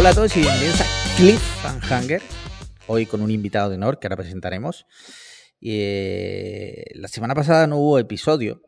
[0.00, 0.86] Hola a todos y bienvenidos a
[1.18, 2.22] Cliffhanger.
[2.86, 4.86] Hoy con un invitado de honor que ahora presentaremos.
[5.60, 8.62] Eh, la semana pasada no hubo episodio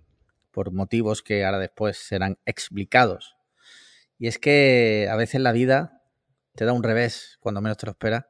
[0.51, 3.35] por motivos que ahora después serán explicados.
[4.19, 6.03] Y es que a veces la vida
[6.55, 8.27] te da un revés cuando menos te lo esperas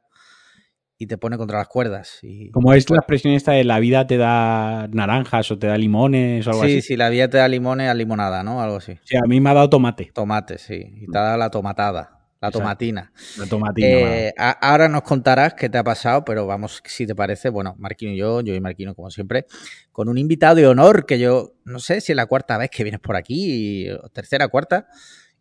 [0.97, 2.19] y te pone contra las cuerdas.
[2.21, 5.77] Y, Como es la expresión esta de la vida te da naranjas o te da
[5.77, 6.81] limones o algo sí, así.
[6.81, 8.61] sí, la vida te da limones a limonada, ¿no?
[8.61, 8.97] Algo así.
[9.03, 10.09] Sí, a mí me ha dado tomate.
[10.13, 10.85] Tomate, sí.
[11.01, 12.12] Y te ha dado la tomatada,
[12.47, 13.11] la tomatina.
[13.37, 13.87] La tomatina.
[13.87, 17.75] Eh, a- ahora nos contarás qué te ha pasado, pero vamos, si te parece, bueno,
[17.77, 19.45] Marquino y yo, yo y Marquino como siempre,
[19.91, 22.83] con un invitado de honor que yo no sé si es la cuarta vez que
[22.83, 24.87] vienes por aquí, o tercera, cuarta,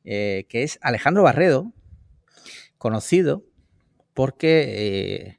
[0.04, 1.72] eh, que es Alejandro Barredo,
[2.78, 3.44] conocido
[4.14, 4.62] porque
[5.26, 5.38] eh,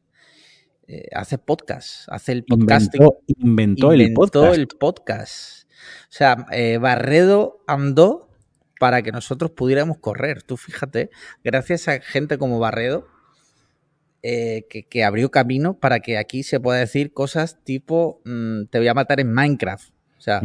[0.88, 3.02] eh, hace podcast, hace el podcasting.
[3.38, 4.56] inventó, inventó el podcast.
[4.58, 5.64] el podcast.
[6.04, 6.46] O sea,
[6.80, 8.30] Barredo andó
[8.80, 10.42] para que nosotros pudiéramos correr.
[10.44, 11.10] Tú fíjate,
[11.44, 13.08] gracias a gente como Barredo,
[14.22, 18.78] eh, que, que abrió camino para que aquí se pueda decir cosas tipo mm, te
[18.78, 19.90] voy a matar en Minecraft.
[20.18, 20.42] O sea,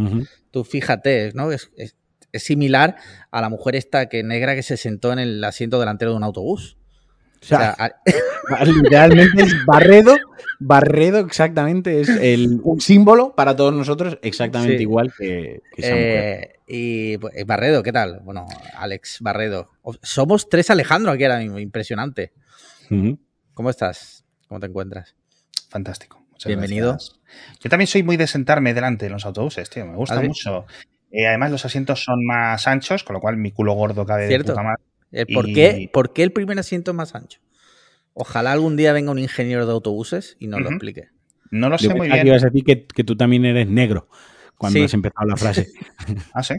[0.51, 1.53] tú fíjate, ¿no?
[1.53, 1.95] Es, es-
[2.31, 2.97] es similar
[3.31, 6.25] a la mujer esta que negra que se sentó en el asiento delantero de un
[6.25, 6.77] autobús.
[7.41, 7.95] O O sea,
[8.67, 10.15] literalmente es Barredo.
[10.61, 14.83] Barredo exactamente es el, un símbolo para todos nosotros exactamente Sí.
[14.83, 16.58] igual que, que esa mujer.
[16.69, 18.21] Eh, y pues, eh, Barredo, ¿qué tal?
[18.25, 19.71] Bueno, Alex Barredo.
[20.03, 22.33] Somos tres Alejandro aquí ahora mismo, impresionante.
[23.55, 24.25] ¿Cómo estás?
[24.49, 25.15] ¿Cómo te encuentras?
[25.71, 26.25] Fantástico.
[26.31, 26.91] Muchas Bienvenido.
[26.93, 27.19] gracias.
[27.61, 29.85] Yo también soy muy de sentarme delante de los autobuses, tío.
[29.87, 30.29] Me gusta ¿Ah, sí?
[30.29, 30.67] mucho.
[31.11, 34.49] Eh, además, los asientos son más anchos, con lo cual mi culo gordo cabe Cierto.
[34.49, 34.83] de puta madre.
[35.11, 37.41] El ¿por, Y- qué, por qué el primer asiento es más ancho?
[38.15, 41.09] Ojalá algún día venga un ingeniero de autobuses y nos lo explique.
[41.51, 42.27] No lo Yo sé muy bien.
[42.27, 44.09] ibas a decir que, que tú también eres negro
[44.59, 44.85] cuando Sí.
[44.85, 45.69] has empezado la frase.
[46.35, 46.55] Ah, sí.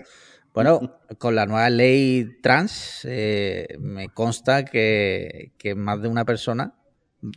[0.53, 6.73] Bueno, con la nueva ley trans, eh, me consta que, que más de una persona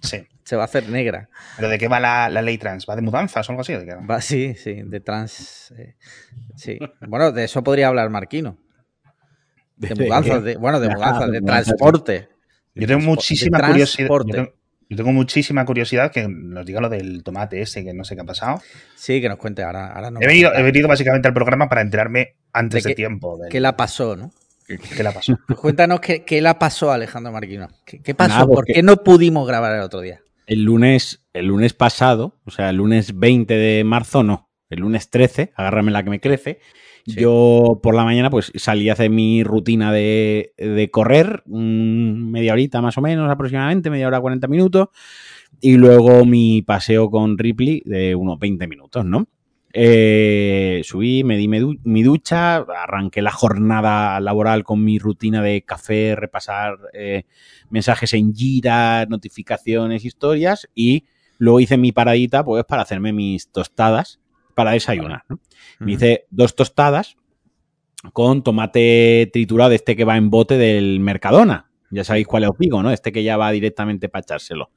[0.00, 0.26] Sí.
[0.44, 1.28] se va a hacer negra.
[1.56, 2.86] ¿Pero de qué va la, la ley trans?
[2.88, 3.74] ¿Va de mudanzas o algo así?
[3.74, 4.20] ¿De qué va?
[4.22, 5.72] Sí, sí, de trans.
[5.76, 5.96] eh,
[6.56, 6.78] sí.
[7.06, 8.56] Bueno, de eso podría hablar Marquino.
[9.76, 12.28] De mudanzas, de, bueno, de mudanzas, de transporte.
[12.74, 14.08] Yo tengo de muchísima curiosidad.
[14.08, 14.32] Yo transporte.
[14.32, 14.52] tengo,
[14.92, 18.20] yo tengo muchísima curiosidad que nos diga lo del tomate ese, que no sé qué
[18.20, 18.60] ha pasado.
[18.94, 19.92] Sí, que nos cuente ahora.
[20.20, 23.38] he, venido, contar he venido básicamente al programa para enterarme antes De de, qué- tiempo.
[23.38, 24.32] del- ¿Qué la pasó, no?
[24.66, 25.38] ¿Qué la pasó?
[25.46, 27.68] Pues cuéntanos qué, qué la pasó Alejandro Marquino.
[27.84, 28.34] ¿Qué, qué pasó?
[28.34, 30.20] Nada, ¿Por qué no pudimos grabar el otro día?
[30.46, 34.50] El lunes, el lunes pasado, o sea, el lunes 20 de marzo, no.
[34.70, 36.60] El lunes 13, agárrame la que me crece.
[37.06, 42.52] Yo por la mañana pues salí a hacer mi rutina de, de correr, mm, media
[42.52, 44.88] horita más o menos aproximadamente, media hora 40 minutos,
[45.60, 49.26] y luego mi paseo con Ripley de unos 20 minutos, ¿no?
[49.74, 56.14] Eh, subí, me di mi ducha, arranqué la jornada laboral con mi rutina de café,
[56.14, 57.24] repasar eh,
[57.70, 61.04] mensajes en Gira, notificaciones, historias, y
[61.38, 64.21] luego hice mi paradita pues para hacerme mis tostadas
[64.54, 65.38] para desayunar, ¿no?
[65.80, 67.16] Me hice dos tostadas
[68.12, 71.70] con tomate triturado de este que va en bote del Mercadona.
[71.90, 72.90] Ya sabéis cuál os digo, ¿no?
[72.90, 74.70] Este que ya va directamente para echárselo.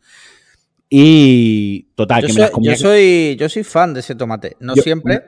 [0.90, 4.16] Y total, Yo que me soy, las comía, yo, soy, yo soy fan de ese
[4.16, 4.56] tomate.
[4.60, 5.24] No Yo- siempre,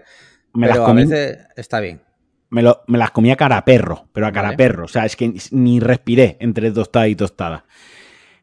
[0.53, 2.01] me las pero a comí- veces está bien.
[2.49, 4.53] me, lo- me las comía cara a perro, pero a cara Vale.
[4.53, 4.85] a perro.
[4.85, 7.65] O sea, es que ni respiré entre tostada y tostada.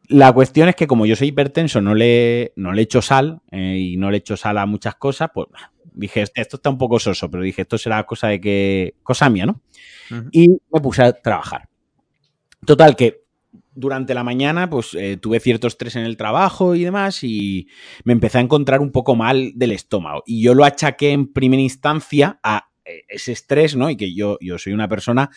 [0.07, 3.77] La cuestión es que como yo soy hipertenso, no le, no le echo sal eh,
[3.79, 5.47] y no le echo sal a muchas cosas, pues
[5.95, 9.45] dije, esto está un poco soso, pero dije, esto será cosa de que, cosa mía,
[9.45, 9.61] ¿no?
[10.11, 10.29] Ujú.
[10.31, 11.67] y me puse a trabajar.
[12.65, 13.25] Total, que
[13.73, 17.67] durante la mañana pues eh, tuve cierto estrés en el trabajo y demás y
[18.03, 20.23] me empecé a encontrar un poco mal del estómago.
[20.25, 23.89] Y yo lo achaqué en primera instancia a eh, ese estrés, ¿no?
[23.89, 25.29] Y que yo, yo soy una persona,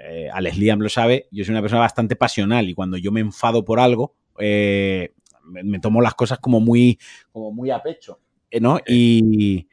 [0.00, 3.20] eh, Alex Liam lo sabe, yo soy una persona bastante pasional y cuando yo me
[3.20, 6.98] enfado por algo, eh, me, me tomo las cosas como muy,
[7.30, 8.20] como muy a pecho,
[8.60, 8.80] ¿no?
[8.86, 9.67] Y...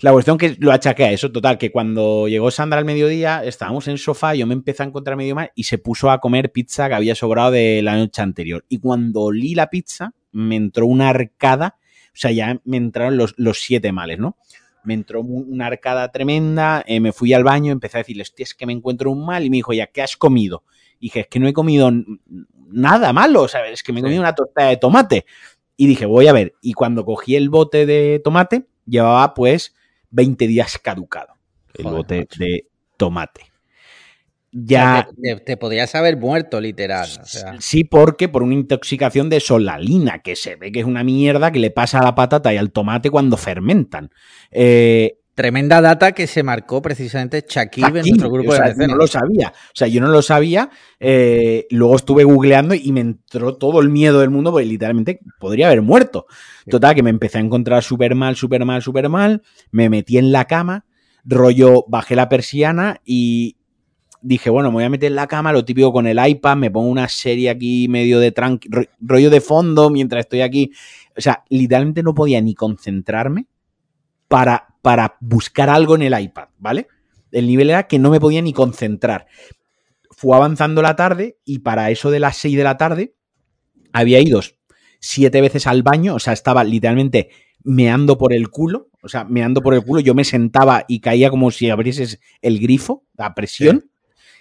[0.00, 3.88] La cuestión que lo achaqué a eso, total, que cuando llegó Sandra al mediodía, estábamos
[3.88, 6.52] en el sofá, yo me empecé a encontrar medio mal y se puso a comer
[6.52, 8.66] pizza que había sobrado de la noche anterior.
[8.68, 11.78] Y cuando olí la pizza, me entró una arcada,
[12.08, 14.36] o sea, ya me entraron los, los siete males, ¿no?
[14.84, 18.54] Me entró una arcada tremenda, eh, me fui al baño, empecé a decirle, hostia, es
[18.54, 20.62] que me encuentro un mal, y me dijo, ya, ¿qué has comido?
[21.00, 21.90] Y dije, es que no he comido
[22.68, 23.72] nada malo, ¿sabes?
[23.72, 25.24] Es que me he comido una tostada de tomate.
[25.78, 26.54] Y dije, voy a ver.
[26.60, 29.74] Y cuando cogí el bote de tomate, llevaba pues
[30.16, 31.34] 20 días caducado.
[31.74, 32.38] El Joder, bote macho.
[32.42, 32.66] de
[32.96, 33.42] tomate.
[33.42, 35.38] O sea, Ya.
[35.44, 37.06] te, podías haber muerto, literal.
[37.22, 41.04] O sea, Sí, porque por una intoxicación de solalina, que se ve que es una
[41.04, 44.10] mierda que le pasa a la patata y al tomate cuando fermentan.
[44.50, 48.76] Eh, Tremenda data que se marcó precisamente Shakib en nuestro grupo o sea, de yo
[48.78, 48.96] mecenas.
[48.96, 49.52] no lo sabía.
[49.54, 50.70] O sea, yo no lo sabía.
[50.98, 55.66] eh, luego estuve googleando y me entró todo el miedo del mundo porque literalmente podría
[55.66, 56.26] haber muerto.
[56.68, 59.42] Total, que me empecé a encontrar súper mal, súper mal, súper mal.
[59.70, 60.86] Me metí en la cama,
[61.24, 63.56] rollo, bajé la persiana y
[64.22, 66.70] dije, bueno, me voy a meter en la cama, lo típico con el iPad, me
[66.70, 70.72] pongo una serie aquí medio de tranqui, ro- rollo de fondo mientras estoy aquí.
[71.16, 73.46] O sea, literalmente no podía ni concentrarme
[74.28, 76.88] para, para buscar algo en el iPad, ¿vale?
[77.32, 79.26] El nivel era que no me podía ni concentrar.
[80.10, 83.14] Fue avanzando la tarde y para eso de las 6 de la tarde
[83.92, 84.40] había ido
[85.00, 87.30] siete veces al baño, o sea, estaba literalmente
[87.62, 91.30] meando por el culo, o sea, meando por el culo, yo me sentaba y caía
[91.30, 93.90] como si abrieses el grifo, la presión,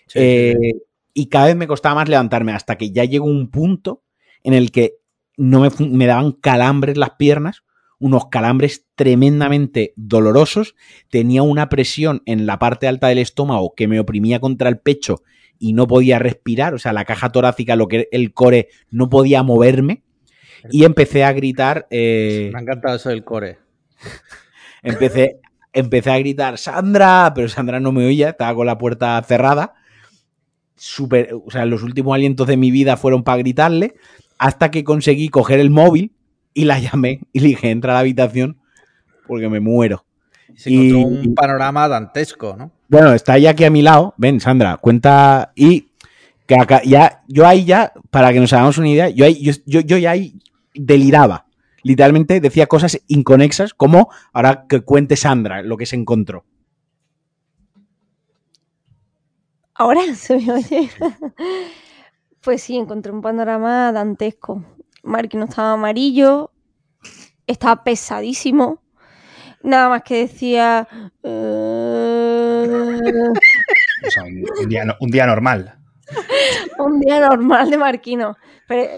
[0.07, 0.81] Sí, sí, eh, sí.
[1.13, 4.03] y cada vez me costaba más levantarme hasta que ya llegó un punto
[4.43, 4.97] en el que
[5.37, 7.63] no me, me daban calambres las piernas,
[7.99, 10.75] unos calambres tremendamente dolorosos,
[11.09, 15.21] tenía una presión en la parte alta del estómago que me oprimía contra el pecho
[15.59, 19.43] y no podía respirar, o sea, la caja torácica, lo que el core, no podía
[19.43, 20.03] moverme
[20.71, 23.59] y empecé a gritar, eh, Me ha encantado eso del core.
[24.83, 25.39] empecé,
[25.73, 29.75] empecé a gritar, Sandra, pero Sandra no me oía, estaba con la puerta cerrada.
[30.75, 33.95] Súper, o sea, los últimos alientos de mi vida fueron para gritarle,
[34.37, 36.14] hasta que conseguí coger el móvil
[36.55, 38.57] y la llamé y le dije, entra a la habitación
[39.27, 40.05] porque me muero.
[40.55, 42.71] Se encontró Y- un panorama dantesco, ¿no?
[42.87, 44.13] Bueno, está ella aquí a mi lado.
[44.17, 45.51] Ven, Sandra, cuenta.
[45.55, 45.89] Y
[46.47, 49.51] que acá, ya, yo ahí ya, para que nos hagamos una idea, yo, ahí, yo,
[49.65, 50.39] yo, yo ya ahí
[50.73, 51.45] deliraba.
[51.83, 56.45] Literalmente decía cosas inconexas, como ahora que cuente Sandra lo que se encontró.
[59.73, 60.89] Ahora se me oye.
[62.41, 64.63] Pues sí, encontré un panorama dantesco.
[65.05, 66.51] Marquino estaba amarillo,
[67.47, 68.81] estaba pesadísimo.
[69.63, 70.87] Nada más que decía.
[71.23, 71.27] O
[74.09, 75.75] sea, un, un día, no- un día normal.
[76.79, 78.37] un día normal de Marquino.
[78.67, 78.97] Pero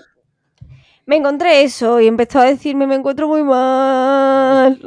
[1.06, 4.80] me encontré eso y empezó a decirme: Me encuentro muy mal.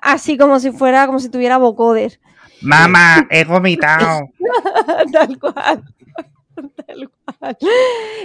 [0.00, 2.20] Así como si fuera, como si tuviera vocoder.
[2.62, 4.28] Mamá, he vomitado.
[5.12, 5.82] Tal cual.
[6.86, 7.56] Tal cual.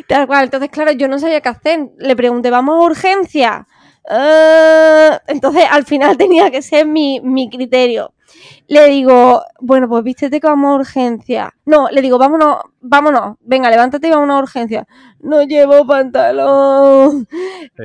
[0.08, 0.44] Tal cual.
[0.46, 1.90] Entonces, claro, yo no sabía qué hacer.
[1.98, 3.68] Le pregunté, ¿vamos a urgencia?
[4.10, 8.14] "Eh", entonces, al final tenía que ser mi, mi criterio.
[8.68, 11.54] Le digo, bueno, pues vístete que vamos a urgencia.
[11.66, 13.38] No, le digo, vámonos, vámonos.
[13.42, 14.88] Venga, levántate y vámonos a urgencia.
[15.20, 17.28] No llevo pantalón.
[17.78, 17.84] Sí.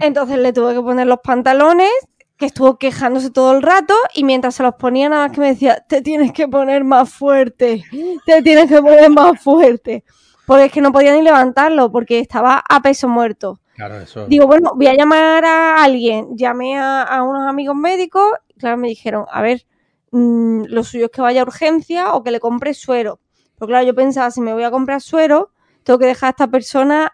[0.00, 1.90] Entonces le tuve que poner los pantalones,
[2.36, 5.48] que estuvo quejándose todo el rato, y mientras se los ponía nada más que me
[5.48, 7.84] decía, te tienes que poner más fuerte,
[8.26, 10.04] te tienes que poner más fuerte.
[10.46, 13.60] Porque es que no podía ni levantarlo, porque estaba a peso muerto.
[13.76, 14.26] Claro, eso.
[14.26, 16.36] Digo, bueno, voy a llamar a alguien.
[16.36, 19.64] Llamé a, a unos amigos médicos, y claro, me dijeron, a ver,
[20.10, 23.20] mm, lo suyo es que vaya a urgencia o que le compre suero.
[23.56, 25.50] Pero claro, yo pensaba, si me voy a comprar suero,
[25.82, 27.12] tengo que dejar a esta persona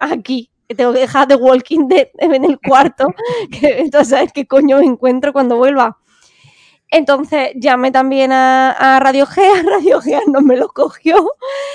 [0.00, 0.51] aquí.
[0.74, 3.06] Tengo que dejar de Walking Dead en el cuarto.
[3.60, 5.98] que entonces, ¿sabes qué coño me encuentro cuando vuelva?
[6.90, 11.16] Entonces llamé también a, a Radio Gea, Radio Gea no me lo cogió.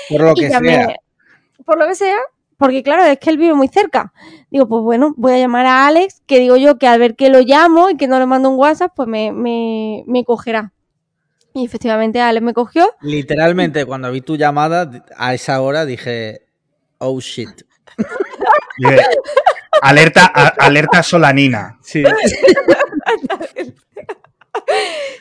[0.08, 0.96] Por lo que llamé- sea.
[1.64, 2.16] Por lo que sea,
[2.56, 4.12] porque claro, es que él vive muy cerca.
[4.50, 7.28] Digo, pues bueno, voy a llamar a Alex, que digo yo que al ver que
[7.30, 10.72] lo llamo y que no le mando un WhatsApp, pues me, me, me cogerá.
[11.52, 12.94] Y efectivamente Alex me cogió.
[13.02, 16.46] Literalmente, cuando vi tu llamada, a esa hora dije,
[16.98, 17.50] oh shit.
[18.78, 19.02] Dice,
[19.82, 21.78] alerta, a- alerta solanina.
[21.82, 22.02] Sí.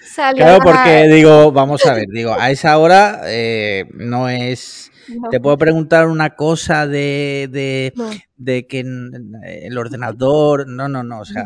[0.04, 4.92] Salió Claro, la- porque digo, vamos a ver, digo, a esa hora eh, no es.
[5.08, 8.10] No, Te puedo preguntar una cosa de, de, no.
[8.36, 10.68] de que el ordenador.
[10.68, 11.22] No, no, no.
[11.22, 11.46] O sea,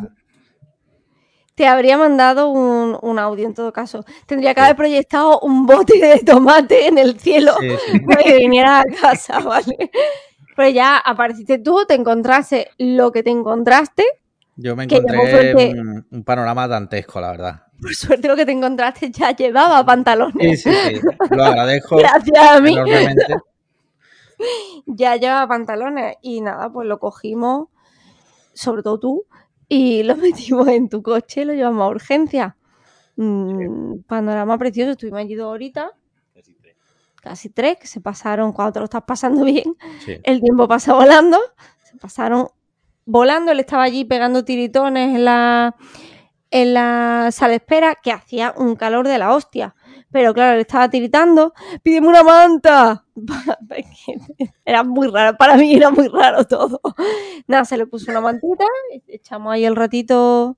[1.54, 4.04] Te habría mandado un, un audio en todo caso.
[4.26, 8.00] Tendría que haber proyectado un bote de tomate en el cielo sí, sí.
[8.08, 9.92] para que viniera a casa, ¿vale?
[10.62, 14.06] Pero ya apareciste tú, te encontraste lo que te encontraste.
[14.56, 17.64] Yo me encontré un, un panorama dantesco, la verdad.
[17.82, 20.62] Por suerte lo que te encontraste ya llevaba pantalones.
[20.62, 21.02] Sí, sí, sí.
[21.32, 22.74] Lo agradezco Gracias a mí.
[22.74, 23.26] enormemente.
[24.86, 26.18] Ya llevaba pantalones.
[26.22, 27.70] Y nada, pues lo cogimos,
[28.54, 29.26] sobre todo tú,
[29.68, 32.56] y lo metimos en tu coche lo llevamos a urgencia.
[33.16, 35.90] Mm, panorama precioso, estuvimos allí dos horitas,
[37.22, 39.78] casi tres, que se pasaron cuando te lo estás pasando bien.
[40.04, 40.18] Sí.
[40.24, 41.40] El tiempo pasa volando,
[41.84, 42.50] se pasaron
[43.06, 45.76] volando, él estaba allí pegando tiritones en la,
[46.50, 49.76] en la sala de espera, que hacía un calor de la hostia.
[50.12, 53.06] Pero claro, él estaba tiritando, pídeme una manta.
[54.66, 56.82] Era muy raro, para mí era muy raro todo.
[57.48, 58.66] Nada, se le puso una mantita,
[59.08, 60.58] echamos ahí el ratito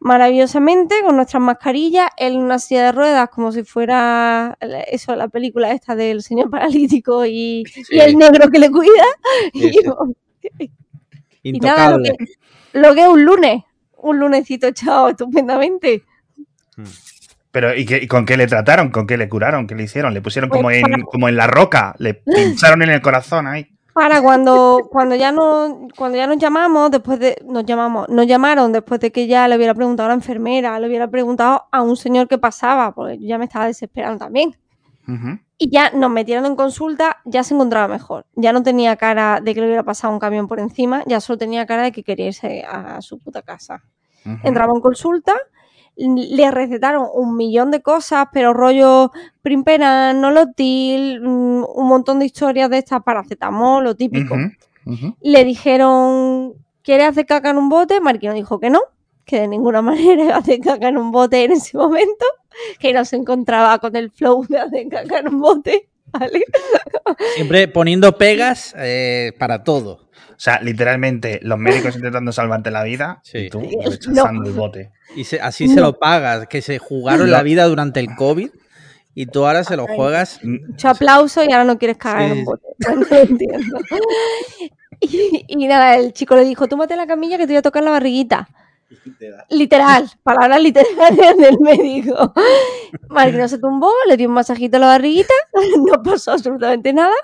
[0.00, 4.56] maravillosamente con nuestras mascarillas, él en una silla de ruedas como si fuera
[4.90, 9.04] eso, la película esta del señor paralítico y, y el negro que le cuida.
[9.52, 9.80] Sí, Y sí.
[9.84, 9.96] yo-
[11.42, 12.12] y nada, lo que,
[12.72, 13.62] lo que es un lunes,
[13.96, 16.02] un lunesito echado estupendamente.
[17.50, 18.90] Pero ¿y, qué- y con qué le trataron?
[18.90, 19.66] ¿Con qué le curaron?
[19.66, 20.14] ¿Qué le hicieron?
[20.14, 21.94] ¿Le pusieron Pues como en, como en la roca?
[21.98, 23.68] ¿Le pincharon en el corazón ahí?
[23.92, 28.72] Para cuando, cuando ya no, cuando ya nos llamamos, después de, nos llamamos, nos llamaron
[28.72, 31.96] después de que ya le hubiera preguntado a la enfermera, le hubiera preguntado a un
[31.96, 34.56] señor que pasaba, porque yo ya me estaba desesperando también.
[35.58, 38.26] Y ya nos metieron en consulta, ya se encontraba mejor.
[38.34, 41.36] Ya no tenía cara de que le hubiera pasado un camión por encima, ya solo
[41.36, 43.82] tenía cara de que quería irse a su puta casa.
[44.24, 44.36] Ujú.
[44.44, 45.34] Entraba en consulta,
[46.00, 52.70] le recetaron un millón de cosas, pero rollo primperan, nolotil, mm, un montón de historias
[52.70, 54.36] de estas, paracetamol, lo típico.
[55.20, 58.00] Le dijeron, ¿quieres hacer caca en un bote?
[58.00, 58.80] Marquino dijo que no,
[59.24, 62.24] que de ninguna manera iba a hacer caca en un bote en ese momento,
[62.78, 66.44] que no se encontraba con el flow de hacer caca en un bote, ¿vale?
[67.34, 70.09] Siempre poniendo pegas eh, para todo.
[70.40, 73.38] O sea, literalmente, los médicos intentando salvarte la vida Sí.
[73.40, 73.90] y tú No.
[73.90, 74.90] rechazando el bote.
[75.14, 78.48] Y se- así se lo pagas, que se jugaron la vida durante el COVID
[79.14, 80.40] y tú ahora se lo juegas.
[80.42, 82.38] Mucho aplauso y ahora no quieres cagar en Sí.
[82.38, 82.66] un bote.
[82.88, 83.78] No lo entiendo.
[85.00, 87.82] Y, y nada, el chico le dijo, túmate la camilla que te voy a tocar
[87.82, 88.48] la barriguita.
[89.50, 92.32] Literal, palabras literales del médico.
[93.08, 95.32] Marquino se tumbó, le dio un masajito a la barriguita,
[95.86, 97.14] no pasó absolutamente nada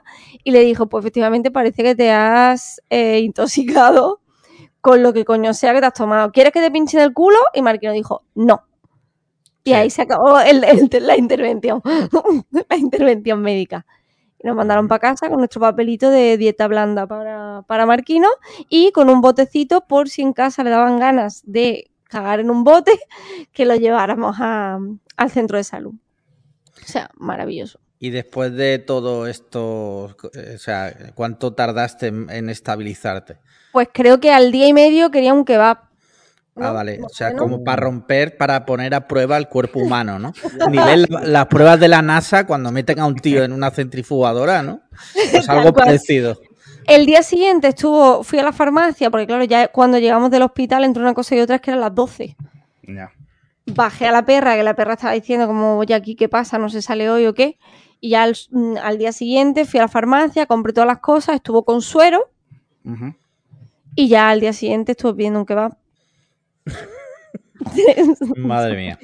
[0.45, 4.21] y le dijo, pues efectivamente parece que te has eh, intoxicado
[4.81, 6.31] con lo que coño sea que te has tomado.
[6.31, 7.39] ¿Quieres que te pinche el culo?
[7.55, 8.63] Y Marquino dijo, no.
[9.65, 11.83] Y ahí se acabó el- el- la intervención,
[12.69, 13.85] la intervención médica.
[14.43, 18.29] Y nos mandaron para casa con nuestro papelito de dieta blanda para, para Marquino
[18.69, 22.63] y con un botecito por si en casa le daban ganas de cagar en un
[22.65, 22.93] bote,
[23.53, 24.79] que lo lleváramos a-
[25.17, 25.95] al centro de salud.
[26.83, 27.81] O sea, maravilloso.
[27.99, 33.39] Y después de todo esto, eh, o sea, ¿cuánto tardaste en, en estabilizarte?
[33.73, 35.79] Pues creo que al día y medio quería un kebab.
[36.59, 37.01] Ah, vale.
[37.05, 40.33] O sea, como para romper, para poner a prueba el cuerpo humano, ¿no?
[40.71, 44.63] Nivel la- las pruebas de la NASA cuando meten a un tío en una centrifugadora,
[44.63, 44.81] ¿no?
[45.31, 46.39] Pues algo parecido.
[46.87, 50.85] El día siguiente estuvo, fui a la farmacia, porque claro, ya cuando llegamos del hospital
[50.85, 52.37] entre una cosa y otra es que eran las 12.
[52.87, 53.11] Ya.
[53.67, 56.69] Bajé a la perra, que la perra estaba diciendo como, oye, aquí qué pasa, no
[56.69, 57.59] se sale hoy o qué.
[58.01, 61.35] Y ya al, mm, al día siguiente fui a la farmacia, compré todas las cosas,
[61.37, 62.31] estuvo con suero
[63.97, 65.77] y ya al día siguiente estuve pidiendo un kebab.
[68.37, 68.99] Madre mía.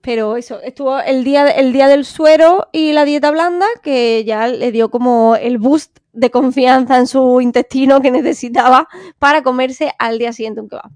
[0.00, 4.48] Pero eso, estuvo el día, el día del suero y la dieta blanda que ya
[4.48, 8.86] le dio como el boost de confianza en su intestino que necesitaba
[9.18, 10.90] para comerse al día siguiente un kebab.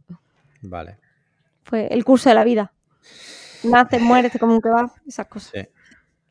[0.61, 0.99] Vale.
[1.65, 2.73] Fue el curso de la vida.
[3.65, 5.53] Naces, mueres, te comes un kebab, esas cosas.
[5.55, 5.67] Sí.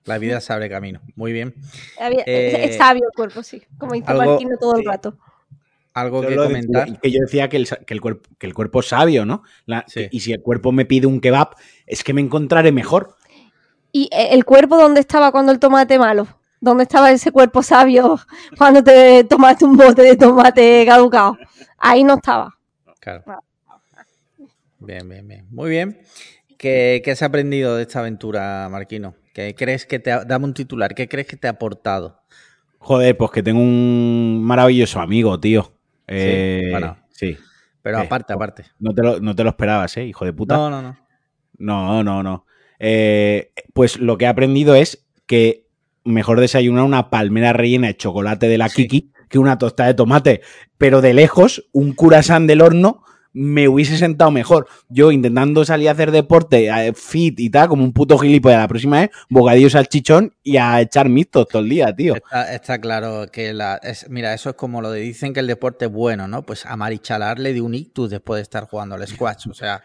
[0.05, 1.01] La vida se abre camino.
[1.15, 1.55] Muy bien.
[2.09, 3.61] Vida- Eh, es sabio el cuerpo, sí.
[3.79, 5.17] Como dice algo- Marquino todo el rato.
[5.99, 6.85] Algo Yo que comentar.
[6.85, 9.43] decía- que yo decía que el, que el cuerpo, que el cuerpo es sabio, ¿no?
[9.65, 10.07] La- Sí.
[10.11, 13.15] Y si el cuerpo me pide un kebab, es que me encontraré mejor.
[13.91, 16.27] ¿Y eh, el cuerpo dónde estaba cuando el tomate malo?
[16.59, 18.19] ¿Dónde estaba ese cuerpo sabio
[18.57, 21.37] cuando te tomaste un bote de tomate caducado?
[21.77, 22.55] Ahí no estaba.
[22.99, 23.23] Claro.
[24.79, 25.47] Bien, bien, bien.
[25.49, 25.99] Muy bien.
[26.57, 29.15] ¿Qué, qué has aprendido de esta aventura, Marquino?
[29.33, 30.23] ¿Qué crees que te ha...
[30.25, 30.93] Dame un titular.
[30.95, 32.19] ¿Qué crees que te ha aportado?
[32.79, 35.71] Joder, pues que tengo un maravilloso amigo, tío.
[36.07, 36.97] Eh, bueno.
[37.11, 37.37] sí.
[37.81, 38.65] Pero Eh, aparte, aparte.
[38.79, 40.05] No te, lo, no te lo esperabas, ¿eh?
[40.05, 40.55] Hijo de puta.
[40.55, 40.97] No, no, no.
[41.57, 42.45] No, no, no.
[42.79, 45.65] Eh, pues lo que he aprendido es que
[46.03, 48.87] mejor desayunar una palmera rellena de chocolate de la Sí.
[48.87, 50.41] Kiki que una tostada de tomate.
[50.77, 53.03] Pero de lejos, un curasán del horno
[53.39, 54.67] me hubiese sentado mejor.
[54.89, 58.67] Yo intentando salir a hacer deporte, eh, fit y tal, como un puto gilipollas la
[58.67, 62.15] próxima vez, bocadillo salchichón y a echar mixtos todo el día, tío.
[62.51, 63.75] Está, claro que la.
[63.83, 66.41] es- mira, eso es como lo de dicen que el deporte es bueno, ¿no?
[66.43, 69.47] Pues a Marichalar le dio un ictus después de estar jugando al squash.
[69.49, 69.83] O sea,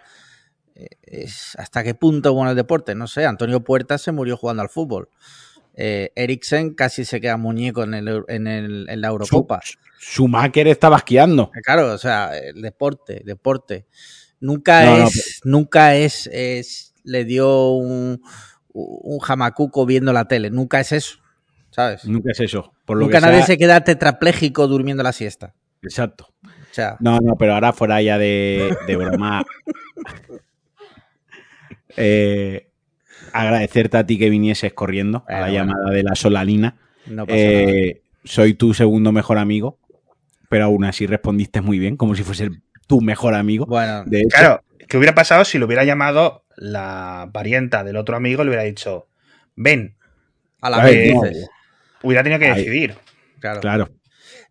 [0.75, 2.95] eh, es, ¿hasta qué punto es bueno el deporte?
[2.95, 3.27] No sé.
[3.27, 5.09] Antonio Puerta se murió jugando al fútbol.
[5.75, 9.61] Eh, Eriksen casi se queda muñeco en, el, en, el- en la Eurocopa.
[9.65, 11.51] Su- Schumacher estaba esquiando.
[11.65, 13.87] Claro, o sea, el deporte, deporte.
[14.41, 18.21] Nunca No, no, es, nunca es, es, le dio un,
[18.73, 20.51] un jamacuco viendo la tele.
[20.51, 21.19] Nunca es eso,
[21.71, 22.05] ¿sabes?
[22.05, 22.73] Nunca es eso.
[22.85, 25.55] Por lo Nunca que nadie sea- se queda tetrapléjico durmiendo la siesta.
[25.83, 26.29] Exacto.
[26.45, 29.45] O sea, No, no, pero ahora fuera ya de, de broma.
[31.97, 32.72] Eh,
[33.33, 36.77] agradecerte a ti que vinieses corriendo a la Bueno, llamada de la solalina.
[37.07, 37.51] no pasa nada.
[37.51, 39.79] Eh, soy tu segundo mejor amigo,
[40.49, 42.51] pero aún así respondiste muy bien, como si fuese
[42.87, 43.67] tu mejor amigo.
[43.67, 48.15] Bueno, De hecho, Claro, ¿Qué hubiera pasado si lo hubiera llamado la parienta del otro
[48.17, 49.07] amigo y le hubiera dicho,
[49.57, 49.97] ven?
[50.61, 51.23] A la vez no.
[51.23, 51.49] dices.
[52.03, 52.95] Hubiera tenido que decidir.
[53.41, 53.61] Claro.
[53.61, 53.89] Claro,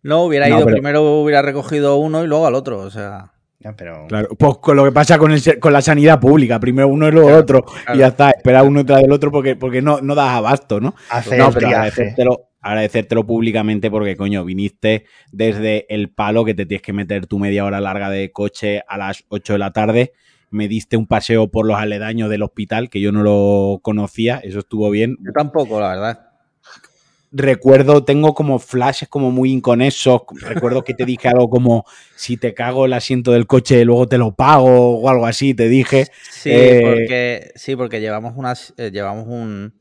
[0.02, 2.80] No, hubiera No, ido pero- primero, hubiera recogido uno y luego al otro.
[2.80, 3.32] O sea,
[3.76, 4.28] pero claro.
[4.36, 7.28] Pues con lo que pasa con, el con la sanidad pública, primero uno y luego
[7.28, 7.94] Claro, otro, claro.
[7.94, 10.94] y ya está, espera uno detrás del otro porque, porque no, no das abasto, ¿no?
[11.08, 16.82] hace no, el pero agradecértelo públicamente porque, coño, viniste desde el palo que te tienes
[16.82, 20.12] que meter tu media hora larga de coche a las 8 de la tarde.
[20.50, 24.60] Me diste un paseo por los aledaños del hospital, que yo no lo conocía, eso
[24.60, 25.16] estuvo bien.
[25.20, 26.31] yo tampoco, la verdad.
[27.34, 30.22] Recuerdo, tengo como flashes como muy inconexos.
[30.42, 31.84] Recuerdo que te dije algo como,
[32.14, 35.68] si te cago el asiento del coche, luego te lo pago o algo así, te
[35.68, 36.06] dije.
[36.30, 39.74] Sí, Eh, porque, sí, porque llevamos, unas, eh, llevamos un-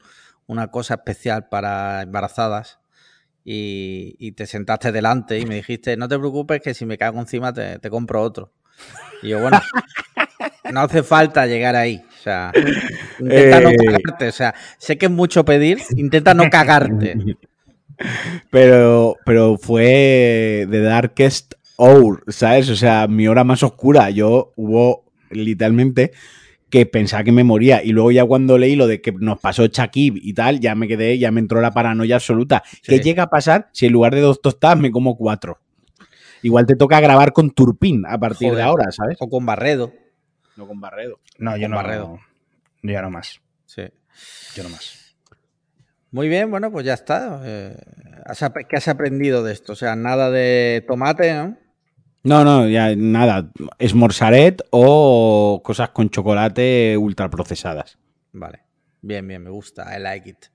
[0.47, 2.79] una cosa especial para embarazadas
[3.43, 7.19] y, y te sentaste delante y me dijiste, no te preocupes que si me cago
[7.19, 8.53] encima te, te compro otro.
[9.23, 9.59] Y yo, bueno,
[10.71, 12.03] no hace falta llegar ahí.
[12.19, 12.51] O sea,
[13.21, 13.75] intenta no Eh.
[13.77, 14.27] cagarte.
[14.27, 17.15] O sea, sé que es mucho pedir, intenta no cagarte.
[18.49, 22.67] Pero, pero fue The Darkest Hour, ¿sabes?
[22.69, 24.09] O sea, mi hora más oscura.
[24.09, 26.11] Yo hubo literalmente
[26.71, 27.83] que pensaba que me moría.
[27.83, 30.87] Y luego ya cuando leí lo de que nos pasó Shakib y tal, ya me
[30.87, 32.63] quedé, ya me entró la paranoia absoluta.
[32.81, 35.59] ¿Qué llega a pasar si en lugar de dos tostadas me como cuatro?
[36.41, 39.17] Igual te toca grabar con Turpin a partir de ahora, ¿sabes?
[39.19, 39.93] O con Barredo.
[40.57, 41.19] No con Barredo.
[41.37, 41.77] No, yo Con no.
[41.77, 42.19] Barredo.
[42.83, 43.41] Yo ya no más.
[43.65, 43.83] Sí.
[44.55, 45.15] Yo no más.
[46.11, 47.41] Muy bien, bueno, pues ya está.
[47.45, 47.77] Eh,
[48.69, 49.73] ¿Qué has aprendido de esto?
[49.73, 51.57] O sea, nada de tomate, ¿no?
[52.23, 53.49] No, no, ya nada.
[53.79, 57.97] Esmorzaret o cosas con chocolate ultraprocesadas.
[58.33, 58.59] Vale.
[59.01, 59.97] Bien, bien, me gusta.
[59.97, 60.45] I like it.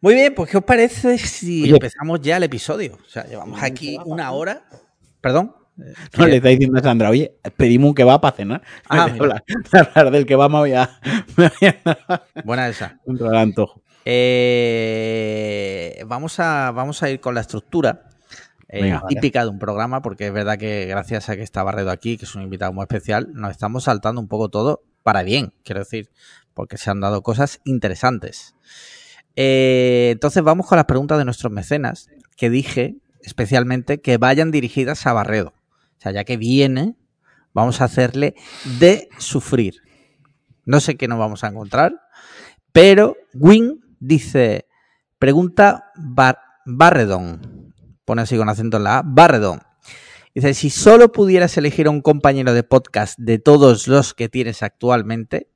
[0.00, 1.72] Muy bien, pues ¿qué os parece si Oye.
[1.72, 2.98] empezamos ya el episodio?
[3.04, 4.64] O sea, llevamos aquí una hora.
[5.20, 5.54] Perdón.
[6.18, 8.62] No, le está diciendo a Sandra, oye, pedimos un kebab para cenar.
[8.88, 10.90] Ah, hablar, hablar del kebab me voy a,
[11.36, 12.98] me voy a Buena esa.
[13.06, 13.82] al antojo.
[14.04, 18.06] Eh, vamos, a, vamos a ir con la estructura
[18.68, 19.02] eh, Venga.
[19.08, 22.24] típica de un programa, porque es verdad que gracias a que está Barredo aquí, que
[22.24, 26.10] es un invitado muy especial, nos estamos saltando un poco todo para bien, quiero decir,
[26.54, 28.54] porque se han dado cosas interesantes.
[29.36, 35.06] Eh, entonces vamos con las preguntas de nuestros mecenas, que dije especialmente que vayan dirigidas
[35.06, 35.52] a Barredo.
[36.00, 36.96] O sea, ya que viene,
[37.52, 38.34] vamos a hacerle
[38.78, 39.82] de sufrir.
[40.64, 41.92] No sé qué nos vamos a encontrar,
[42.72, 44.66] pero Win dice,
[45.18, 47.74] pregunta Bar- Barredon,
[48.06, 49.60] pone así con acento en la A, Barredon.
[50.34, 54.62] Dice, si solo pudieras elegir a un compañero de podcast de todos los que tienes
[54.62, 55.50] actualmente,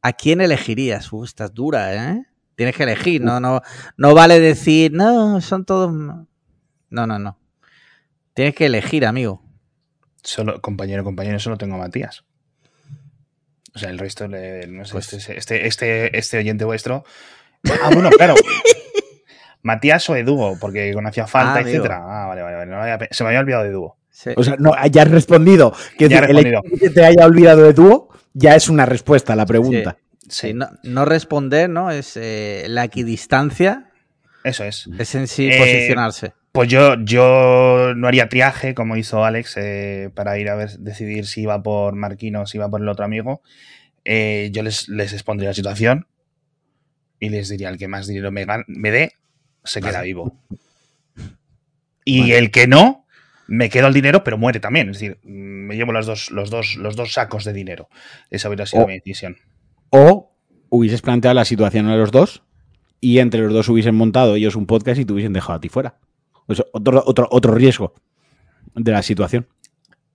[0.00, 1.12] ¿a quién elegirías?
[1.12, 2.24] Uh, estás dura, ¿eh?
[2.54, 3.62] Tienes que elegir, no, no,
[3.96, 5.90] no vale decir, no, son todos...
[5.92, 7.38] No, no, no.
[8.34, 9.41] Tienes que elegir, amigo.
[10.22, 12.24] Solo, compañero, compañero, solo tengo a Matías.
[13.74, 17.04] O sea, el resto, le- no sé, Pues- este, este, este, este oyente vuestro.
[17.82, 18.34] Ah, bueno, claro.
[19.62, 22.00] Matías o Edugo, porque cuando hacía falta, Ah, etcétera.
[22.04, 22.56] Ah, vale, vale.
[22.56, 22.70] vale.
[22.70, 23.96] No había se me había olvidado de Edugo.
[24.10, 24.30] Sí.
[24.36, 25.72] O sea, no, ya has respondido.
[25.96, 26.62] Que Ya decir, respondido.
[26.94, 29.96] te haya olvidado de dúo ya es una respuesta a la pregunta.
[30.28, 31.90] Sí, no, no responder, ¿no?
[31.90, 33.90] Es eh, la equidistancia,
[34.44, 34.88] Eso es.
[34.98, 36.32] es en sí Eh, posicionarse.
[36.52, 41.26] Pues yo, yo no haría triaje como hizo Alex eh, para ir a ver, decidir
[41.26, 43.40] si iba por Marquino o si iba por el otro amigo.
[44.04, 46.06] Eh, yo les, les expondría la situación
[47.18, 49.12] y les diría el que más dinero me, me dé
[49.64, 50.06] se queda Vale.
[50.06, 50.36] vivo.
[52.04, 53.06] Y el que no,
[53.46, 54.90] me quedo el dinero, pero muere también.
[54.90, 57.88] Es decir, me llevo los dos, los dos, los dos sacos de dinero.
[58.30, 59.36] Esa hubiera sido mi decisión.
[59.90, 60.34] O
[60.68, 62.42] hubieses planteado la situación a los dos
[63.00, 65.68] y entre los dos hubiesen montado ellos un podcast y te hubiesen dejado a ti
[65.68, 65.98] fuera.
[66.46, 67.94] Otro, otro, otro riesgo
[68.74, 69.48] de la situación.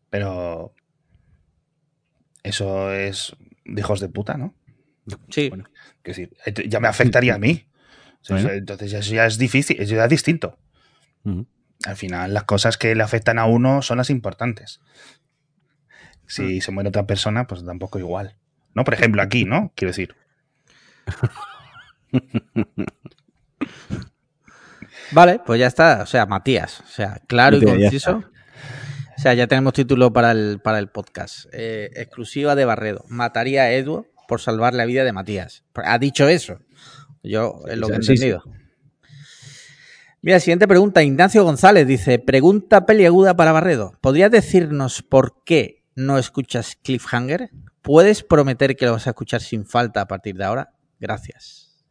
[0.10, 0.74] Pero
[2.44, 3.36] eso es
[3.66, 4.54] de hijos de puta, ¿no?
[5.30, 5.66] Sí, bueno.
[6.04, 6.36] Que decir,
[6.68, 7.68] ya me afectaría a mí.
[8.22, 8.52] O sea, Bueno.
[8.52, 10.58] Entonces eso ya es difícil, eso ya es distinto.
[11.86, 14.82] Al final las cosas que le afectan a uno son las importantes.
[16.26, 18.38] Si se muere otra persona, pues tampoco igual.
[18.74, 18.84] ¿No?
[18.84, 19.72] Por ejemplo, aquí, ¿no?
[19.76, 20.16] Quiero decir.
[25.12, 26.02] Vale, pues ya está.
[26.04, 26.82] O sea, Matías.
[26.82, 28.24] O sea, claro y conciso.
[29.18, 31.46] O sea, ya tenemos título para el, para el podcast.
[31.52, 33.04] Eh, exclusiva de Barredo.
[33.08, 35.64] Mataría a Edu por salvar la vida de Matías.
[35.74, 36.60] Ha dicho eso.
[37.24, 38.44] Yo es lo que he entendido.
[40.22, 41.04] Mira, siguiente pregunta.
[41.04, 43.94] Ignacio González dice: Pregunta peliaguda para Barredo.
[44.02, 47.50] ¿Podrías decirnos por qué no escuchas Cliffhanger?
[47.82, 50.74] ¿Puedes prometer que lo vas a escuchar sin falta a partir de ahora?
[51.00, 51.86] Gracias.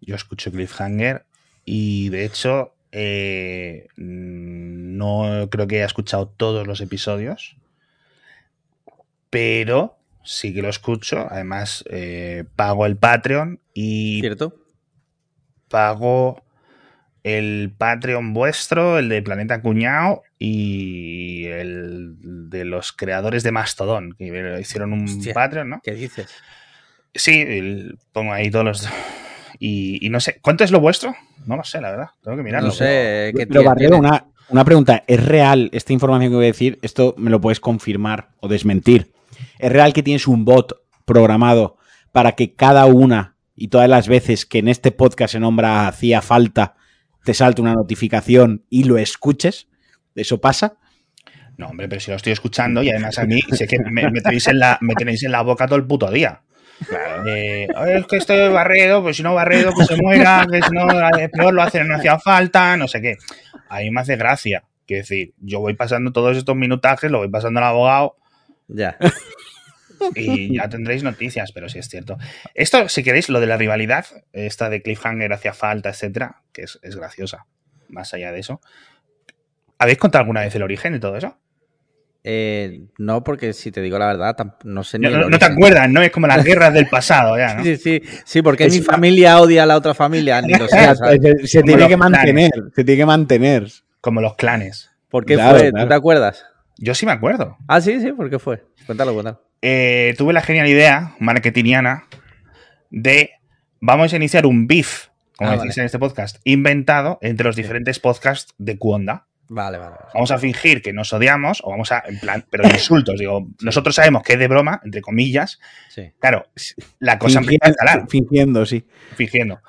[0.00, 1.26] Yo escucho Cliffhanger
[1.64, 7.56] y de hecho eh, mm, no creo que haya escuchado todos los episodios.
[9.30, 11.26] pero sí que lo escucho.
[11.30, 14.54] Además, eh, pago el Patreon y ¿Cierto?
[15.68, 16.42] pago
[17.24, 22.16] el Patreon vuestro, el de Planeta Cuñado y el
[22.50, 25.32] de los creadores de Mastodon, que hicieron un Hostia.
[25.32, 25.80] Patreon, ¿no?
[25.82, 26.28] ¿Qué dices?
[27.14, 28.88] Sí, el- pongo ahí todos los...
[29.64, 31.14] Y, y no sé, ¿cuánto es lo vuestro?
[31.46, 32.08] No lo sé, la verdad.
[32.20, 32.70] Tengo que mirarlo.
[32.70, 35.04] no sé qué Pero Barredo, una, una pregunta.
[35.06, 36.80] ¿Es real esta información que voy a decir?
[36.82, 39.12] Esto me lo puedes confirmar o desmentir.
[39.60, 41.76] ¿Es real que tienes un bot programado
[42.10, 46.22] para que cada una y todas las veces que en este podcast se nombra hacía
[46.22, 46.74] falta,
[47.24, 49.68] te salte una notificación y lo escuches?
[50.16, 50.74] ¿Eso pasa?
[51.56, 54.22] No, hombre, pero si lo estoy escuchando y además a mí sé que me, me
[54.22, 56.42] tenéis, en la, me tenéis en la boca todo el puto día.
[57.26, 60.70] Eh, "Ay, es que estoy barredo, pues si no barredo, pues se muera, que si
[60.72, 60.86] no,
[61.18, 63.16] eh, peor lo hacen, no hacía falta, no sé qué.
[63.68, 64.64] A mí me hace gracia.
[64.86, 68.16] Quiero decir, yo voy pasando todos estos minutajes, lo voy pasando al abogado
[68.68, 68.96] Ya.
[70.14, 72.18] y ya tendréis noticias, pero sí es cierto.
[72.54, 76.78] Esto, si queréis, lo de la rivalidad, esta de Cliffhanger hacía falta, etcétera, que es,
[76.82, 77.46] es graciosa,
[77.88, 78.60] más allá de eso.
[79.78, 81.38] ¿Habéis contado alguna vez el origen de todo eso?
[82.24, 85.08] Eh, no, porque si te digo la verdad, no sé ni.
[85.08, 86.00] No, no- te acuerdas, ¿no?
[86.02, 87.62] Es como las guerras del pasado, ya, ¿no?
[87.64, 90.66] Sí, sí, sí, porque Es mi una- familia odia a la otra familia, ni lo
[91.46, 93.66] se, tiene que mantener, se tiene que mantener.
[94.00, 94.90] Como los clanes.
[95.08, 95.70] ¿Por qué Claro, fue?
[95.70, 95.84] claro.
[95.84, 96.46] ¿Tú te acuerdas?
[96.78, 97.56] Yo sí me acuerdo.
[97.68, 98.64] Ah, sí, sí, ¿por qué fue?
[98.86, 99.42] Cuéntalo, cuéntalo.
[99.60, 102.04] Eh, tuve la genial idea, marketingiana,
[102.90, 103.30] de
[103.80, 105.82] vamos a iniciar un beef, como Ah, decís vale.
[105.82, 109.26] en este podcast, inventado entre los diferentes podcasts de Cuonda.
[109.54, 109.90] Vale, vale.
[109.90, 110.04] vale.
[110.14, 113.94] Vamos a fingir que nos odiamos, o vamos a, en plan, pero insultos, digo, nosotros
[113.94, 115.60] sabemos que es de broma, entre comillas.
[115.90, 116.10] Sí.
[116.18, 116.46] Claro,
[117.00, 118.06] la cosa empezó a escalar.
[118.08, 118.86] Fingiendo, sí.
[119.14, 119.60] fingiendo.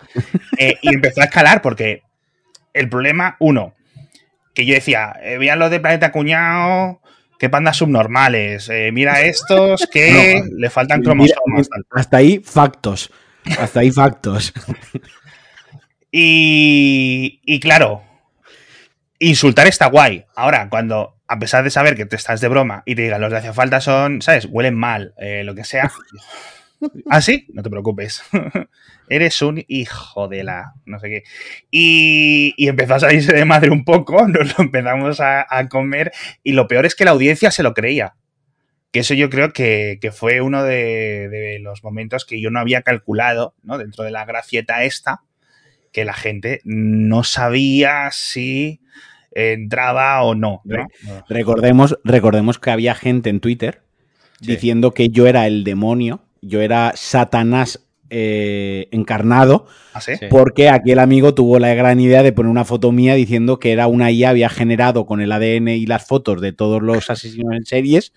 [0.58, 2.02] Eh, y empezó a escalar porque
[2.74, 3.74] el problema, uno,
[4.54, 7.02] que yo decía, eh, vean los de Planeta Cuñado,
[7.38, 11.68] qué pandas subnormales, eh, mira estos que le faltan Mira, cromosomas.
[11.68, 11.86] tal.
[11.92, 13.12] hasta ahí, factos.
[13.60, 14.54] Hasta ahí, factos.
[16.10, 18.04] Y, y claro,
[19.30, 20.26] insultar está guay.
[20.36, 23.32] Ahora, cuando, a pesar de saber que te estás de broma y te digan los
[23.32, 24.46] de hacia falta son, ¿sabes?
[24.50, 25.92] Huelen mal, eh, lo que sea.
[27.10, 27.48] ¿Ah, sí?
[27.54, 28.24] No te preocupes.
[29.10, 30.74] Eres un hijo de la.
[30.86, 31.24] no sé qué.
[31.72, 36.12] Y, y empezó a salirse de madre un poco, nos lo empezamos a, a comer.
[36.44, 38.16] Y lo peor es que la audiencia se lo creía.
[38.92, 42.60] Que eso yo creo que, que fue uno de, de los momentos que yo no
[42.60, 43.78] había calculado, ¿no?
[43.78, 45.24] Dentro de la gracieta esta,
[45.92, 48.82] que la gente no sabía si
[49.36, 50.62] entraba o no.
[50.66, 50.88] ¿no?
[51.30, 53.82] Recordemos, recordemos que había gente en Twitter
[54.42, 54.52] Sí.
[54.52, 60.14] diciendo que yo era el demonio, yo era Satanás eh, encarnado, ¿Ah, sí?
[60.30, 63.88] Porque aquel amigo tuvo la gran idea de poner una foto mía diciendo que era
[63.88, 67.66] una IA había generado con el ADN y las fotos de todos los asesinos en
[67.66, 68.14] series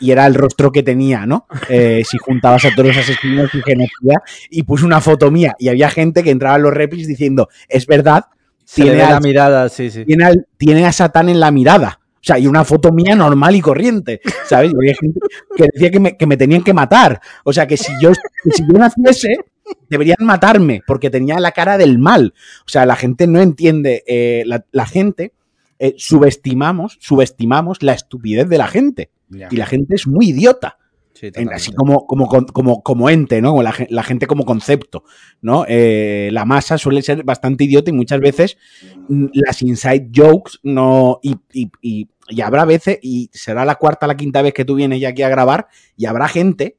[0.00, 1.46] y era el rostro que tenía, ¿no?
[1.68, 5.68] Eh, si juntabas a todos los asesinos y genocida y puso una foto mía y
[5.68, 8.26] había gente que entraba en los replis diciendo, es verdad,
[8.64, 10.04] Se le tiene ve la mirada, sí, sí.
[10.04, 12.00] tiene, al- tiene a Satán en la mirada.
[12.16, 14.72] O sea, y una foto mía normal y corriente, ¿sabes?
[14.72, 15.20] Y había gente
[15.56, 17.20] que decía que me, que me tenían que matar.
[17.44, 19.36] O sea, que si yo, que si yo naciese,
[19.90, 22.32] deberían matarme, porque tenía la cara del mal.
[22.60, 25.32] O sea, la gente no entiende, eh, la, la gente
[25.78, 29.10] eh, subestimamos, subestimamos la estupidez de la gente.
[29.28, 29.48] Ya.
[29.50, 30.78] Y la gente es muy idiota.
[31.14, 33.50] Sí, así como, como, como, como ente, ¿no?
[33.50, 35.04] Como la, la gente como concepto,
[35.40, 35.64] ¿no?
[35.68, 38.58] Eh, la masa suele ser bastante idiota y muchas veces
[39.08, 41.20] mm, las inside jokes no.
[41.22, 44.64] Y, y- y- y habrá veces, y será la cuarta o la quinta vez que
[44.64, 46.78] tú vienes ya aquí a grabar, y habrá gente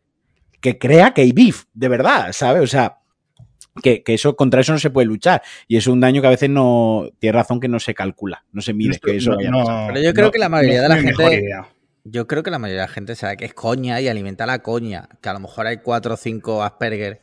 [0.60, 2.62] que crea que hay beef, de verdad, ¿sabes?
[2.64, 2.98] O sea.
[3.84, 6.30] Que, que eso contra eso no se puede luchar y es un daño que a
[6.30, 9.50] veces no tiene razón que no se calcula no se mide que eso No, vaya
[9.50, 9.88] a no, pasar.
[9.94, 11.52] Pero yo creo que la mayoría de la gente-.
[12.08, 14.60] Yo creo que la mayoría de la gente sabe que es coña y alimenta la
[14.60, 15.10] coña.
[15.22, 17.20] Que a lo mejor hay cuatro o cinco Asperger.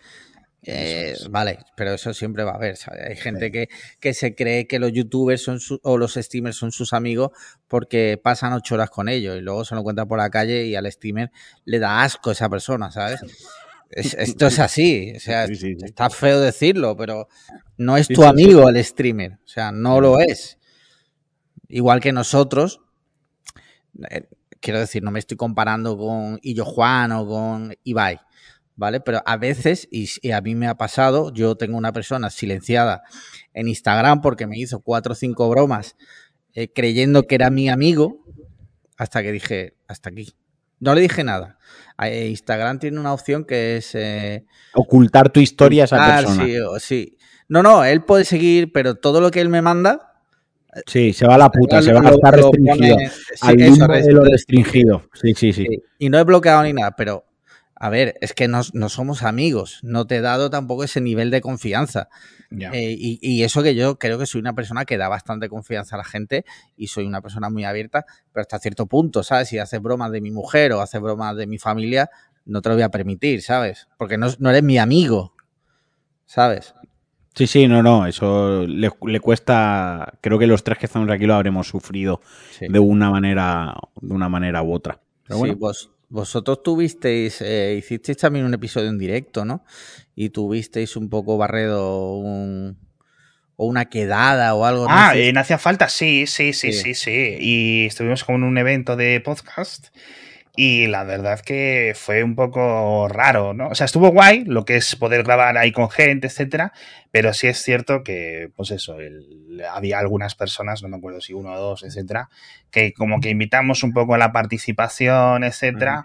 [0.65, 2.77] eh, Vale, pero eso siempre va a haber.
[2.77, 3.03] ¿sabes?
[3.09, 3.69] Hay gente que,
[4.01, 7.31] que se cree que los youtubers son su- o los streamers son sus amigos
[7.69, 10.75] porque pasan ocho horas con ellos y luego se lo encuentran por la calle y
[10.75, 11.31] al streamer
[11.65, 13.21] le da asco esa persona, ¿sabes?
[13.91, 15.13] Es- esto es así.
[15.17, 15.85] O sea, Sí, sí, sí.
[15.85, 17.29] está feo decirlo, pero
[17.77, 19.33] no es tu amigo el streamer.
[19.45, 20.59] O sea, no lo es.
[21.69, 22.81] Igual que nosotros.
[24.63, 28.21] Quiero decir, no me estoy comparando con Illo Juan o con Ibai,
[28.77, 29.01] ¿vale?
[29.01, 33.03] Pero a veces, y, y a mí me ha pasado, yo tengo una persona silenciada
[33.53, 35.97] en Instagram porque me hizo cuatro o cinco bromas
[36.55, 38.25] eh, creyendo que era mi amigo,
[38.97, 40.33] hasta que dije, hasta aquí.
[40.81, 41.59] No le dije nada.
[42.03, 43.95] Eh, Instagram tiene una opción que es...
[43.95, 44.45] eh,
[44.75, 47.19] ocultar tu historia a esa persona sí, sí.
[47.49, 50.12] No, no, él puede seguir, pero todo lo que él me manda,
[50.87, 52.97] Sí, se va a la puta, Lo- se va a estar lo restringido.
[52.97, 55.03] pone- sí, al eso, limbo de lo restringido.
[55.15, 55.67] Sí, sí, sí.
[55.69, 57.25] Sí, Y no he bloqueado ni nada, pero
[57.75, 59.81] a ver, es que no, no somos amigos.
[59.83, 62.09] No te he dado tampoco ese nivel de confianza.
[62.73, 65.97] Eh, y, y eso que yo creo que soy una persona que da bastante confianza
[65.97, 66.45] a la gente
[66.77, 69.49] y soy una persona muy abierta, pero hasta cierto punto, ¿sabes?
[69.49, 72.09] Si haces bromas de mi mujer o haces bromas de mi familia,
[72.45, 73.89] no te lo voy a permitir, ¿sabes?
[73.99, 75.35] Porque no, no eres mi amigo,
[76.27, 76.75] ¿sabes?
[77.35, 81.25] Sí, sí, no, no, eso le, le cuesta, creo que los tres que estamos aquí
[81.27, 82.21] lo habremos sufrido
[82.59, 82.67] Sí.
[82.69, 85.01] de una manera, de una manera u otra.
[85.25, 89.65] Pero Sí, bueno, vos, vosotros tuvisteis, eh, hicisteis también un episodio en directo, ¿no?
[90.15, 92.77] Y tuvisteis un poco barredo un,
[93.57, 94.83] o una quedada o algo.
[94.87, 95.29] no Ah, sé.
[95.31, 96.83] en Hacía Falta, sí, sí, sí, Sí.
[96.83, 97.37] sí, sí.
[97.41, 99.87] Y estuvimos como en un evento de podcast.
[100.55, 103.69] Y la verdad que fue un poco raro, ¿no?
[103.69, 106.73] O sea, estuvo guay lo que es poder grabar ahí con gente, etcétera.
[107.11, 111.33] Pero sí es cierto que, pues eso, el- había algunas personas, no me acuerdo si
[111.33, 112.29] uno o dos, etcétera,
[112.71, 116.03] que como que invitamos un poco a la participación, etcétera.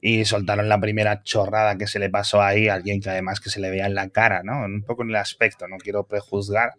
[0.00, 3.50] Y soltaron la primera chorrada que se le pasó ahí a alguien que además que
[3.50, 4.64] se le veía en la cara, ¿no?
[4.64, 6.72] Un poco en el aspecto, no quiero prejuzgar,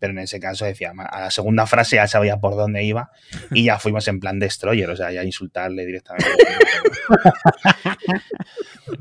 [0.00, 3.10] pero en ese caso decía, "Ma- a la segunda frase ya sabía por dónde iba
[3.52, 6.26] y ya fuimos en plan destroyer, o sea, ya insultarle directamente.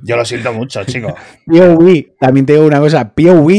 [0.03, 1.15] Yo lo siento mucho, chico.
[1.45, 3.49] POV, también te digo una cosa, POV,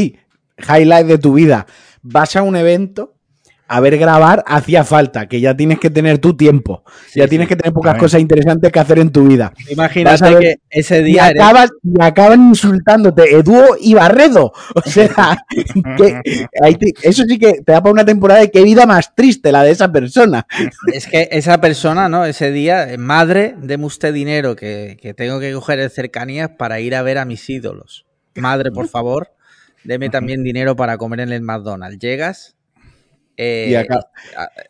[0.69, 1.65] highlight de tu vida.
[2.01, 3.15] Vas a un evento
[3.73, 6.83] a ver grabar hacía falta, que ya tienes que tener tu tiempo,
[7.15, 7.49] ya tienes sí.
[7.49, 9.53] que tener pocas cosas interesantes que hacer en tu vida.
[9.55, 14.51] A Imagínate ver- que ese Y, día eres- acabas, y acaban insultándote Eduo y Barredo.
[14.75, 15.37] O sea,
[15.97, 16.21] que
[16.61, 19.51] ahí te- eso sí que te da para una temporada de qué vida más triste
[19.51, 20.45] la de esa persona.
[20.93, 22.25] es que esa persona, ¿no?
[22.25, 26.79] Ese día, eh, madre, deme usted dinero que, que tengo que coger en cercanías para
[26.81, 28.05] ir a ver a mis ídolos.
[28.35, 29.29] Madre, por favor,
[29.83, 31.99] deme también dinero para comer en el McDonald's.
[31.99, 32.55] Llegas
[33.43, 34.07] eh, Y acá-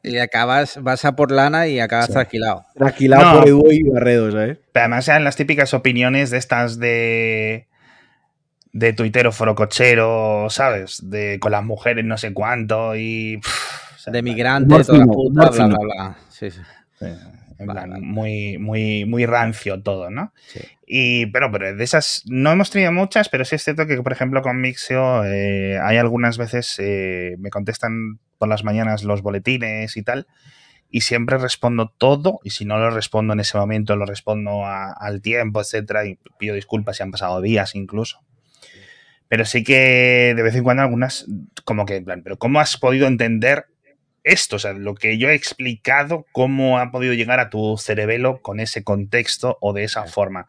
[0.02, 2.14] y acabas, vas a por lana y acabas Sí.
[2.14, 2.66] tranquilado.
[2.76, 3.40] Tranquilado No.
[3.40, 4.58] por Eduo y Barredo, ¿sabes?
[4.72, 7.68] Pero además eran las típicas opiniones de estas de
[8.74, 11.02] de tuitero forocochero, ¿sabes?
[11.10, 14.98] De con las mujeres no sé cuánto y pff, o sea, De migrante, Humor toda
[15.00, 16.16] la puta, bla, bla, bla.
[16.30, 16.62] Sí, sí.
[17.02, 17.18] eh,
[17.62, 18.06] en Vale, plan, vale.
[18.06, 20.34] muy muy muy rancio todo, ¿no?
[20.48, 20.60] Sí.
[20.86, 24.12] Y, pero, pero de esas no hemos tenido muchas, pero sí es cierto que, por
[24.12, 29.96] ejemplo, con Mixio eh, hay algunas veces eh, me contestan por las mañanas los boletines
[29.96, 30.28] y tal,
[30.90, 34.92] y siempre respondo todo, y si no lo respondo en ese momento, lo respondo a-
[34.92, 38.20] al tiempo, etcétera, y pido disculpas si han pasado días incluso.
[39.30, 41.26] Pero sí que de vez en cuando algunas,
[41.64, 43.68] como que, en plan, pero ¿cómo has podido entender
[44.24, 44.56] esto?
[44.58, 48.60] O sea, lo que yo he explicado, ¿cómo ha podido llegar a tu cerebelo con
[48.60, 50.48] ese contexto o de esa forma?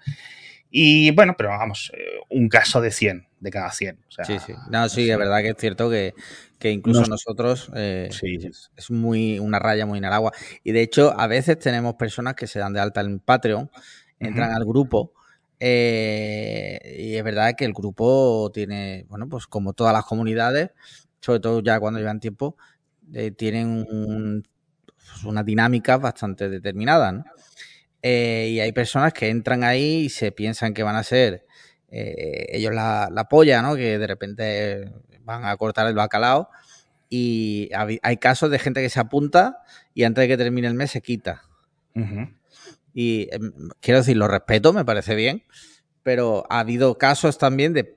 [0.71, 3.99] Y bueno, pero vamos, eh, un caso de 100, de cada 100.
[4.09, 4.55] O sea, Sí, sí.
[4.71, 5.11] No, sí, sí.
[5.11, 6.15] es verdad que es cierto que,
[6.59, 8.39] que incluso Nos- nosotros eh, Sí.
[8.43, 10.33] es, es muy una raya muy en el agua.
[10.65, 13.71] Y de hecho, a veces tenemos personas que se dan de alta en Patreon,
[14.19, 15.13] entran al grupo.
[15.65, 20.71] eh, y es verdad que el grupo tiene, bueno, pues como todas las comunidades,
[21.21, 22.57] sobre todo ya cuando llevan tiempo,
[23.15, 24.43] eh, tienen un-
[25.25, 27.25] una dinámica bastante determinada, ¿no?
[28.03, 31.47] Eh, y hay personas que entran ahí y se piensan que van a ser
[31.95, 33.77] eh, ellos la, la polla, ¿no?
[33.77, 34.91] Que de repente
[35.25, 36.49] van a cortar el bacalao.
[37.11, 37.69] Y
[38.03, 39.59] hay casos de gente que se apunta
[39.95, 41.43] y antes de que termine el mes se quita.
[42.95, 45.45] Y em, quiero decir, lo respeto, me parece bien,
[46.03, 47.95] pero ha habido casos también de,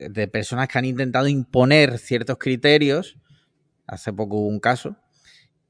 [0.00, 3.18] de personas que han intentado imponer ciertos criterios.
[3.86, 4.96] Hace poco hubo un caso.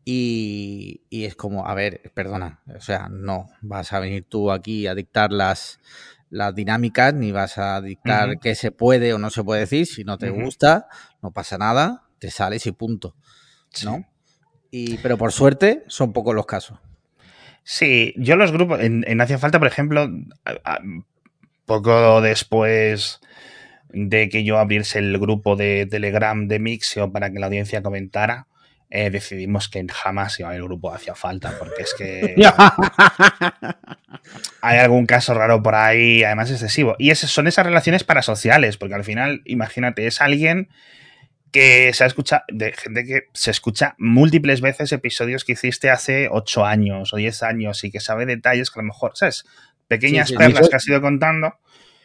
[0.05, 4.87] Y, y es como, a ver, perdona, o sea, no vas a venir tú aquí
[4.87, 5.81] a dictar las,
[6.29, 9.87] las dinámicas, ni vas a dictar qué se puede o no se puede decir.
[9.87, 10.89] Si no te gusta,
[11.23, 13.17] no pasa nada, te sales y punto.
[13.71, 13.87] Sí.
[13.87, 14.05] ¿No?
[14.71, 16.79] Y, pero por suerte, son pocos los casos.
[17.63, 20.03] Sí, yo los grupos, en, en Hacía Falta, por ejemplo,
[20.45, 20.81] a- a-
[21.65, 23.21] poco después
[23.95, 28.47] de que yo abriese el grupo de Telegram de Mixio para que la audiencia comentara,
[28.91, 32.35] eh, decidimos que jamás iba a haber grupo Hacía Falta, porque es que
[34.61, 36.95] hay algún caso raro por ahí, además excesivo.
[36.99, 40.69] Y esas son esas relaciones parasociales, porque al final, imagínate, es alguien
[41.51, 46.29] que se ha escuchado, de gente que se escucha múltiples veces episodios que hiciste hace
[46.31, 49.45] 8 años o 10 años y que sabe detalles que a lo mejor, ¿sabes?
[49.87, 51.55] Pequeñas Sí, sí, perlas que has ido contando.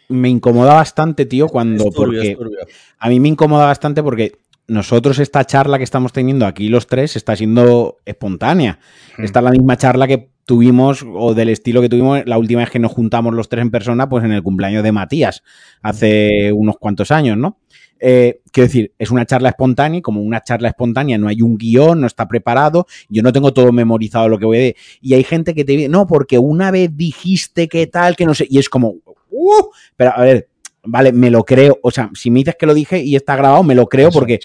[0.09, 1.85] Me incomoda bastante, tío, cuando.
[1.91, 2.57] Turbio, porque
[2.97, 7.15] a mí me incomoda bastante porque nosotros esta charla que estamos teniendo aquí los tres
[7.15, 8.79] está siendo espontánea.
[9.17, 9.23] Mm.
[9.23, 12.71] Esta es la misma charla que tuvimos, o del estilo que tuvimos la última vez
[12.71, 15.43] que nos juntamos los tres en persona, pues en el cumpleaños de Matías,
[15.83, 17.59] hace unos cuantos años, ¿no?
[17.99, 22.01] Eh, quiero decir, es una charla espontánea, como una charla espontánea, no hay un guion,
[22.01, 24.75] no está preparado, yo no tengo todo memorizado lo que voy a decir.
[25.01, 28.33] Y hay gente que te dice, no, porque una vez dijiste que tal, que no
[28.33, 28.95] sé, y es como,
[29.31, 30.47] uh, pero a ver,
[30.83, 33.63] vale, me lo creo, o sea, si me dices que lo dije y está grabado,
[33.63, 34.39] me lo creo porque...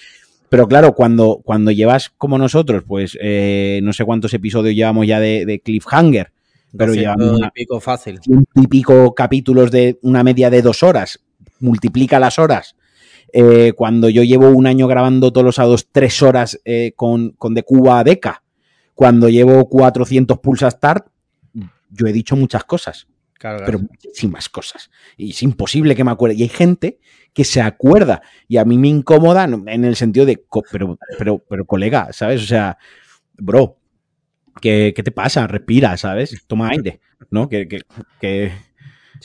[0.51, 5.19] Pero claro, cuando, cuando llevas como nosotros, pues eh, no sé cuántos episodios llevamos ya
[5.19, 6.31] de, de Cliffhanger,
[6.77, 8.21] pero llevamos y pico fácil.
[8.55, 11.19] y pico capítulos de una media de dos horas,
[11.59, 12.77] multiplica las horas
[13.37, 17.53] eh, cuando yo llevo un año grabando todos los sábados tres horas eh, con, con,
[17.53, 18.45] de Cuba a Deca,
[18.95, 21.09] cuando llevo 400 pulsa start,
[21.91, 23.09] yo he dicho muchas cosas.
[23.33, 23.67] Claro, claro.
[23.67, 24.89] Pero muchísimas cosas.
[25.17, 26.37] Y es imposible que me acuerde.
[26.37, 27.01] Y hay gente
[27.33, 28.23] que se acuerda.
[28.47, 32.41] Y a mí me incomoda en el sentido de, pero, pero, pero colega, ¿sabes?
[32.41, 32.79] O sea,
[33.37, 33.79] bro,
[34.61, 35.49] ¿qué, qué te pasa?
[35.49, 36.45] Respira, ¿sabes?
[36.47, 37.49] Toma aire, ¿no?
[37.49, 37.81] Que, que,
[38.21, 38.53] que,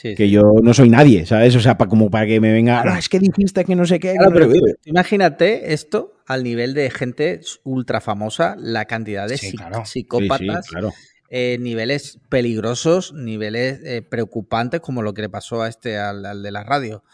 [0.00, 0.30] Sí, que sí.
[0.30, 1.54] yo no soy nadie, ¿sabes?
[1.56, 4.00] O sea, pa, como para que me venga, "Ah, es que dijiste que no sé
[4.00, 4.14] qué.
[4.14, 4.74] Claro, que no pero qué".
[4.90, 9.84] imagínate esto al nivel de gente ultra famosa, la cantidad de Sí, psic- claro.
[9.84, 10.94] Sí, sí, psicópatas, claro.
[11.28, 16.42] eh, niveles peligrosos, niveles eh, preocupantes, como lo que le pasó a este, al, al
[16.42, 17.04] de la radio.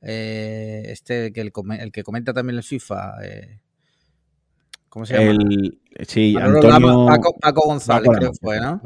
[0.00, 1.52] Eh, este, que el,
[1.92, 3.14] que comenta también el FIFA.
[4.88, 5.30] ¿Cómo se llama?
[5.30, 5.78] El,
[6.08, 7.06] sí, Antonio.
[7.06, 8.60] Paco, Paco González, Paco creo que fue.
[8.60, 8.82] ¿no?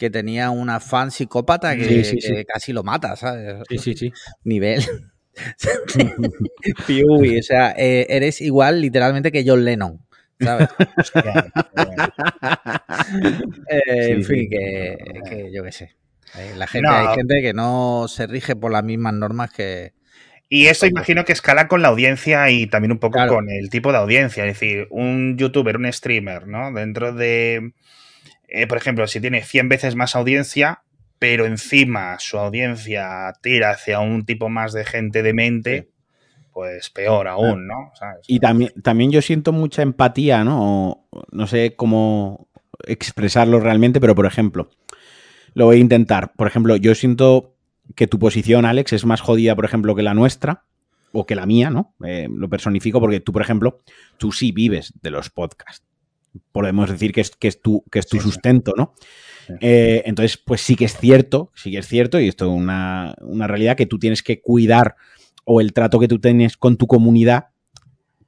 [0.00, 2.44] Que tenía una fan psicópata que, Sí, sí, que sí.
[2.46, 3.62] casi lo mata, ¿sabes?
[3.68, 4.12] Sí, sí, sí.
[4.44, 4.82] Nivel.
[6.86, 10.00] Piubi, o sea, eh, eres igual literalmente que John Lennon,
[10.40, 10.68] ¿sabes?
[13.68, 14.96] Eh, en fin, que,
[15.28, 15.96] que yo qué sé.
[16.56, 16.94] La gente, No.
[16.94, 19.92] Hay gente que no se rige por las mismas normas que.
[20.48, 23.34] Y esto imagino que escala con la audiencia y también un poco Claro.
[23.34, 24.44] con el tipo de audiencia.
[24.46, 26.72] Es decir, un youtuber, un streamer, ¿no?
[26.72, 27.72] Dentro de,
[28.50, 30.82] eh, por ejemplo, si tiene 100 veces más audiencia,
[31.18, 35.90] pero encima su audiencia tira hacia un tipo más de gente de mente,
[36.52, 37.92] pues peor aún, ¿no?
[37.94, 38.22] ¿Sabes?
[38.26, 41.06] Y también, también yo siento mucha empatía, ¿no?
[41.30, 42.48] No sé cómo
[42.86, 44.70] expresarlo realmente, pero por ejemplo,
[45.54, 46.32] lo voy a intentar.
[46.32, 47.54] Por ejemplo, yo siento
[47.94, 50.64] que tu posición, Alex, es más jodida, por ejemplo, que la nuestra
[51.12, 51.94] o que la mía, ¿no?
[52.04, 53.78] Eh, lo personifico porque tú, por ejemplo,
[54.16, 55.84] tú sí vives de los podcasts.
[56.52, 58.94] Podemos decir que es, que es tu, que es tu Sí, sustento, ¿no?
[59.46, 59.54] Sí.
[59.60, 63.14] Eh, entonces, pues sí que es cierto, sí que es cierto, y esto es una,
[63.20, 64.96] una realidad que tú tienes que cuidar
[65.44, 67.46] o el trato que tú tienes con tu comunidad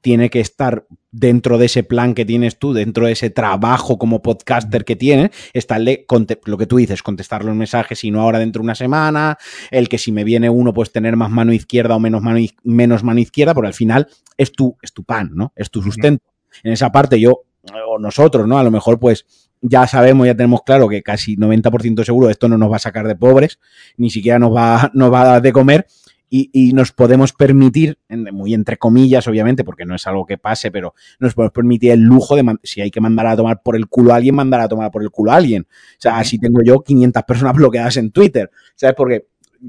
[0.03, 4.21] tiene que estar dentro de ese plan que tienes tú, dentro de ese trabajo como
[4.21, 6.07] podcaster que tienes, está el de
[6.45, 9.39] lo que tú dices, contestar los mensajes y no ahora dentro de una semana,
[9.71, 13.05] el que si me viene uno, pues tener más mano izquierda o menos mano, menos
[13.05, 15.53] mano izquierda, porque al final es tu, es tu pan, ¿no?
[15.55, 16.25] Es tu sustento.
[16.65, 17.43] En esa parte yo,
[17.87, 18.59] o nosotros, ¿no?
[18.59, 19.27] A lo mejor pues
[19.61, 23.07] ya sabemos, ya tenemos claro que casi 90% seguro esto no nos va a sacar
[23.07, 23.61] de pobres,
[23.97, 25.87] ni siquiera nos va, nos va a dar de comer,
[26.35, 30.71] y, y nos podemos permitir, muy entre comillas, obviamente, porque no es algo que pase,
[30.71, 33.87] pero nos podemos permitir el lujo de, si hay que mandar a tomar por el
[33.87, 35.67] culo a alguien, mandar a tomar por el culo a alguien.
[35.69, 38.97] O sea, así tengo yo 500 personas bloqueadas en Twitter, ¿sabes?
[38.97, 39.27] Porque,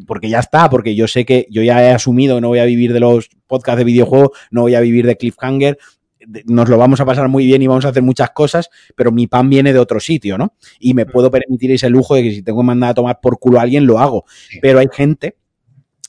[0.07, 2.65] porque ya está, porque yo sé que yo ya he asumido que no voy a
[2.65, 5.77] vivir de los podcasts de videojuegos, no voy a vivir de Cliffhanger,
[6.45, 9.27] nos lo vamos a pasar muy bien y vamos a hacer muchas cosas, pero mi
[9.27, 10.55] pan viene de otro sitio, ¿no?
[10.79, 13.39] Y me puedo permitir ese lujo de que si tengo que mandar a tomar por
[13.39, 14.25] culo a alguien, lo hago.
[14.61, 15.37] Pero hay gente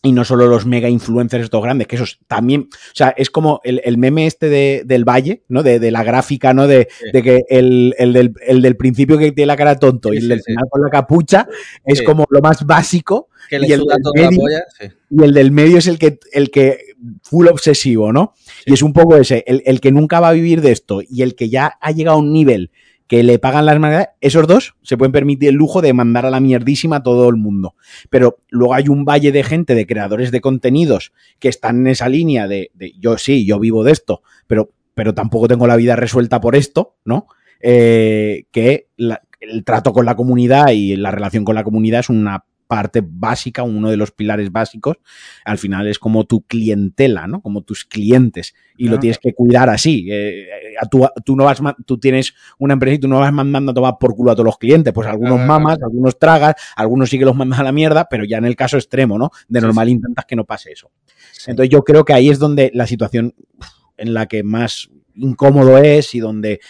[0.05, 3.61] y no solo los mega influencers estos grandes, que esos también, o sea, es como
[3.65, 5.63] el, el meme este de, del Valle, ¿no?
[5.63, 6.69] De, de la gráfica, ¿no?
[6.69, 7.11] De, Sí.
[7.13, 10.19] de que el, el del, el del principio que tiene la cara tonto Sí, y
[10.19, 10.45] el del sí.
[10.53, 11.49] final con la capucha
[11.85, 14.65] es como lo más básico Que le Y el suda la polla.
[15.11, 16.79] Y el del medio es el que, el que
[17.23, 18.35] full obsesivo, ¿no?
[18.67, 21.23] Y es un poco ese, el, el que nunca va a vivir de esto y
[21.23, 22.71] el que ya ha llegado a un nivel
[23.07, 26.31] que le pagan las maneras, esos dos se pueden permitir el lujo de mandar a
[26.31, 27.75] la mierdísima a todo el mundo.
[28.11, 32.09] Pero luego hay un valle de gente, de creadores de contenidos, que están en esa
[32.09, 36.41] línea de, yo sí, yo vivo de esto, pero, pero tampoco tengo la vida resuelta
[36.41, 37.27] por esto, ¿no?
[37.61, 42.45] Eh, que el trato con la comunidad y la relación con la comunidad es una
[42.67, 44.97] parte básica, uno de los pilares básicos.
[45.45, 47.41] Al final es como tu clientela, ¿no?
[47.41, 48.55] Como tus clientes.
[48.77, 50.09] Y lo tienes que cuidar así.
[50.11, 53.33] Eh, eh, a tú, tú no vas, tú tienes una empresa y tú no vas
[53.33, 54.93] mandando a tomar por culo a todos los clientes.
[54.93, 58.39] Pues algunos mamas, algunos tragas, algunos sí que los mandas a la mierda, pero ya
[58.39, 59.31] en el caso extremo, ¿no?
[59.49, 60.91] De Sí, normal intentas que no pase eso.
[61.51, 63.35] Entonces yo creo que ahí es donde la situación
[63.97, 66.61] en la que más incómodo es y donde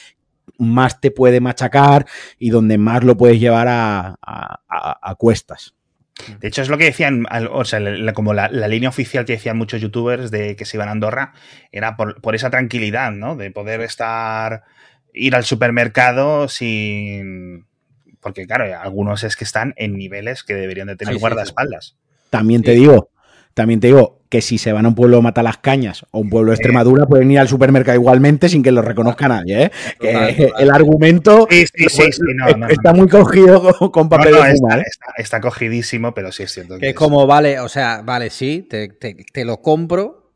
[0.58, 2.06] más te puede machacar
[2.38, 5.73] y donde más lo puedes llevar a, a- a- a cuestas.
[6.40, 9.32] De hecho, es lo que decían, o sea, la- como la, la línea oficial que
[9.34, 11.32] decían muchos youtubers de que se iban a Andorra,
[11.72, 13.34] era por, por esa tranquilidad, ¿no?
[13.36, 14.62] De poder estar,
[15.12, 17.66] ir al supermercado sin,
[18.20, 21.96] porque claro, algunos es que están en niveles que deberían de tener Sí, sí, guardaespaldas.
[22.30, 23.10] También te digo,
[23.54, 26.50] también te digo que si se van a un pueblo de Matalascañas o un pueblo
[26.50, 29.70] de Extremadura, pueden ir al supermercado igualmente sin que lo reconozca nadie, ¿eh?
[30.00, 32.68] Que Total, el argumento Sí, sí, sí, sí, no, no, no.
[32.68, 34.84] está muy cogido con, papel no, de está, fumar, ¿eh?
[34.86, 36.78] está- está cogidísimo, pero sí es cierto.
[36.78, 40.32] Que es es- como, vale, o sea, vale, sí, te, te- te lo compro,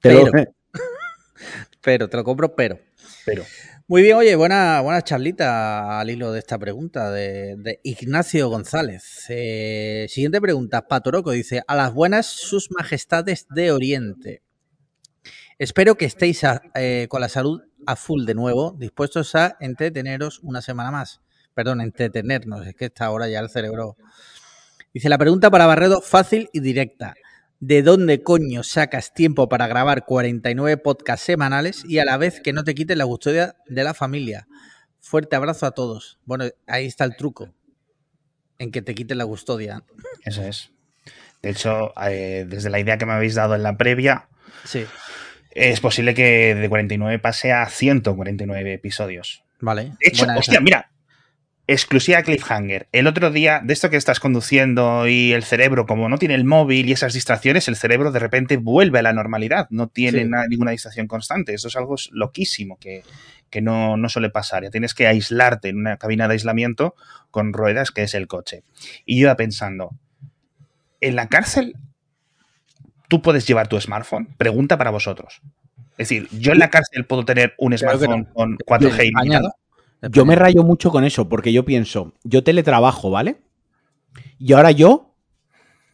[0.00, 0.50] Te lo- pero-
[1.82, 2.78] pero, te lo compro, pero.
[3.24, 3.44] Pero,
[3.88, 9.26] Muy bien, oye, buena, buena charlita al hilo de esta pregunta de, Ignacio González.
[9.28, 14.42] Eh, siguiente pregunta, Patoroco dice, a las buenas sus majestades de Oriente.
[15.56, 16.42] Espero que estéis
[16.74, 21.20] eh, con la salud a full de nuevo, dispuestos a entreteneros una semana más.
[21.54, 23.96] Perdón, entretenernos, es que esta hora ya el cerebro...
[24.92, 27.14] Dice, la pregunta para Barredo fácil y directa.
[27.58, 32.52] ¿De dónde coño sacas tiempo para grabar 49 podcasts semanales y a la vez que
[32.52, 34.46] no te quiten la custodia de la familia?
[35.00, 36.18] Fuerte abrazo a todos.
[36.24, 37.54] Bueno, ahí está el truco.
[38.58, 39.82] En que te quiten la custodia.
[40.24, 40.70] eso es.
[41.42, 44.28] De hecho, eh, desde la idea que me habéis dado en la previa,
[44.64, 44.84] Sí,
[45.52, 49.44] es posible que de 49 pase a 149 episodios.
[49.60, 49.84] vale.
[50.00, 50.60] De hecho, hostia, esa.
[50.60, 50.90] mira,
[51.68, 52.88] exclusiva Cliffhanger.
[52.92, 56.44] El otro día, de esto que estás conduciendo y el cerebro, como no tiene el
[56.44, 59.66] móvil y esas distracciones, el cerebro de repente vuelve a la normalidad.
[59.70, 60.28] No tiene Sí.
[60.28, 61.54] nada- ninguna distracción constante.
[61.54, 63.02] Eso es algo loquísimo que,
[63.50, 64.62] que no, no suele pasar.
[64.62, 66.94] Ya tienes que aislarte en una cabina de aislamiento
[67.32, 68.62] con ruedas, que es el coche.
[69.04, 69.90] Y yo iba pensando,
[71.00, 71.74] en la cárcel,
[73.08, 74.28] ¿tú puedes llevar tu smartphone?
[74.36, 75.40] Pregunta para vosotros.
[75.98, 78.32] Es decir, yo en la cárcel puedo tener un smartphone no.
[78.34, 79.48] con En 4G España, ilimitado.
[79.48, 79.54] ¿no?
[80.10, 83.40] Yo me rayo mucho con eso, porque yo pienso, yo teletrabajo, ¿vale?
[84.38, 85.14] Y ahora yo,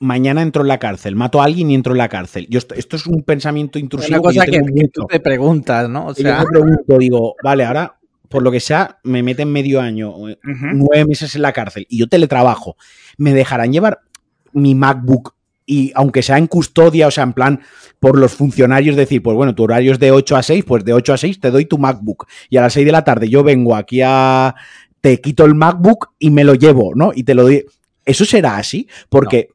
[0.00, 2.46] mañana entro en la cárcel, mato a alguien y entro en la cárcel.
[2.50, 4.14] Yo esto, esto es un pensamiento Es intrusivo.
[4.20, 6.06] una cosa yo que, que tú te preguntas, ¿no?
[6.08, 7.98] O Y yo sea, me pregunto, digo, vale, ahora,
[8.28, 11.98] por lo que sea, me meten medio año, eh, nueve meses en la cárcel y
[11.98, 12.76] yo teletrabajo.
[13.18, 14.00] ¿Me dejarán llevar
[14.52, 15.34] mi MacBook
[15.72, 17.60] y aunque sea en custodia, o sea, en plan,
[17.98, 20.92] por los funcionarios, decir, pues bueno, tu horario es de 8 a 6, pues de
[20.92, 22.26] 8 a 6 te doy tu MacBook.
[22.50, 24.54] Y a las 6 de la tarde yo vengo aquí a...
[25.00, 27.12] Te quito el MacBook y me lo llevo, ¿no?
[27.14, 27.64] Y te lo doy.
[28.04, 28.86] ¿Eso será así?
[29.08, 29.48] Porque...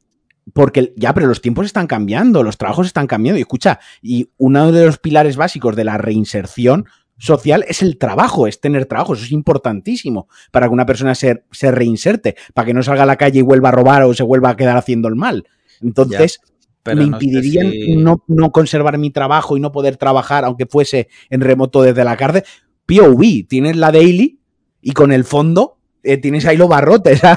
[0.53, 3.37] Porque ya, pero los tiempos están cambiando, los trabajos están cambiando.
[3.37, 6.85] Y escucha, y uno de los pilares básicos de la reinserción
[7.17, 9.13] social es el trabajo, es tener trabajo.
[9.13, 13.05] Eso es importantísimo para que una persona se, se reinserte, para que no salga a
[13.07, 15.45] la calle y vuelva a robar o se vuelva a quedar haciendo el mal.
[15.81, 16.39] Entonces,
[16.85, 20.65] me no sé impedirían si- no, no conservar mi trabajo y no poder trabajar, aunque
[20.65, 22.43] fuese en remoto desde la cárcel.
[22.85, 24.39] POV, tienes la daily
[24.81, 27.19] y con el fondo eh, tienes ahí los barrotes.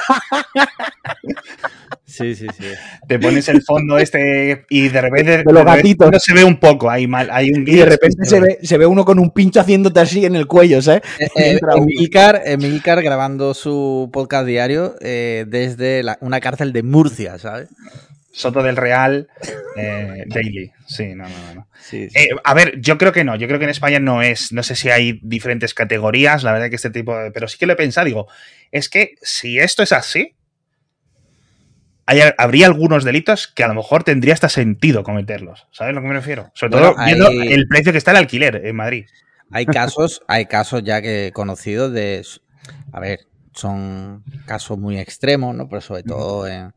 [2.04, 2.64] Sí, sí, sí.
[3.06, 6.08] te pones el fondo este y de repente De los de repente gatitos.
[6.08, 8.78] uno se ve un poco ahí mal, hay un y de repente se ve, se
[8.78, 11.02] ve uno con un pincho haciéndote así en el cuello, ¿sabes?
[11.20, 11.60] Eh, eh.
[11.76, 17.68] Emilcar, Emilcar grabando su podcast diario eh, desde la- una cárcel de Murcia, ¿sabes?
[18.32, 19.28] Soto del Real
[19.76, 20.70] eh, Daily.
[20.86, 21.68] Sí, no, no, no, no.
[21.80, 22.18] Sí, sí.
[22.18, 23.34] Eh, a ver, yo creo que no.
[23.36, 24.52] Yo creo que en España no es.
[24.52, 26.42] No sé si hay diferentes categorías.
[26.44, 27.30] La verdad que este tipo de.
[27.32, 28.04] Pero sí que lo he pensado.
[28.06, 28.28] Digo,
[28.70, 30.34] es que si esto es así,
[32.06, 35.66] hay- habría algunos delitos que a lo mejor tendría hasta sentido cometerlos.
[35.70, 36.50] ¿Sabes a lo que me refiero?
[36.54, 39.06] Sobre Bueno, todo viendo hay- el precio que está el alquiler en Madrid.
[39.52, 42.24] Hay casos, hay casos ya que he conocido de.
[42.92, 43.20] A ver,
[43.52, 45.68] son casos muy extremos, ¿no?
[45.68, 46.72] Pero sobre todo en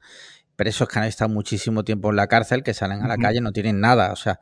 [0.56, 3.51] presos que han estado muchísimo tiempo en la cárcel, que salen a la calle, no
[3.51, 4.12] tienen nada.
[4.12, 4.39] O sea,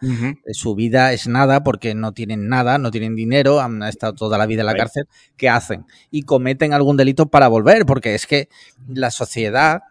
[0.51, 4.45] su vida es nada porque no tienen nada, no tienen dinero, han estado toda la
[4.45, 5.07] vida en la cárcel.
[5.37, 5.85] ¿Qué hacen?
[6.09, 8.49] Y cometen algún delito para volver, porque es que
[8.87, 9.83] la sociedad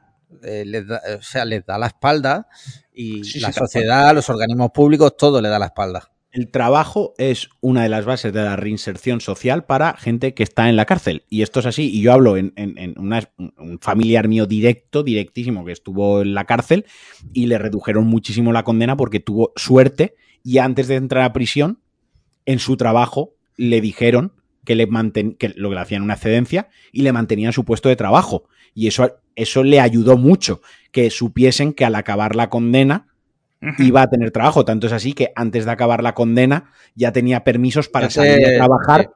[0.42, 2.48] eh, les, da, o sea, les da la espalda
[2.92, 6.10] y Sí, la sociedad, los organismos públicos, todo le da la espalda.
[6.32, 10.68] El trabajo es una de las bases de la reinserción social para gente que está
[10.68, 11.24] en la cárcel.
[11.28, 11.90] Y esto es así.
[11.92, 16.34] Y yo hablo en, en- en una- un familiar mío directo, directísimo, que estuvo en
[16.34, 16.86] la cárcel
[17.32, 20.14] y le redujeron muchísimo la condena porque tuvo suerte
[20.44, 21.80] y antes de entrar a prisión,
[22.46, 24.32] en su trabajo le dijeron
[24.64, 27.88] que, le manten, que lo que le hacían una excedencia y le mantenían su puesto
[27.88, 28.44] de trabajo.
[28.72, 30.62] Y eso, eso le ayudó mucho,
[30.92, 33.08] que supiesen que al acabar la condena.
[33.78, 34.64] Iba a tener trabajo.
[34.64, 38.46] Tanto es así que antes de acabar la condena ya tenía permisos para Ese- salir
[38.46, 39.11] a trabajar.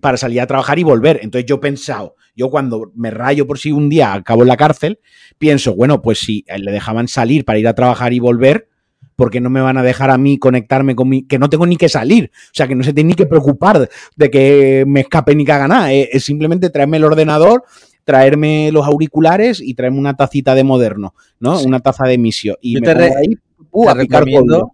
[0.00, 1.18] Para salir a trabajar y volver.
[1.22, 4.56] Entonces yo he pensado, yo cuando me rayo por si un día acabo en la
[4.56, 5.00] cárcel,
[5.38, 8.68] pienso, bueno, pues si le dejaban salir para ir a trabajar y volver,
[9.16, 11.26] ¿por qué no me van a dejar a mí conectarme con mi.
[11.26, 12.30] que no tengo ni que salir?
[12.32, 15.50] O sea, que no se tiene ni que preocupar de que me escape ni que
[15.52, 15.92] haga nada.
[15.92, 17.64] Eh, Es simplemente traerme el ordenador,
[18.04, 21.58] traerme los auriculares y traerme una tacita de moderno, ¿no?
[21.58, 21.66] Sí.
[21.66, 22.56] Una taza de misio.
[22.60, 23.36] Y Yo me te pongo ahí
[23.70, 24.72] uh, Te a picar recomiendo-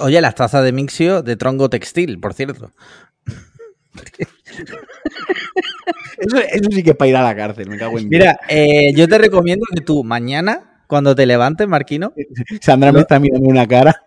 [0.00, 2.72] Oye, las tazas de Mixio de tronco textil, por cierto.
[6.18, 8.08] Eso, eso sí que es para ir a la cárcel, me cago en.
[8.08, 12.12] Mira, eh, yo te recomiendo que tú mañana, cuando te levantes, Marquino,
[12.60, 14.02] Sandra me está mirando una cara.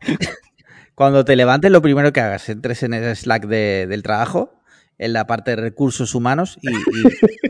[0.95, 4.53] cuando te levantes, lo primero que hagas, entres en el Slack de- del trabajo,
[4.97, 6.77] en la parte de recursos humanos, y, y-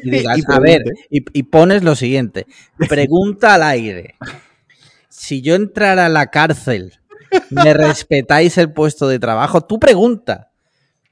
[0.03, 2.45] y digas, Y a ver, y pones lo siguiente:
[2.87, 4.15] pregunta al aire.
[5.21, 6.93] Si yo entrara a la cárcel,
[7.51, 9.61] ¿me respetáis el puesto de trabajo?
[9.61, 10.49] Tú pregunta.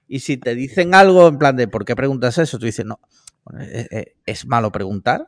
[0.08, 2.58] Y si te dicen algo en plan de ¿por qué preguntas eso?
[2.58, 3.00] Tú dices, no,
[3.46, 5.28] bueno, eh, eh, ¿es malo preguntar?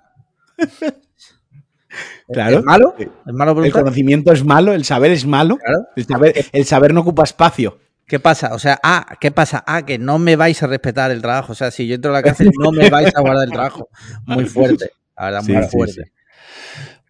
[2.33, 2.57] Claro.
[2.57, 2.95] ¿Es malo?
[2.97, 5.57] ¿Es malo El conocimiento es malo, el saber es malo.
[5.57, 5.87] Claro.
[5.95, 7.77] El saber, el saber no ocupa espacio.
[8.07, 8.55] ¿Qué pasa?
[8.55, 9.63] O sea, ah, ¿qué pasa?
[9.67, 11.51] Ah, que no me vais a respetar el trabajo.
[11.51, 13.89] O sea, si yo entro a la cárcel, no me vais a guardar el trabajo.
[14.25, 14.89] Muy fuerte.
[15.15, 16.11] La verdad, Sí, muy sí, fuerte.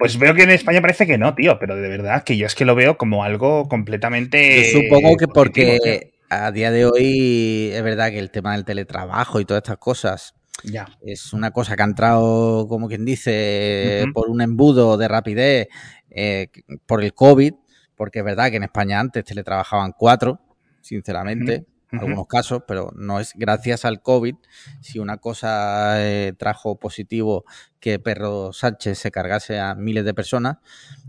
[0.02, 2.56] Pues veo que en España parece que no, tío, pero de verdad que yo es
[2.56, 4.72] que lo veo como algo completamente.
[4.74, 8.66] Yo supongo que positivo, porque a día de hoy es verdad que el tema del
[8.66, 10.34] teletrabajo y todas estas cosas
[10.64, 10.88] Ya.
[11.06, 15.68] es una cosa que ha entrado, como quien dice, por un embudo de rapidez
[16.10, 16.48] eh,
[16.88, 17.54] por el COVID,
[17.96, 20.42] porque es verdad que en España antes teletrabajaban cuatro,
[20.82, 21.68] sinceramente,
[22.00, 24.36] algunos casos, pero no es gracias al COVID.
[24.82, 27.46] Si una cosa eh, trajo positivo
[27.80, 30.58] que Perro Sánchez se cargase a miles de personas,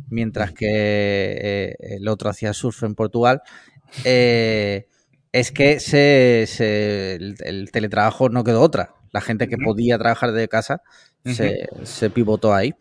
[0.08, 3.42] mientras que eh, el otro hacía surf en Portugal,
[4.04, 4.86] eh,
[5.32, 8.94] es que se, se- el, el teletrabajo no quedó otra.
[9.12, 10.82] La gente que podía trabajar de casa
[11.24, 12.74] se, se pivotó ahí.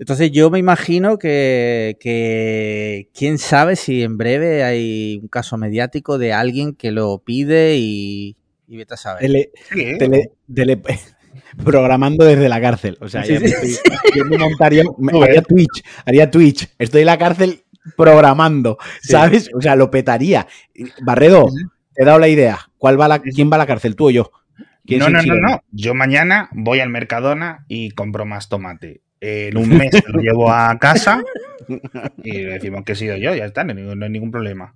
[0.00, 6.16] Entonces yo me imagino que, que quién sabe si en breve hay un caso mediático
[6.18, 8.34] de alguien que lo pide y,
[8.66, 9.20] y vete a saber.
[9.22, 10.80] Tele- Sí, tele- tele-
[11.64, 12.96] programando desde la cárcel.
[13.00, 13.76] O sea, Sí, ya sí, me estoy-
[14.16, 15.44] yo me montaría, me- haría eh.
[15.46, 16.68] Twitch, haría Twitch.
[16.78, 17.62] Estoy en la cárcel
[17.96, 19.12] programando, Sí.
[19.12, 19.50] ¿sabes?
[19.54, 20.46] O sea, lo petaría.
[21.02, 21.46] Barredo,
[21.94, 22.58] te he dado la idea.
[22.78, 23.96] ¿Cuál va a la, ¿Quién va a la cárcel?
[23.96, 24.30] ¿Tú o yo?
[24.86, 25.62] ¿Quién No, no, no, no.
[25.72, 29.02] Yo mañana voy al Mercadona y compro más tomate.
[29.20, 31.22] En un mes lo llevo a casa
[32.22, 34.30] y le decimos que he sido yo, ya está, no hay ningún, no hay ningún
[34.30, 34.74] problema.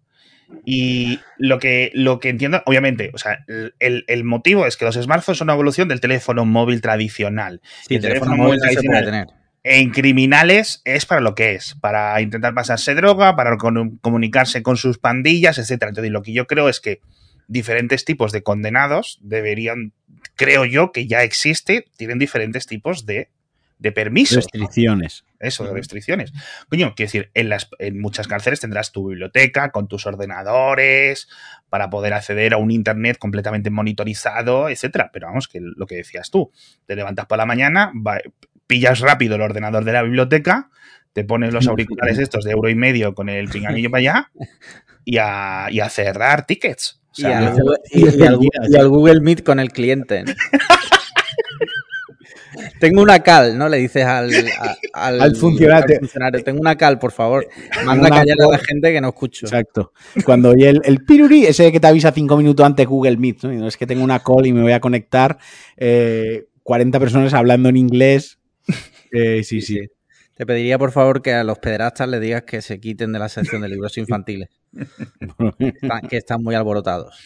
[0.66, 3.45] Y lo que, lo que entiendo, obviamente, o sea,
[3.78, 7.61] el, el motivo es que los smartphones son una evolución del teléfono móvil tradicional.
[7.88, 9.03] Sí, el teléfono teléfono móvil se tradicional.
[9.05, 9.26] puede tener.
[9.66, 14.76] En criminales es para lo que es, para intentar pasarse droga, para con- comunicarse con
[14.76, 15.88] sus pandillas, etcétera.
[15.88, 17.01] Entonces, lo que yo creo es que
[17.49, 19.95] diferentes tipos de condenados deberían,
[20.36, 23.30] creo yo, que ya existe, tienen diferentes tipos de,
[23.79, 24.37] de permisos.
[24.37, 25.25] Restricciones.
[25.41, 26.33] Eso, de restricciones.
[26.70, 31.29] Coño, quiero decir, en, las, en muchas cárceles tendrás tu biblioteca con tus ordenadores
[31.68, 35.11] para poder acceder a un internet completamente monitorizado, etcétera.
[35.12, 36.51] Pero vamos, que lo que decías tú,
[36.87, 38.20] te levantas por la mañana, va-
[38.66, 40.70] pillas rápido el ordenador de la biblioteca,
[41.12, 44.31] te pones los auriculares estos de euro y medio con el pinganillo para allá
[45.05, 47.03] y a, y a cerrar tickets.
[47.11, 47.79] O Y al, Google,
[48.70, 50.25] y al Google Meet con el cliente.
[52.81, 53.68] Tengo una cal, ¿no?
[53.68, 55.95] Le dices al, a- al, Al funcionario.
[55.95, 57.47] al funcionario, Tengo una cal, por favor.
[57.85, 59.47] Manda a callar a la gente que no escucho.
[59.47, 59.93] Exacto.
[60.25, 63.53] Cuando oye el, el piruri, ese que te avisa cinco minutos antes Google Meet, ¿no?
[63.53, 65.39] Y no es que tengo una call y me voy a conectar.
[65.77, 68.39] eh, 40 personas hablando en inglés.
[69.16, 69.79] Eh, sí, sí.
[70.37, 73.29] Te pediría, por favor, que a los pederastas le digas que se quiten de la
[73.29, 74.49] sección de libros infantiles.
[76.11, 77.16] Que están muy alborotados.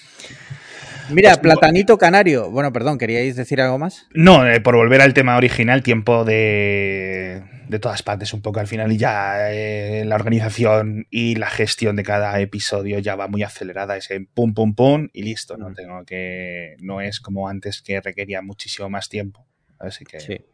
[1.10, 2.50] Mira, Platanito Canario.
[2.50, 4.06] Bueno, perdón, ¿queríais decir algo más?
[4.12, 8.66] No, eh, por volver al tema original, tiempo de, de todas partes un poco al
[8.66, 13.42] final y ya eh, la organización y la gestión de cada episodio ya va muy
[13.42, 17.82] acelerada, es en pum pum pum y listo, no tengo que no es como antes
[17.82, 19.46] que requería muchísimo más tiempo.
[19.78, 20.44] Así que Sí.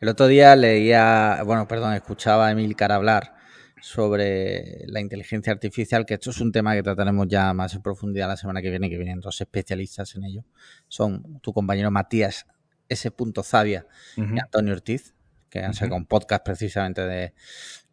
[0.00, 3.35] El otro día leía, bueno, perdón, escuchaba a Emilcar hablar
[3.80, 8.28] sobre la inteligencia artificial, que esto es un tema que trataremos ya más en profundidad
[8.28, 10.44] la semana que viene, que vienen dos especialistas en ello.
[10.88, 12.46] Son tu compañero Matías
[12.88, 13.12] S.
[13.42, 14.34] Zavia ujú.
[14.34, 15.14] y Antonio Ortiz,
[15.50, 17.34] que han sacado un podcast precisamente de,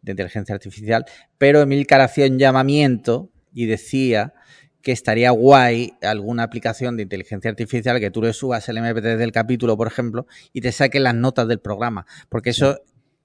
[0.02, 1.04] de inteligencia artificial.
[1.38, 4.34] Pero Emilcar hacía un llamamiento y decía
[4.84, 9.32] que estaría guay alguna aplicación de inteligencia artificial que tú le subas el MP3 del
[9.32, 12.06] capítulo, por ejemplo, y te saque las notas del programa.
[12.28, 12.80] Porque eso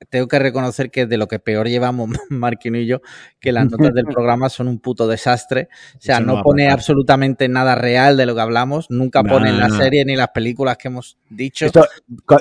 [0.09, 3.01] tengo que reconocer que de lo que peor llevamos Marquino y yo,
[3.39, 5.69] que las notas del programa son un puto desastre.
[5.97, 9.59] O sea, Eso no pone absolutamente nada real de lo que hablamos, nunca pone en
[9.59, 11.65] la serie ni las películas que hemos dicho.
[11.65, 11.85] Esto,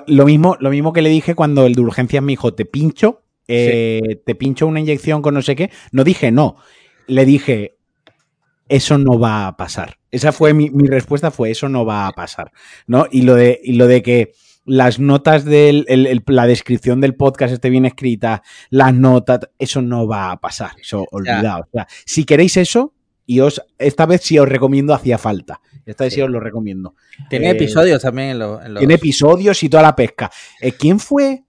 [0.06, 3.22] lo, mismo, lo mismo que le dije cuando el de urgencias me dijo, te pincho,
[3.48, 5.70] eh, te pincho una inyección con no sé qué.
[5.90, 6.56] No dije no.
[7.06, 7.78] Le dije,
[8.68, 9.98] eso no va a pasar.
[10.11, 12.52] Esa fue mi, mi respuesta, fue eso no va a pasar.
[12.86, 13.06] ¿no?
[13.11, 14.32] Y, lo de, y lo de que
[14.68, 15.84] las notas de
[16.26, 20.72] la descripción del podcast esté bien escrita, las notas, eso no va a pasar.
[20.80, 21.62] Eso olvidado.
[21.62, 22.94] O sea, si queréis eso,
[23.26, 25.60] y os esta vez sí os recomiendo hacía falta.
[25.84, 26.22] Esta vez sí, Sí.
[26.22, 26.94] os lo recomiendo.
[27.28, 28.80] Tiene Eh, episodios también en, lo- en los.
[28.80, 30.30] Tiene episodios y toda la pesca.
[30.60, 31.44] Eh, ¿Quién fue?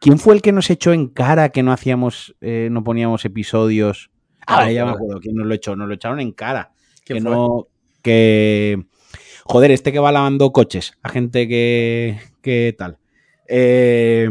[0.00, 4.10] ¿Quién fue el que nos echó en cara que no hacíamos, eh, no poníamos episodios?
[4.46, 5.76] Ah, Ah, ya me acuerdo quién nos lo echó.
[5.76, 6.72] Nos lo echaron en cara.
[7.04, 7.30] ¿Quién que fue?
[7.32, 7.66] no.
[8.02, 8.86] Que.
[9.48, 10.92] Joder, este que va lavando coches.
[11.02, 12.18] A gente que.
[12.42, 12.98] que tal.
[13.48, 14.28] Eh,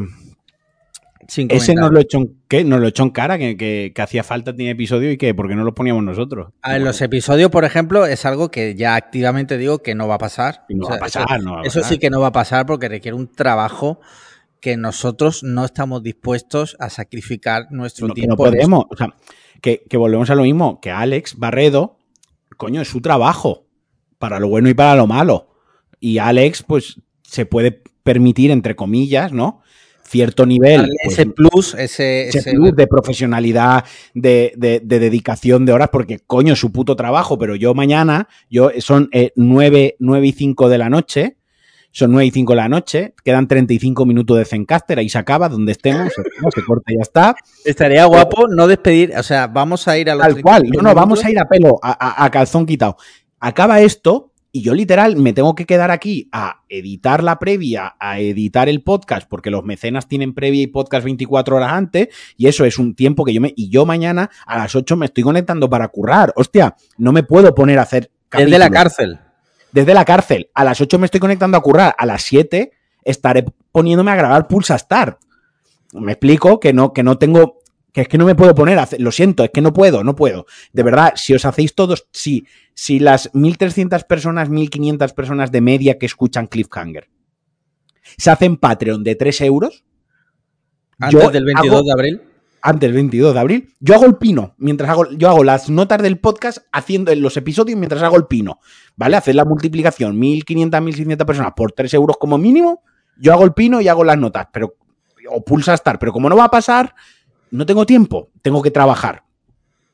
[1.28, 2.64] Sin ese nos lo echó en, ¿qué?
[2.64, 5.50] Nos lo echó en cara, que, que- que hacía falta, tiene episodio y que, ¿por
[5.50, 6.54] qué no lo poníamos nosotros?
[6.62, 10.16] A ver, los episodios, por ejemplo, es algo que ya activamente digo que no va
[10.16, 10.66] a pasar.
[10.70, 11.94] No O va a pasar, eso, no va a eso pasar.
[11.94, 14.00] sí que no va a pasar porque requiere un trabajo
[14.62, 18.46] que nosotros no estamos dispuestos a sacrificar nuestro No, que tiempo.
[18.46, 18.86] no podemos.
[18.90, 19.14] O sea,
[19.62, 21.98] que, que volvemos a lo mismo, que Alex Barredo,
[22.56, 23.66] coño, es su trabajo,
[24.20, 25.50] para lo bueno y para lo malo.
[26.00, 29.62] Y Alex, pues, se puede permitir, entre comillas, ¿no?
[30.04, 30.90] Cierto nivel.
[31.04, 36.56] Pues, ese plus, ese, plus de profesionalidad, de, de- de dedicación de horas, porque coño,
[36.56, 40.90] su puto trabajo, pero yo mañana, yo son eh, 9, 9 y 5 de la
[40.90, 41.36] noche,
[41.92, 45.50] son 9 y 5 de la noche, quedan 35 minutos de Zencaster, ahí se acaba,
[45.50, 47.36] donde estemos, se, no, se corta y ya está.
[47.66, 50.84] Estaría guapo no despedir, o sea, vamos a ir a los Tal cual, no, 35
[50.84, 52.96] no, vamos a ir a pelo, a, a- a calzón quitado.
[53.40, 58.20] Acaba esto y yo literal me tengo que quedar aquí a editar la previa, a
[58.20, 62.08] editar el podcast, porque los mecenas tienen previa y podcast 24 horas antes,
[62.38, 63.54] y eso es un tiempo que yo me...
[63.56, 66.34] Y yo mañana a las 8 me estoy conectando para currar.
[66.36, 68.12] Hostia, no me puedo poner a hacer...
[68.32, 69.20] Desde la cárcel.
[69.72, 70.50] Desde la cárcel.
[70.56, 71.96] A las 8 me estoy conectando a currar.
[71.96, 72.72] A las 7
[73.04, 75.20] estaré poniéndome a grabar Pulsa Start.
[75.94, 77.60] Me explico que no, que no tengo.
[77.98, 79.02] Que es que no me puedo poner a hacer.
[79.02, 80.46] Lo siento, es que no puedo, no puedo.
[80.72, 82.08] De verdad, si os hacéis todos.
[82.12, 82.46] Si,
[82.76, 87.10] si las 1300 personas, 1500 personas de media que escuchan Cliffhanger
[88.16, 89.84] se hacen Patreon de 3 euros.
[91.00, 92.22] Antes yo del 22 hago- de abril.
[92.62, 96.00] antes del 22 de abril, yo hago el pino, mientras hago, yo hago las notas
[96.04, 98.60] del podcast haciendo en los episodios mientras hago el pino,
[98.96, 99.18] ¿vale?
[99.18, 102.84] Hacer la multiplicación, 1500, 1600 personas por 3 euros como mínimo,
[103.18, 104.76] yo hago el pino y hago las notas, pero,
[105.32, 106.94] o pulsa estar, pero como no va a pasar,
[107.52, 109.24] no tengo tiempo, tengo que trabajar.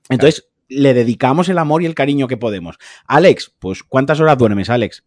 [0.09, 2.77] Entonces, le dedicamos el amor y el cariño que podemos.
[3.07, 5.03] Alex, pues, ¿cuántas horas duermes, Alex?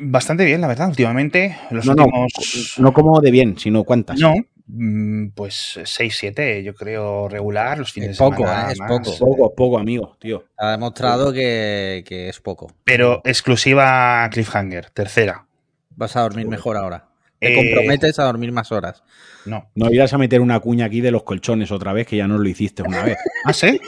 [0.00, 1.56] Bastante bien, la verdad, últimamente.
[1.70, 2.74] Los No, últimos.
[2.78, 4.18] no como de bien, sino cuántas.
[4.20, 4.34] No,
[4.66, 7.78] mm, pues 6, 7, yo creo regular.
[7.78, 8.68] Los fines Es de poco, semana.
[8.68, 8.72] ¿eh?
[8.72, 8.88] Es más.
[8.90, 9.18] poco.
[9.18, 10.44] Poco, poco, amigo, tío.
[10.56, 12.70] Ha demostrado que, que es poco.
[12.84, 15.46] Pero exclusiva Cliffhanger, tercera.
[15.90, 17.05] Vas a dormir mejor ahora.
[17.38, 19.02] Te Eh, comprometes a dormir más horas.
[19.44, 19.70] No.
[19.74, 22.38] No irás a meter una cuña aquí de los colchones otra vez, que ya no
[22.38, 23.18] lo hiciste una vez.
[23.44, 23.78] ¿Ah, sí?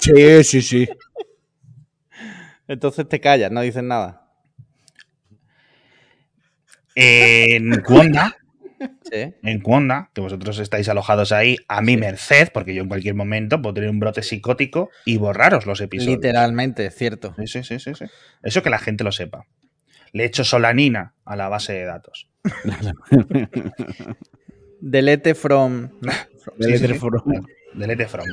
[0.00, 0.88] Sí, sí, sí.
[2.66, 4.24] Entonces te callas, no dices nada.
[6.94, 8.36] En Cuonda,
[9.10, 9.34] Sí.
[9.42, 13.60] en Cuonda, que vosotros estáis alojados ahí a mi merced, porque yo en cualquier momento
[13.62, 16.16] puedo tener un brote psicótico y borraros los episodios.
[16.16, 17.34] Literalmente, cierto.
[17.38, 18.04] Sí, sí, sí, sí, sí.
[18.42, 19.46] Eso que la gente lo sepa.
[20.12, 22.28] Le echo solanina a la base de datos.
[24.80, 25.90] Delete from.
[26.60, 26.98] Sí, sí, sí.
[27.74, 28.26] Delete from.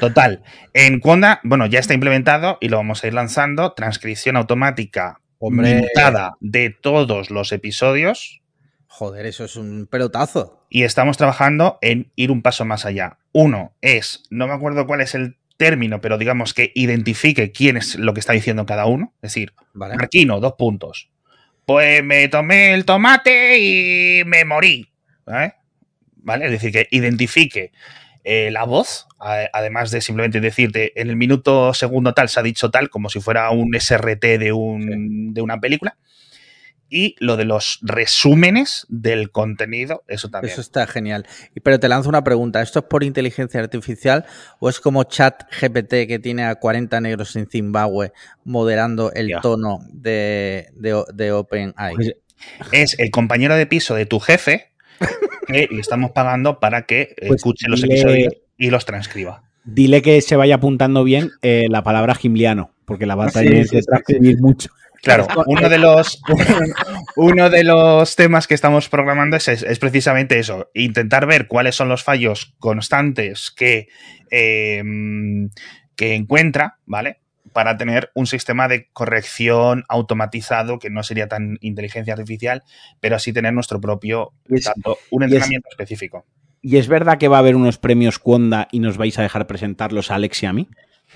[0.00, 0.42] Total.
[0.74, 3.72] En Conda, bueno, ya está implementado y lo vamos a ir lanzando.
[3.72, 5.76] Transcripción automática Hombre.
[5.76, 8.42] minutada de todos los episodios.
[8.86, 10.66] Joder, eso es un pelotazo.
[10.70, 13.18] Y estamos trabajando en ir un paso más allá.
[13.32, 17.96] Uno es, no me acuerdo cuál es el término, pero digamos que identifique quién es
[17.96, 19.12] lo que está diciendo cada uno.
[19.16, 19.96] Es decir, Vale.
[19.96, 21.10] Marquino, dos puntos.
[21.66, 24.88] Pues me tomé el tomate y me morí.
[25.26, 25.54] ¿Vale?
[26.14, 26.46] ¿Vale?
[26.46, 27.72] Es decir, que identifique
[28.22, 32.70] eh, la voz, además de simplemente decirte en el minuto segundo tal se ha dicho
[32.70, 35.96] tal, como si fuera un SRT de, un, de una película.
[36.88, 40.52] Y lo de los resúmenes del contenido, eso también.
[40.52, 41.26] Eso está genial.
[41.54, 42.62] Y- Pero te lanzo una pregunta.
[42.62, 44.24] ¿Esto es por inteligencia artificial
[44.60, 48.12] o es como chat GPT que tiene a 40 negros en Zimbabue
[48.44, 51.94] moderando el tono de, de, de OpenAI?
[51.96, 52.12] Pues,
[52.72, 54.70] Es el compañero de piso de tu jefe
[55.46, 59.42] que le estamos pagando para que Pues escuche los dile- episodios y los transcriba.
[59.64, 63.40] Dile que se vaya apuntando bien eh, la palabra gimliano, porque la va a Sí,
[63.40, 64.70] tener sí, que sí, transcribir mucho.
[65.06, 66.20] Claro, uno de los
[67.16, 71.88] uno de los temas que estamos programando es, es precisamente eso, intentar ver cuáles son
[71.88, 73.88] los fallos constantes que,
[74.30, 74.82] eh,
[75.96, 77.20] que encuentra, ¿vale?
[77.52, 82.62] Para tener un sistema de corrección automatizado que no sería tan inteligencia artificial,
[83.00, 86.26] pero así tener nuestro propio Es- tanto, un es- entrenamiento específico.
[86.62, 89.46] ¿Y es verdad que va a haber unos premios Cuonda y nos vais a dejar
[89.46, 90.68] presentarlos a Alex y a mí?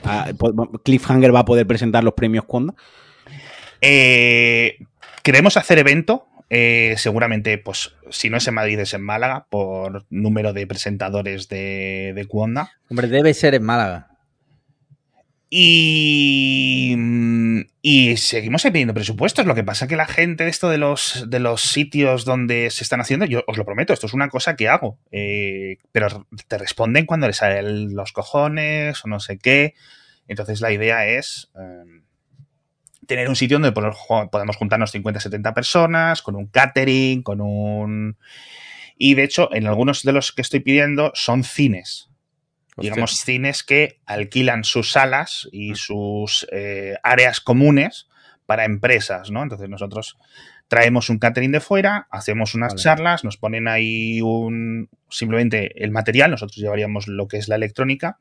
[0.04, 0.30] Ah,
[0.84, 2.74] ¿Cliffhanger va a poder presentar los premios Cuonda?
[3.80, 4.78] Eh,
[5.22, 6.26] queremos hacer evento.
[6.52, 11.48] eh, seguramente, pues, si no es en Madrid, es en Málaga, por número de presentadores
[11.48, 12.72] de, de Cuonda.
[12.88, 14.08] Hombre, debe ser en Málaga.
[15.52, 19.46] Y, mm, y seguimos ahí pidiendo presupuestos.
[19.46, 22.84] Lo que pasa que la gente de esto de los, de los sitios donde se
[22.84, 24.98] están haciendo, yo os lo prometo, esto es una cosa que hago.
[25.10, 29.74] eh, pero te responden cuando les salen los cojones o no sé qué.
[30.28, 32.02] Entonces la idea es eh,
[33.10, 38.16] tener un sitio donde podemos juntarnos 50, 70 personas, con un catering, con un...
[38.96, 42.10] Y de hecho, en algunos de los que estoy pidiendo son cines
[42.76, 48.08] digamos, cines que alquilan sus salas y sus eh, áreas comunes
[48.46, 49.42] para empresas, ¿no?
[49.42, 50.16] Entonces nosotros
[50.68, 52.82] traemos un catering de fuera, hacemos unas Vale.
[52.82, 58.18] charlas, nos ponen ahí un simplemente el material, nosotros llevaríamos lo que es la electrónica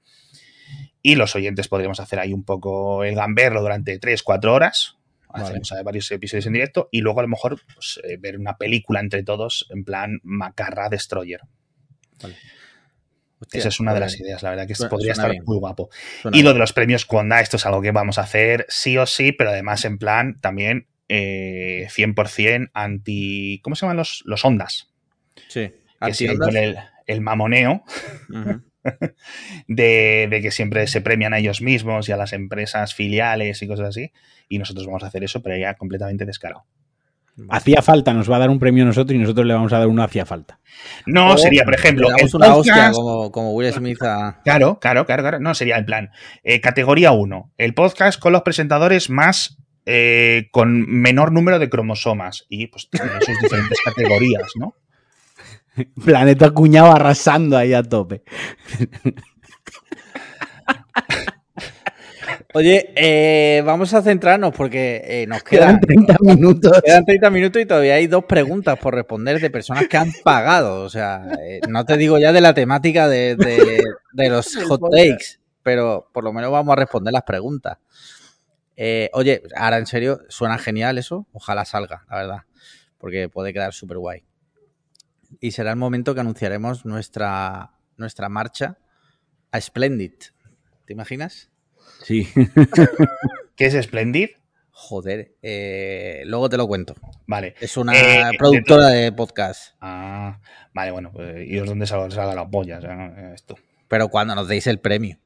[1.01, 4.95] y los oyentes podríamos hacer ahí un poco el gamberro durante 3, 4 horas.
[5.31, 8.99] Hacemos varios episodios en directo y luego a lo mejor pues, eh, ver una película
[8.99, 11.41] entre todos en plan Macarra Destroyer.
[13.41, 15.43] Hostia, Esa es una de las ideas, la verdad que suena- podría suena estar bien.
[15.45, 15.89] muy guapo.
[16.21, 18.97] suena Y lo de los premios Conda, esto es algo que vamos a hacer sí
[18.97, 23.61] o sí, pero además en plan también eh, 100% anti...
[23.63, 24.89] ¿Cómo se llaman los, los ondas?
[25.47, 25.71] Sí.
[26.01, 26.77] Que con el,
[27.07, 27.83] el mamoneo.
[29.67, 33.67] de, de que siempre se premian a ellos mismos y a las empresas filiales y
[33.67, 34.11] cosas así.
[34.47, 36.65] Y nosotros vamos a hacer eso, pero ya completamente descarado.
[37.47, 39.80] Hacía falta, nos va a dar un premio a nosotros y nosotros le vamos a
[39.80, 40.59] dar uno hacía falta.
[41.05, 44.41] No, O sería, por ejemplo, el una hostia como, como Will Smith a.
[44.43, 45.39] Claro, claro, claro, claro.
[45.39, 46.09] No, sería en plan,
[46.43, 52.45] eh, categoría 1, el podcast con los presentadores más, eh, con menor número de cromosomas.
[52.49, 54.75] Y pues tiene sus diferentes categorías, ¿no?
[56.05, 58.23] Planeta Cuñado arrasando ahí a tope.
[62.53, 66.82] Oye, eh, vamos a centrarnos porque eh, nos quedan, Quedan 30 minutos.
[66.84, 70.82] quedan 30 minutos y todavía hay dos preguntas por responder de personas que han pagado.
[70.84, 74.82] O sea, eh, no te digo ya de la temática de, de- de los hot
[74.91, 77.77] takes, pero por lo menos vamos a responder las preguntas.
[78.75, 81.27] Eh, oye, ahora en serio, suena genial eso.
[81.34, 82.38] Ojalá salga, la verdad,
[82.97, 84.23] porque puede quedar súper guay.
[85.39, 88.77] Y será el momento que anunciaremos nuestra, nuestra marcha
[89.51, 90.13] a Splendid.
[90.86, 91.49] ¿Te imaginas?
[92.03, 92.27] Sí.
[93.55, 94.30] ¿Qué es Splendid?
[94.71, 96.95] Joder, eh, luego te lo cuento.
[97.27, 97.53] Vale.
[97.59, 99.75] Es una Eh, productora de podcast.
[99.82, 100.39] Ah,
[100.73, 102.77] vale, bueno, pues, ¿y os dónde salga, salga la polla?
[102.77, 103.34] O sea, ¿no?
[103.34, 103.57] esto.
[103.89, 105.17] Pero cuando nos deis el premio.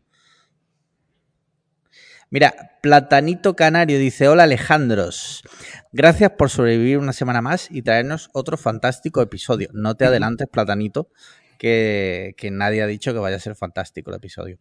[2.34, 5.44] Mira, Platanito Canario dice: Hola Alejandros.
[5.92, 9.70] Gracias por sobrevivir una semana más y traernos otro fantástico episodio.
[9.72, 11.12] No te adelantes, Platanito,
[11.60, 14.58] que, que nadie ha dicho que vaya a ser fantástico el episodio.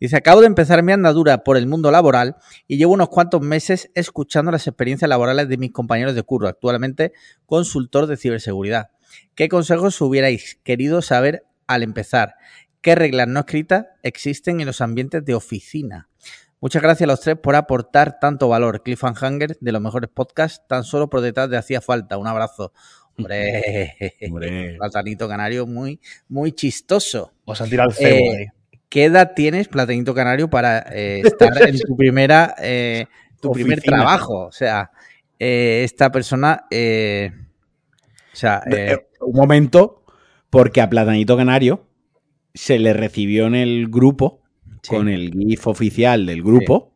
[0.00, 2.36] Dice: Acabo de empezar mi andadura por el mundo laboral
[2.66, 7.12] y llevo unos cuantos meses escuchando las experiencias laborales de mis compañeros de curro, actualmente
[7.44, 8.88] consultor de ciberseguridad.
[9.34, 12.36] ¿Qué consejos hubierais querido saber al empezar?
[12.80, 16.08] ¿Qué reglas no escritas existen en los ambientes de oficina?
[16.62, 18.84] Muchas gracias a los tres por aportar tanto valor.
[18.84, 22.18] Cliffhanger de los mejores podcasts, tan solo por detrás de hacía falta.
[22.18, 22.72] Un abrazo.
[23.18, 23.96] Hombre,
[24.30, 24.76] Hombre.
[24.78, 25.98] Platanito Canario, muy,
[26.28, 27.32] muy chistoso.
[27.46, 28.46] Os han tirado el cebo Eh, ahí.
[28.88, 33.06] ¿Qué edad tienes, Platanito Canario, para eh, estar en tu primera, eh,
[33.40, 34.46] tu primer trabajo?
[34.46, 34.92] O sea,
[35.40, 38.62] esta persona, o sea,
[39.20, 40.04] Un momento,
[40.48, 41.88] porque a Platanito Canario
[42.54, 44.41] se le recibió en el grupo
[44.82, 44.88] sí.
[44.88, 46.92] con el GIF oficial del grupo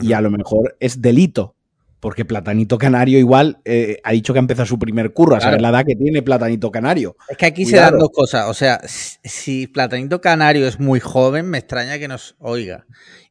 [0.00, 1.54] y a lo mejor es delito.
[2.00, 5.62] Porque Platanito Canario igual eh, ha dicho que ha empezado su primer curro, a saber
[5.62, 7.16] la edad que tiene Platanito Canario.
[7.30, 8.46] Es que aquí se dan dos cosas.
[8.50, 12.84] O sea, si, si Platanito Canario es muy joven, me extraña que nos oiga.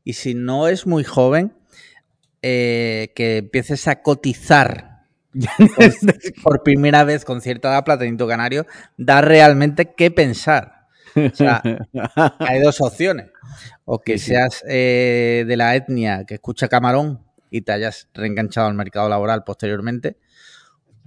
[0.04, 1.54] Y si no es muy joven,
[2.41, 5.06] eh, que empieces a cotizar
[5.76, 5.93] por,
[6.43, 8.66] por primera vez con cierta edad Platanito Canario,
[8.97, 10.72] da realmente que pensar.
[11.16, 11.61] O sea,
[12.39, 13.28] hay dos opciones.
[13.86, 18.74] O que seas eh, de la etnia que escucha camarón y te hayas reenganchado al
[18.74, 20.18] mercado laboral posteriormente.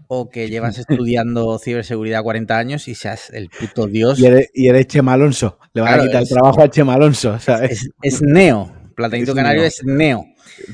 [0.09, 4.20] O que llevas estudiando ciberseguridad 40 años y seas el puto dios.
[4.20, 5.59] Y eres, y eres Chema Alonso.
[5.74, 7.72] Le van Claro, a quitar es- el trabajo a Chema Alonso, ¿sabes?
[7.72, 8.72] Es, es Neo.
[8.94, 9.68] Platanito Es Canario Neo.
[9.68, 10.24] es Neo.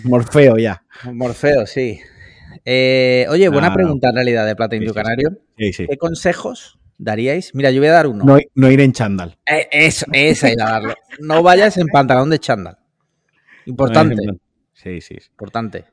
[0.05, 0.83] Morfeo ya.
[1.13, 1.99] Morfeo, sí.
[2.65, 5.01] Eh, oye, buena Ah, pregunta en realidad de Platanito Sí.
[5.01, 5.31] Canario.
[5.57, 5.87] Sí, sí.
[5.89, 7.55] ¿Qué consejos daríais?
[7.55, 8.25] Mira, yo voy a dar uno.
[8.25, 9.39] No, no ir en chándal.
[9.47, 10.95] Eh, eso, esa iba a darlo.
[11.21, 12.79] No vayas en pantalón de chándal.
[13.67, 14.17] Importante,
[14.73, 15.17] Sí, sí.
[15.21, 15.29] sí.
[15.31, 15.85] importante.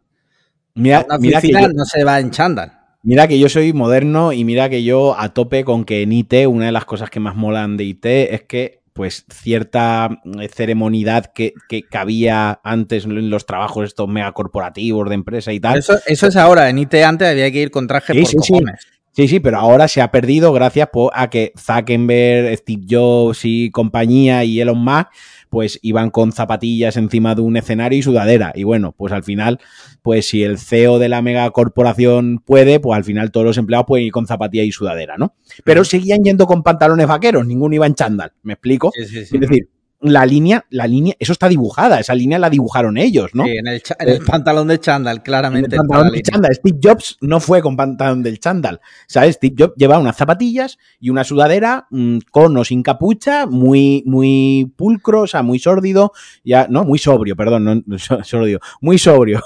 [0.75, 2.71] Mira, una mira, que oficina yo, no se va en chándal.
[3.03, 6.33] mira que yo soy moderno y mira que yo a tope con que en IT,
[6.47, 10.09] una de las cosas que más molan de IT es que pues cierta
[10.41, 15.77] eh, ceremonidad que, que cabía antes en los trabajos estos megacorporativos de empresa y tal,
[15.79, 16.69] Eso, eso es ahora.
[16.69, 18.37] En IT antes había que ir con traje Sí, por sí.
[18.53, 18.87] cojones.
[19.11, 24.43] Sí, sí, pero ahora se ha perdido gracias a que Zuckerberg, Steve Jobs y compañía
[24.43, 25.07] y Elon Musk
[25.49, 28.53] pues iban con zapatillas encima de un escenario y sudadera.
[28.55, 29.59] Y bueno, pues al final,
[30.03, 34.05] pues si el CEO de la megacorporación puede, pues al final todos los empleados pueden
[34.05, 35.35] ir con zapatilla y sudadera, ¿no?
[35.63, 38.91] Pero seguían yendo con pantalones vaqueros, ninguno iba en chándal, ¿me explico?
[38.93, 39.35] Sí, sí, sí.
[39.35, 39.69] Es decir,
[40.01, 43.43] la línea, la línea, eso está dibujada, esa línea la dibujaron ellos, ¿no?
[43.43, 45.67] Sí, en el, en el pantalón de chándal, claramente.
[45.67, 46.55] El está pantalón del chándal.
[46.55, 48.79] Steve Jobs no fue con pantalón del chándal.
[49.07, 49.35] ¿Sabes?
[49.35, 54.71] Steve Jobs llevaba unas zapatillas y una sudadera mm, con o sin capucha, muy, muy
[54.77, 56.13] pulcro, o sea, muy sórdido,
[56.45, 59.41] ya, no, muy sobrio, perdón, no, sórdido, muy sobrio.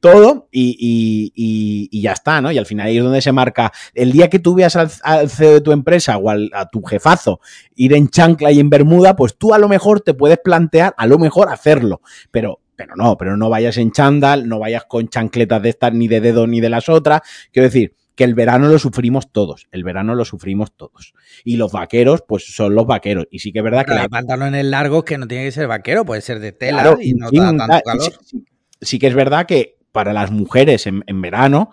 [0.00, 2.52] Todo y, y- y- y ya está, ¿no?
[2.52, 3.72] Y al final ahí es donde se marca.
[3.94, 6.82] El día que tú veas al, al CEO de tu empresa o al- a tu
[6.82, 7.40] jefazo
[7.74, 11.06] ir en chancla y en bermuda, pues tú a lo mejor te puedes plantear, a
[11.06, 12.00] lo mejor hacerlo,
[12.30, 16.08] pero, pero no, pero no vayas en chándal, no vayas con chancletas de estas ni
[16.08, 17.22] de dedo ni de las otras.
[17.52, 21.14] Quiero decir, que el verano lo sufrimos todos, el verano lo sufrimos todos.
[21.42, 23.26] Y los vaqueros, pues son los vaqueros.
[23.30, 25.50] Y sí que es verdad que Pero la hay pantalones largos que no tiene que
[25.52, 28.12] ser vaquero, puede ser de tela Claro, y no da ta- tanto calor.
[28.12, 28.44] Sí, sí-
[28.84, 31.72] sí que es verdad que para las mujeres en, verano,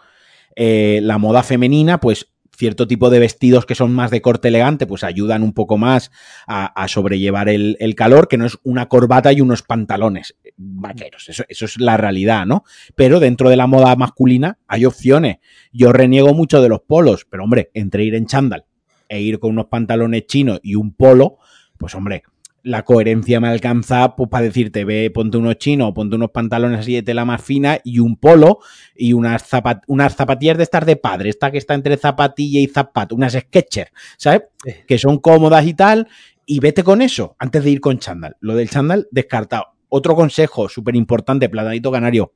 [0.55, 4.85] eh, la moda femenina, pues cierto tipo de vestidos que son más de corte elegante,
[4.85, 6.11] pues ayudan un poco más
[6.45, 11.27] a, sobrellevar el, calor, que no es una corbata y unos pantalones vaqueros.
[11.29, 12.63] Eso, eso es la realidad, ¿no?
[12.93, 15.37] Pero dentro de la moda masculina hay opciones.
[15.71, 18.65] Yo reniego mucho de los polos, pero hombre, entre ir en chándal
[19.09, 21.39] e ir con unos pantalones chinos y un polo,
[21.79, 22.23] pues hombre,
[22.63, 26.93] la coherencia me alcanza pues, para decirte, ve, ponte unos chinos, ponte unos pantalones así
[26.93, 28.59] de tela más fina y un polo
[28.95, 32.67] y unas, zapat unas zapatillas de estas de padre, esta que está entre zapatilla y
[32.67, 34.43] zapato, unas Skechers, ¿sabes?
[34.63, 34.73] Sí.
[34.87, 36.07] Que son cómodas y tal,
[36.45, 38.37] y vete con eso antes de ir con chándal.
[38.39, 39.67] Lo del chándal, descartado.
[39.89, 42.33] Otro consejo súper importante, platanito canario,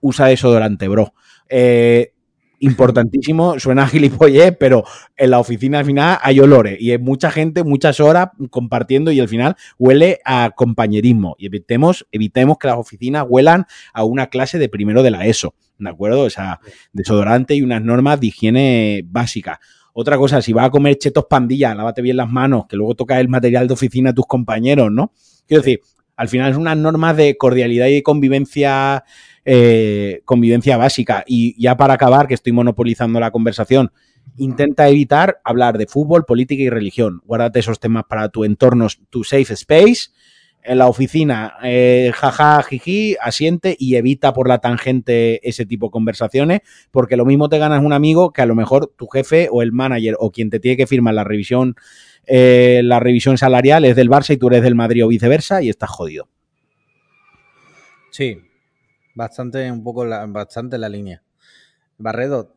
[0.00, 1.14] usa desodorante, bro.
[1.48, 2.12] Eh,
[2.60, 4.84] importantísimo, suena a gilipollez, pero
[5.16, 9.20] en la oficina al final hay olores y hay mucha gente, muchas horas compartiendo y
[9.20, 11.36] al final huele a compañerismo.
[11.38, 15.54] Y evitemos, evitemos que las oficinas huelan a una clase de primero de la ESO,
[15.78, 16.22] ¿de acuerdo?
[16.22, 16.60] O sea,
[16.92, 19.58] desodorante y unas normas de higiene básicas.
[19.92, 23.18] Otra cosa, si vas a comer chetos pandilla, lávate bien las manos, que luego toca
[23.18, 25.12] el material de oficina a tus compañeros, ¿no?
[25.46, 25.80] Quiero decir,
[26.18, 29.04] al final es unas normas de cordialidad y de convivencia,
[29.44, 31.24] eh, convivencia básica.
[31.26, 33.92] Y ya para acabar, que estoy monopolizando la conversación,
[34.36, 37.20] intenta evitar hablar de fútbol, política y religión.
[37.24, 40.10] Guárdate esos temas para tu entorno, tu safe space.
[40.62, 45.92] En la oficina, eh, jaja, jiji, asiente y evita por la tangente ese tipo de
[45.92, 46.60] conversaciones,
[46.90, 49.72] porque lo mismo te ganas un amigo que a lo mejor tu jefe o el
[49.72, 51.76] manager o quien te tiene que firmar la revisión,
[52.26, 55.70] eh, la revisión salarial es del Barça y tú eres del Madrid o viceversa y
[55.70, 56.28] estás jodido.
[58.10, 58.38] Sí,
[59.18, 61.22] bastante, un poco la, bastante la línea.
[61.98, 62.54] Barredo,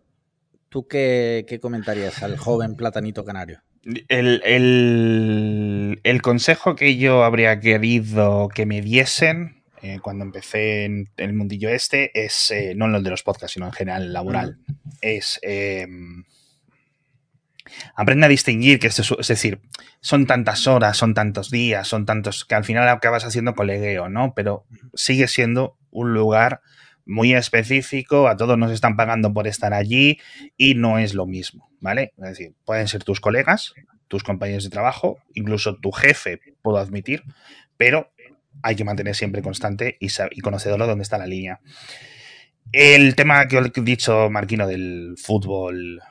[0.69, 3.61] ¿tú qué, qué comentarías al joven platanito canario?
[4.07, 11.09] El, el- el consejo que yo habría querido que me diesen eh, cuando empecé en,
[11.17, 14.13] en el mundillo este es, eh, no en el de los podcasts, sino en general
[14.13, 14.59] laboral,
[15.01, 15.87] es eh,
[17.95, 19.61] aprende a distinguir que esto es, es decir,
[19.99, 24.33] son tantas horas, son tantos días, son tantos que al final acabas haciendo colegueo, ¿no?
[24.33, 26.61] Pero sigue siendo un lugar
[27.05, 30.19] muy específico, a todos nos están pagando por estar allí
[30.57, 32.13] y no es lo mismo, ¿vale?
[32.17, 33.73] Es decir, pueden ser tus colegas,
[34.07, 37.23] tus compañeros de trabajo, incluso tu jefe, puedo admitir,
[37.77, 38.11] pero
[38.63, 41.59] hay que mantener siempre constante y, y conocedor dónde está la línea.
[42.71, 46.01] El tema que he dicho, Marquino, del fútbol,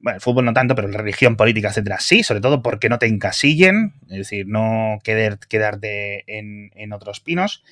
[0.00, 2.98] bueno, el fútbol no tanto, pero la religión, política, etcétera, sí, sobre todo porque no
[2.98, 7.62] te encasillen, es decir, no querer, quedarte en, en otros pinos,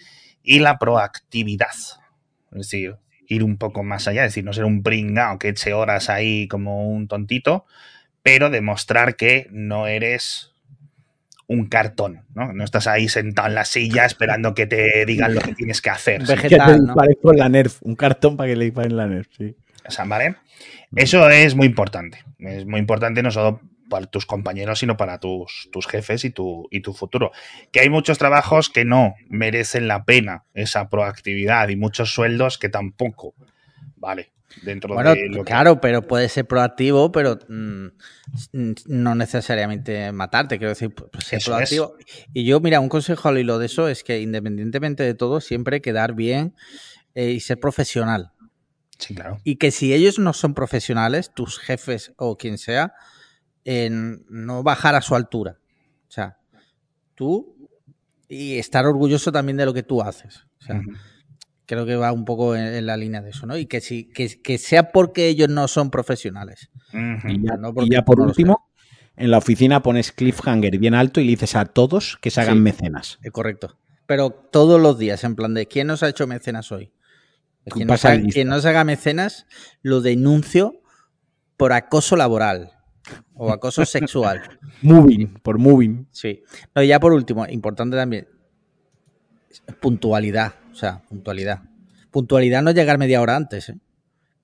[0.42, 1.74] y la proactividad,
[2.52, 5.72] es decir, ir un poco más allá, es decir, no ser un pringao que eche
[5.72, 7.66] horas ahí como un tontito,
[8.22, 10.52] pero demostrar que no eres
[11.46, 12.52] un cartón, ¿no?
[12.52, 15.88] No estás ahí sentado en la silla esperando que te digan lo que tienes que
[15.88, 16.20] hacer.
[16.20, 16.42] Vegetal.
[16.42, 17.32] Que te tal, ¿no?
[17.32, 19.56] la Nerf, un cartón para que le disparen la Nerf, sí.
[20.06, 20.36] ¿Vale?
[20.96, 22.24] Eso es muy importante.
[22.38, 23.60] Es muy importante no solo
[23.90, 27.32] para tus compañeros, sino para tus, tus jefes y tu, y tu futuro.
[27.72, 32.68] Que hay muchos trabajos que no merecen la pena esa proactividad y muchos sueldos que
[32.68, 33.34] tampoco.
[33.96, 34.32] Vale.
[34.62, 37.86] Dentro Bueno, de lo que- claro, pero puede ser proactivo, pero mm,
[38.86, 41.56] no necesariamente matarte, quiero decir, pues ser Eso es.
[41.70, 41.94] proactivo.
[42.32, 45.80] Y yo, mira, un consejo al hilo de eso es que independientemente de todo, siempre
[45.80, 46.54] quedar bien
[47.14, 48.32] eh, y ser profesional.
[48.98, 49.38] Sí, claro.
[49.44, 52.94] Y que si ellos no son profesionales, tus jefes o quien sea,
[53.64, 55.58] en no bajar a su altura.
[56.08, 56.38] O sea,
[57.14, 57.56] tú
[58.28, 60.44] y estar orgulloso también de lo que tú haces.
[60.60, 60.80] O sea.
[61.66, 63.54] Creo que va un poco en, en la línea de eso, ¿no?
[63.58, 66.70] Y que, si, que, que sea porque ellos no son profesionales.
[66.94, 68.70] Y ya, No, y porque ya por no último,
[69.16, 72.54] en la oficina pones cliffhanger bien alto y le dices a todos que se hagan
[72.56, 72.60] Sí.
[72.62, 73.18] mecenas.
[73.22, 73.78] Es correcto.
[74.06, 76.90] Pero todos los días, en plan de ¿quién nos ha hecho mecenas hoy?
[77.68, 78.34] Quien no, se haga, lista.
[78.34, 79.46] quien no se haga mecenas,
[79.82, 80.80] lo denuncio
[81.56, 82.72] por acoso laboral
[83.34, 84.58] o acoso sexual.
[84.82, 86.08] Moving, por moving.
[86.10, 86.42] Sí.
[86.74, 88.28] No, y ya por último, importante también,
[89.80, 90.54] puntualidad.
[90.72, 91.62] O sea, puntualidad.
[92.10, 93.78] Puntualidad no es llegar media hora antes, ¿eh?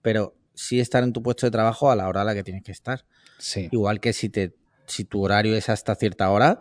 [0.03, 2.63] pero sí estar en tu puesto de trabajo a la hora a la que tienes
[2.63, 3.05] que estar.
[3.39, 3.69] Sí.
[3.71, 4.55] Igual que si, te,
[4.87, 6.61] si tu horario es hasta cierta hora,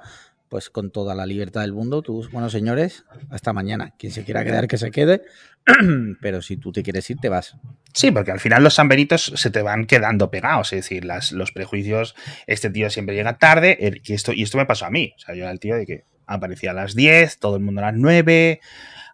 [0.54, 3.96] pues con toda la libertad del mundo, tú, bueno, señores, hasta mañana.
[3.98, 5.24] Quien se quiera quedar, que se quede.
[6.22, 7.56] Pero si tú te quieres ir, te vas.
[7.92, 11.52] Sí, porque al final los samberitos se te van quedando pegados, es decir, las, los
[11.52, 12.14] prejuicios,
[12.46, 15.20] este tío siempre llega tarde, el- que esto, y esto me pasó a mí, o
[15.20, 17.86] sea, yo era el tío de que aparecía a las 10, todo el mundo a
[17.86, 18.62] las 9,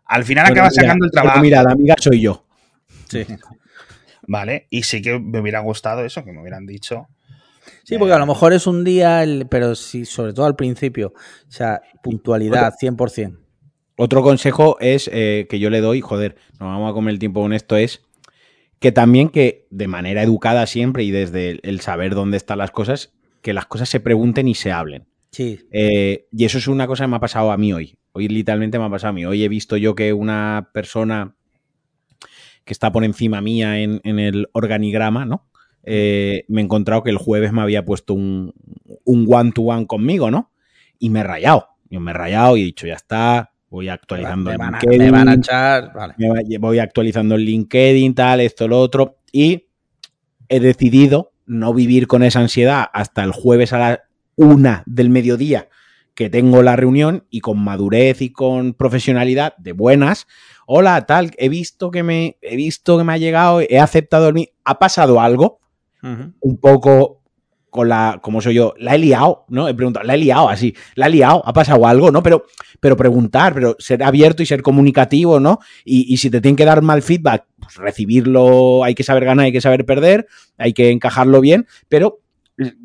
[0.04, 2.46] al final Pero acabas mira, sacando el trabajo, Mira, la amiga soy yo.
[3.10, 3.26] Sí.
[4.28, 4.68] ¿vale?
[4.70, 7.08] Y sí que me hubiera gustado eso, que me hubieran dicho.
[7.84, 11.14] Sí, porque a lo mejor es un día, el- pero sí, sobre todo al principio.
[11.48, 13.38] O sea, puntualidad, 100%.
[13.98, 17.42] Otro consejo es eh, que yo le doy, joder, nos vamos a comer el tiempo
[17.42, 18.02] con esto, es
[18.80, 22.72] que también que de manera educada siempre y desde el, el saber dónde están las
[22.72, 25.06] cosas, que las cosas se pregunten y se hablen.
[25.32, 27.98] Sí, Eh, y eso es una cosa que me ha pasado a mí hoy.
[28.14, 29.26] Hoy literalmente me ha pasado a mí.
[29.26, 31.36] Hoy he visto yo que una persona
[32.64, 35.49] que está por encima mía en, en el organigrama, ¿no?
[35.84, 38.54] Eh, me he encontrado que el jueves me había puesto un,
[39.06, 40.52] un one-to-one conmigo, ¿no?
[41.00, 41.68] Y me he rayado.
[41.90, 44.80] Yo me he rayado y he dicho, ya está, voy actualizando me el van, a,
[44.80, 45.92] LinkedIn, me van a echar.
[45.94, 46.14] Vale.
[46.18, 49.18] me va- voy actualizando el LinkedIn, tal, esto, lo otro.
[49.32, 49.68] Y
[50.50, 54.02] he decidido no vivir con esa ansiedad hasta el jueves a la
[54.36, 55.68] una del mediodía
[56.14, 60.28] que tengo la reunión y con madurez y con profesionalidad de buenas.
[60.68, 64.34] Hola, tal, he visto que me he visto que me ha llegado, he aceptado el
[64.34, 65.60] mi- ¿Ha pasado algo?
[66.02, 67.20] Un poco
[67.70, 69.68] con la, como soy yo, la he liado, ¿no?
[69.68, 72.24] He preguntado, la he liado así, la he liado, ha pasado algo, ¿no?
[72.24, 72.46] Pero,
[72.80, 75.60] pero preguntar, pero ser abierto y ser comunicativo, ¿no?
[75.86, 79.46] Y, y si te tienen que dar mal feedback, pues recibirlo, hay que saber ganar,
[79.46, 80.28] hay que saber perder,
[80.58, 82.20] hay que encajarlo bien, pero
[82.56, 82.76] pues,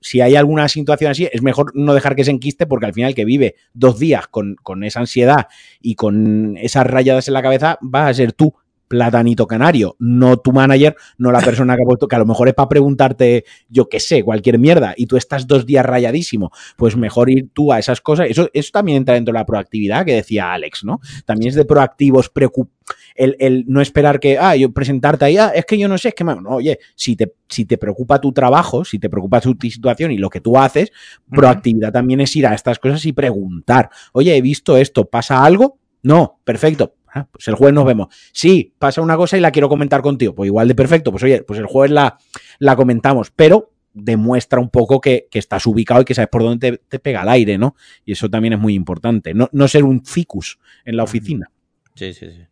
[0.00, 3.14] si hay alguna situación así, es mejor no dejar que se enquiste porque al final
[3.14, 5.48] que vive dos días con, con esa ansiedad
[5.80, 8.54] y con esas rayadas en la cabeza va a ser tú,
[8.90, 12.48] platanito canario, no tu manager, no la persona que ha puesto, que a lo mejor
[12.48, 16.96] es para preguntarte, yo qué sé, cualquier mierda, y tú estás dos días rayadísimo, pues
[16.96, 18.26] mejor ir tú a esas cosas.
[18.28, 21.00] Eso, eso también entra dentro de la proactividad que decía Alex, ¿no?
[21.24, 22.68] También es de proactivos, preocup
[23.14, 26.08] el, el no esperar que, ah, yo presentarte ahí, ah, es que yo no sé,
[26.08, 29.56] es que, no, oye, si te, si te preocupa tu trabajo, si te preocupa tu
[29.60, 30.90] situación y lo que tú haces,
[31.30, 35.78] proactividad también es ir a estas cosas y preguntar, oye, he visto esto, ¿pasa algo?
[36.02, 36.94] No, perfecto.
[37.12, 38.14] Ah, pues el jueves nos vemos.
[38.32, 40.34] Sí, pasa una cosa y la quiero comentar contigo.
[40.34, 41.10] Pues igual de perfecto.
[41.10, 42.18] Pues oye, pues el jueves la,
[42.58, 46.72] la comentamos, pero demuestra un poco que, que estás ubicado y que sabes por dónde
[46.72, 47.74] te, te, pega el aire, ¿no?
[48.04, 49.34] Y eso también es muy importante.
[49.34, 51.50] No, no ser un ficus en la oficina.
[51.94, 52.46] Sí, sí, sí.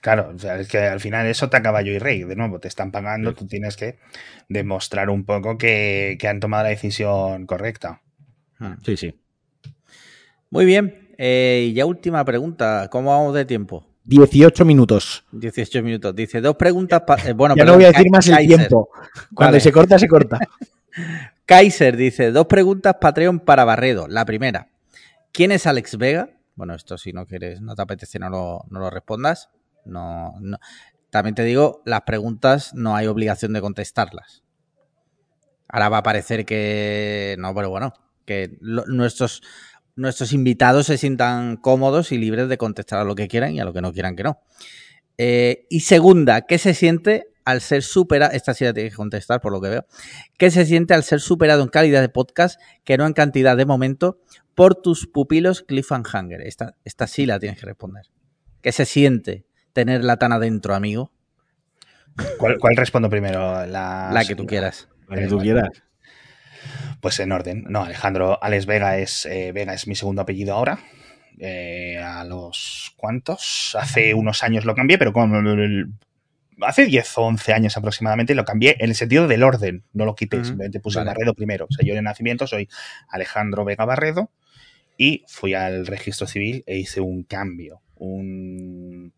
[0.00, 2.24] Claro, o sea, es que al final eso te acaba yo y rey.
[2.24, 3.36] De nuevo, te están pagando, sí.
[3.36, 3.98] tú tienes que
[4.48, 8.00] demostrar un poco que, que han tomado la decisión correcta.
[8.82, 9.14] Sí, sí.
[10.50, 11.14] Muy bien.
[11.18, 12.88] Eh, y ya última pregunta.
[12.90, 13.86] ¿Cómo vamos de tiempo?
[14.10, 15.24] 18 minutos.
[15.30, 16.14] 18 minutos.
[16.16, 17.02] Dice dos preguntas.
[17.24, 18.40] Eh, bueno, ya no voy a decir más Kaiser.
[18.40, 18.90] el tiempo.
[19.32, 19.60] Cuando vale.
[19.60, 20.38] se corta, se corta.
[21.46, 24.08] Kaiser dice: dos preguntas Patreon para Barredo.
[24.08, 24.68] La primera:
[25.30, 26.28] ¿Quién es Alex Vega?
[26.56, 29.48] Bueno, esto si no quieres, no te apetece, no lo, no lo respondas.
[29.84, 30.58] No, no.
[31.10, 34.42] También te digo, las preguntas no hay obligación de contestarlas.
[35.68, 37.94] Ahora va a parecer que no, pero bueno,
[38.26, 39.42] que lo, nuestros,
[40.00, 43.64] nuestros invitados se sientan cómodos y libres de contestar a lo que quieran y a
[43.64, 44.40] lo que no quieran que no.
[45.18, 48.32] Eh, y segunda, ¿qué se siente al ser superado?
[48.32, 49.86] Esta sí la tienes que contestar por lo que veo.
[50.38, 53.66] ¿Qué se siente al ser superado en calidad de podcast que no en cantidad de
[53.66, 54.18] momento
[54.54, 56.40] por tus pupilos Cliffhanger?
[56.40, 58.06] Esta, esta sí la tienes que responder.
[58.62, 59.44] ¿Qué se siente
[59.74, 61.12] tenerla tan adentro, amigo?
[62.38, 63.66] ¿Cuál, cuál respondo primero?
[63.66, 64.88] La, la que tú quieras.
[65.08, 65.82] La que tú quieras.
[67.00, 67.64] Pues en orden.
[67.68, 70.78] No, Alejandro Alex Vega es eh, Vega es mi segundo apellido ahora.
[71.38, 75.90] Eh, a los cuantos hace unos años lo cambié, pero con el,
[76.60, 80.14] hace 10 o 11 años aproximadamente lo cambié en el sentido del orden, no lo
[80.14, 80.44] quité, uh -huh.
[80.44, 81.10] simplemente puse vale.
[81.10, 81.66] Barredo primero.
[81.70, 82.68] O sea, yo de nacimiento soy
[83.08, 84.30] Alejandro Vega Barredo
[84.98, 89.14] y fui al registro civil e hice un cambio, un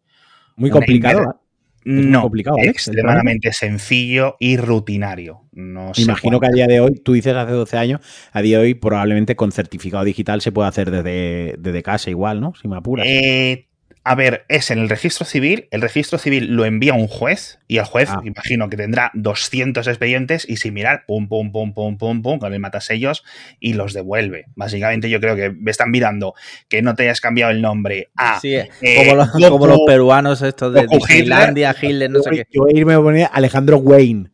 [0.57, 1.42] muy complicado.
[1.85, 1.91] ¿Eh?
[1.91, 5.43] No, complicado, Alex, extremadamente sencillo y rutinario.
[5.53, 8.01] No Me imagino que a día de hoy, tú dices hace 12 años,
[8.33, 12.41] a día de hoy probablemente con certificado digital se puede hacer desde, desde casa igual,
[12.41, 12.55] ¿no?
[12.55, 13.07] Si me apuras.
[13.09, 13.69] Eh,
[14.05, 15.69] A ver, es en el registro civil.
[15.71, 18.21] El registro civil lo envía un juez y el juez, Ah.
[18.25, 22.53] imagino que tendrá 200 expedientes y sin mirar, pum, pum, pum, pum, pum, pum, con
[22.53, 23.23] el matasellos
[23.61, 24.47] y los devuelve.
[24.57, 26.35] Básicamente, yo creo que me están mirando
[26.69, 28.41] que no te hayas cambiado el nombre a.
[28.41, 32.31] Sí, eh, como, los, Goku- como los peruanos estos de Goku Disneylandia, Hitler, no sé
[32.31, 32.47] yo, qué.
[32.51, 34.31] yo voy a irme a poner Alejandro Wayne,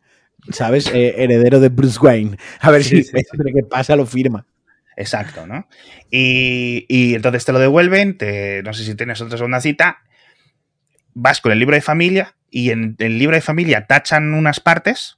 [0.51, 0.89] ¿sabes?
[0.91, 2.37] Eh, heredero de Bruce Wayne.
[2.59, 3.11] A ver Sí, si sí,
[3.53, 4.47] que pasa lo firma.
[4.99, 5.65] Exacto, ¿no?
[6.11, 9.99] Y, y entonces te lo devuelven, te, no sé si tienes otra segunda cita,
[11.13, 15.17] vas con el libro de familia y en el libro de familia tachan unas partes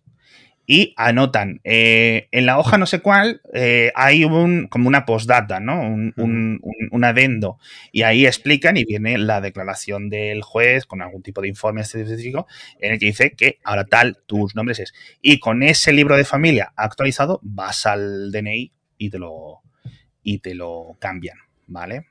[0.68, 5.60] y anotan eh, en la hoja no sé cuál eh, hay un como una postdata,
[5.60, 5.82] ¿no?
[5.82, 7.60] Un, un- un- un adendo
[7.92, 12.48] y ahí explican y viene la declaración del juez con algún tipo de informe específico
[12.80, 16.26] en el que dice que ahora tal tus nombres es y con ese libro de
[16.26, 19.62] familia actualizado vas al DNI y te lo
[20.24, 22.08] y te lo cambian, ¿vale?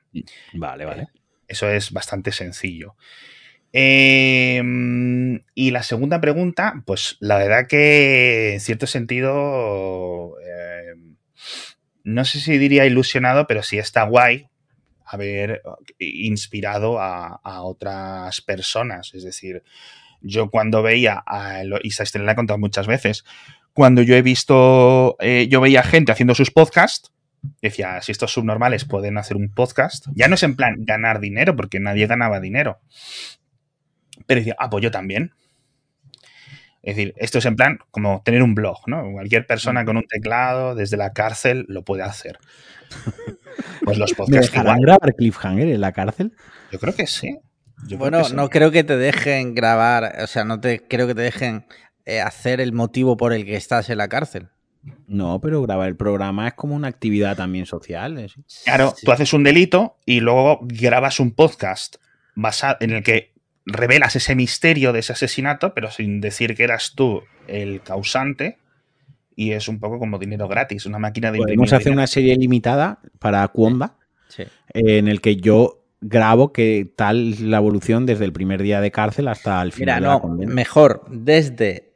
[0.53, 1.07] Vale, vale.
[1.47, 2.95] Eso es bastante sencillo.
[3.73, 4.61] Eh,
[5.55, 10.95] y la segunda pregunta, pues la verdad que en cierto sentido, eh,
[12.03, 14.47] no sé si diría ilusionado, pero sí está guay
[15.05, 15.61] haber
[15.99, 19.13] inspirado a, a otras personas.
[19.13, 19.63] Es decir,
[20.21, 23.25] yo cuando veía, a, y se la he contado muchas veces,
[23.73, 27.11] cuando yo he visto, eh, yo veía gente haciendo sus podcasts,
[27.61, 31.55] decía, si estos subnormales pueden hacer un podcast, ya no es en plan ganar dinero,
[31.55, 32.79] porque nadie ganaba dinero.
[34.27, 35.33] Pero decía, ah, pues yo también.
[36.83, 39.11] Es decir, esto es en plan como tener un blog, ¿no?
[39.11, 42.39] Cualquier persona con un teclado desde la cárcel lo puede hacer.
[43.83, 44.81] Pues los ¿Me podcasts dejarán igual.
[44.81, 46.33] grabar Cliffhanger en la cárcel?
[46.71, 47.37] Yo creo que sí.
[47.87, 48.35] Yo creo Bueno, que sí.
[48.35, 51.65] no creo que te dejen grabar, o sea, no te creo que te dejen
[52.05, 54.49] eh, hacer el motivo por el que estás en la cárcel.
[55.07, 58.17] No, pero grabar el programa es como una actividad también social.
[58.17, 58.27] ¿eh?
[58.65, 59.05] Claro, Sí.
[59.05, 61.97] tú haces un delito y luego grabas un podcast
[62.35, 63.33] basado en el que
[63.65, 68.57] revelas ese misterio de ese asesinato, pero sin decir que eras tú el causante.
[69.35, 71.99] Y es un poco como dinero gratis, una máquina de Podemos hacer dinero.
[71.99, 73.49] una serie limitada para
[74.27, 74.43] Sí.
[74.43, 78.91] eh, en el que yo grabo que tal la evolución desde el primer día de
[78.91, 80.53] cárcel hasta el Mira, final de la no, condena.
[80.53, 81.90] mejor desde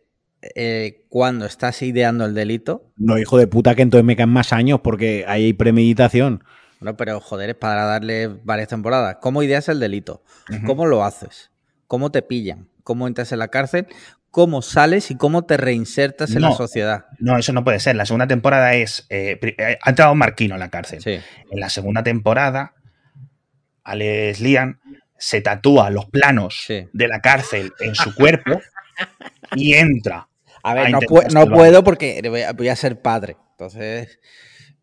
[0.55, 2.91] eh, cuando estás ideando el delito.
[2.97, 6.43] No, hijo de puta, que entonces me caen más años porque ahí hay premeditación.
[6.81, 9.17] No, pero joder, es para darle varias temporadas.
[9.21, 10.23] ¿Cómo ideas el delito?
[10.65, 11.51] ¿Cómo lo haces?
[11.87, 12.67] ¿Cómo te pillan?
[12.83, 13.87] ¿Cómo entras en la cárcel?
[14.29, 17.05] ¿Cómo sales y cómo te reinsertas en la sociedad?
[17.19, 17.95] No, eso no puede ser.
[17.95, 19.05] La segunda temporada es.
[19.09, 21.01] eh, eh, ha entrado Marquino en la cárcel.
[21.01, 21.19] Sí.
[21.49, 22.73] En la segunda temporada,
[23.83, 24.79] Alex Lian
[25.17, 26.87] se tatúa los planos Sí.
[26.91, 28.59] de la cárcel en su cuerpo
[29.55, 30.27] y entra.
[30.67, 33.37] A ver, a no, puedo porque voy a, voy a ser padre.
[33.51, 34.19] Entonces,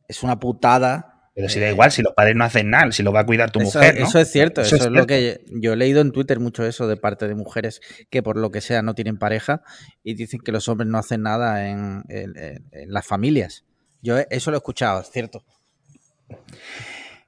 [0.07, 1.31] es una putada.
[1.35, 3.27] Pero si da Eh, igual, si los padres no hacen nada, si lo va a
[3.27, 3.99] cuidar tu eso, mujer.
[3.99, 4.07] ¿no?
[4.07, 6.97] eso es cierto, eso, es, lo que yo he leído en Twitter mucho eso de
[6.97, 7.81] parte de mujeres
[8.11, 9.63] que por lo que sea no tienen pareja
[10.05, 13.65] y dicen que los hombres no hacen nada en, en- las familias.
[14.03, 15.45] Yo eso lo he escuchado, es cierto.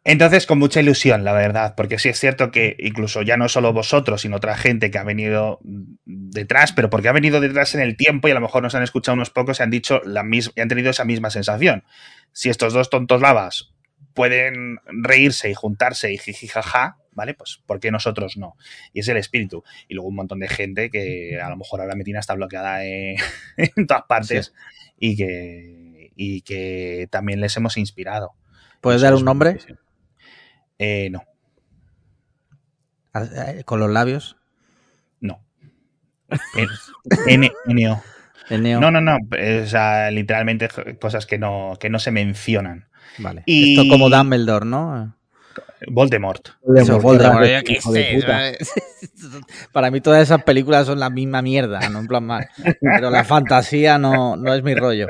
[0.07, 3.73] Entonces, con mucha ilusión, la verdad, porque sí es cierto que incluso ya no solo
[3.73, 5.61] vosotros, sino otra gente que ha venido
[6.05, 8.83] detrás, pero porque ha venido detrás en el tiempo y a lo mejor nos han
[8.83, 11.85] escuchado unos pocos y han dicho la misma, y han tenido esa misma sensación.
[12.33, 13.73] Si estos dos tontos lavas
[14.13, 17.33] pueden reírse y juntarse y jijijaja, ¿vale?
[17.33, 18.59] Pues ¿por qué nosotros no?
[18.93, 19.65] Y es el espíritu.
[19.89, 23.17] Y luego un montón de gente que a lo mejor ahora Metina está bloqueada en,
[23.57, 24.53] en todas partes
[24.99, 28.35] y, que, y que también les hemos inspirado.
[28.83, 29.79] ¿Puedes Eso dar un nombre difícil.
[30.79, 31.23] Eh, no,
[33.15, 34.37] Eh, con los labios?
[35.21, 35.41] no.
[37.29, 38.03] N, neo.
[38.81, 39.17] No, no, no.
[39.17, 40.69] O sea, literalmente
[41.01, 42.89] cosas que no, que no se mencionan.
[43.19, 43.43] Vale.
[43.47, 45.17] Y- Esto como Dumbledore, ¿no?
[45.87, 46.49] Voldemort.
[46.63, 48.27] Voldemort, yo qué hijo de sé, puta.
[48.27, 48.73] ¿sabes?
[49.73, 52.49] Para mí todas esas películas son la misma mierda, no en plan mal.
[52.81, 55.07] Pero la fantasía no, no es mi rollo.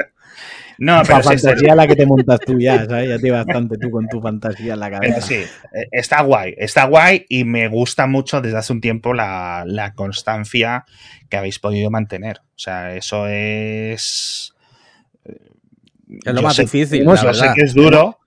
[0.79, 3.09] No, pero La sí, sí, fantasía la que te montas tú ya, ¿sabes?
[3.09, 5.21] Ya te bastante tú con tu fantasía en la pero cabeza.
[5.21, 6.55] sí, eh, está guay.
[6.59, 10.85] Está guay y me gusta mucho desde hace un tiempo la, la constancia
[11.29, 12.39] que habéis podido mantener.
[12.39, 14.53] O sea, eso es.
[15.25, 18.19] Es lo Yo más sé- difícil, yo la sé que es duro.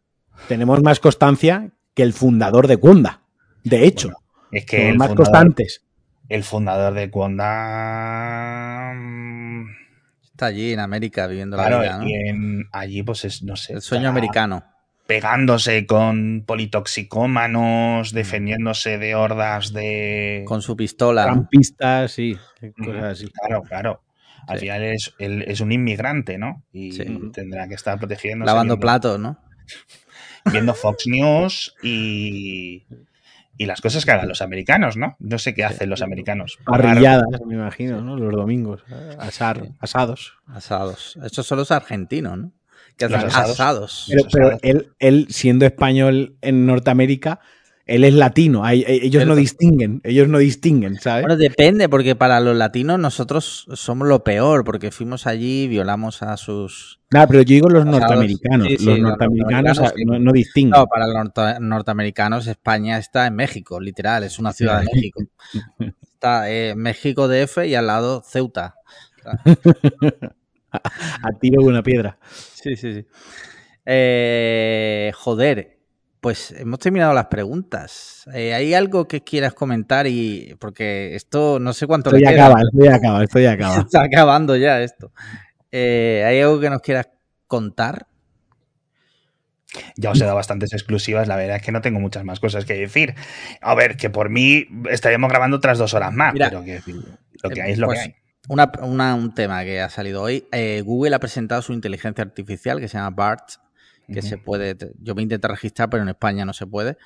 [0.47, 3.21] Tenemos más constancia que el fundador de Kunda.
[3.63, 4.11] De hecho,
[4.51, 5.83] Es que el más fundador, constantes.
[6.29, 8.93] el fundador de Conda.
[10.37, 12.07] Mm, Está allí en América viviendo Claro, la vida, ¿no?
[12.07, 13.73] y en- allí, pues es, no sé.
[13.73, 14.63] El sueño americano.
[15.07, 20.43] Pegándose con politoxicómanos, defendiéndose de hordas de.
[20.45, 21.25] Con su pistola.
[21.25, 22.37] Campistas, sí.
[22.85, 23.27] Cosas así.
[23.29, 24.03] Claro, claro.
[24.47, 24.65] Al Sí.
[24.65, 26.63] final es, él es un inmigrante, ¿no?
[26.71, 27.05] Y Sí.
[27.33, 28.45] tendrá que estar protegiéndose.
[28.47, 29.39] Lavando viendo, platos, ¿no?
[30.45, 32.85] Viendo Fox News y,
[33.57, 35.15] y las cosas que hagan los americanos, ¿no?
[35.19, 36.59] No sé qué hacen los americanos.
[36.65, 38.15] Parrilladas, me imagino, ¿no?
[38.17, 38.83] Los domingos.
[39.19, 40.33] Asar, asados.
[40.47, 41.17] Asados.
[41.23, 42.51] Estos son los argentinos, ¿no?
[42.97, 43.51] Que hacen Los asados.
[43.51, 44.05] asados.
[44.09, 47.39] Pero, pero él, él, siendo español en Norteamérica,
[47.87, 48.63] él es latino.
[48.65, 50.01] Hay- ellos no distinguen.
[50.03, 51.23] Ellos no distinguen, ¿sabes?
[51.23, 56.37] Bueno, depende, porque para los latinos nosotros somos lo peor, porque fuimos allí, violamos a
[56.37, 56.99] sus...
[57.09, 58.67] Nada, pero yo digo los norteamericanos.
[58.67, 60.71] Sí, sí, los los norteamericanos no, no distinguen.
[60.79, 65.21] No, para los norte- norteamericanos España está en México, literal, es una ciudad de México.
[66.01, 68.75] Está eh, México DF y al lado Ceuta.
[70.71, 72.17] A tiro de una piedra.
[72.53, 73.05] Sí, sí, sí.
[73.85, 75.76] Eh, joder,
[76.21, 78.23] pues hemos terminado las preguntas.
[78.33, 80.07] Eh, ¿Hay algo que quieras comentar?
[80.07, 82.45] y Porque esto no sé cuánto Esto le ya queda.
[82.47, 83.77] acaba, esto ya acaba, esto ya acaba.
[83.79, 85.11] Está acabando ya esto.
[85.71, 87.09] Eh, ¿Hay algo que nos quieras
[87.47, 88.07] contar?
[89.95, 92.65] Ya os he dado bastantes exclusivas, la verdad es que no tengo muchas más cosas
[92.65, 93.13] que decir.
[93.61, 96.81] A ver, que por mí estaríamos grabando otras dos horas más, Mira, pero que,
[97.43, 98.15] lo que eh, hay es lo pues, que hay.
[98.49, 100.47] Una, una- un tema que ha salido hoy.
[100.53, 103.49] Eh, Google ha presentado su inteligencia artificial que se llama BART,
[104.07, 104.75] que se puede.
[104.99, 106.97] Yo me intenté registrar, pero en España no se puede.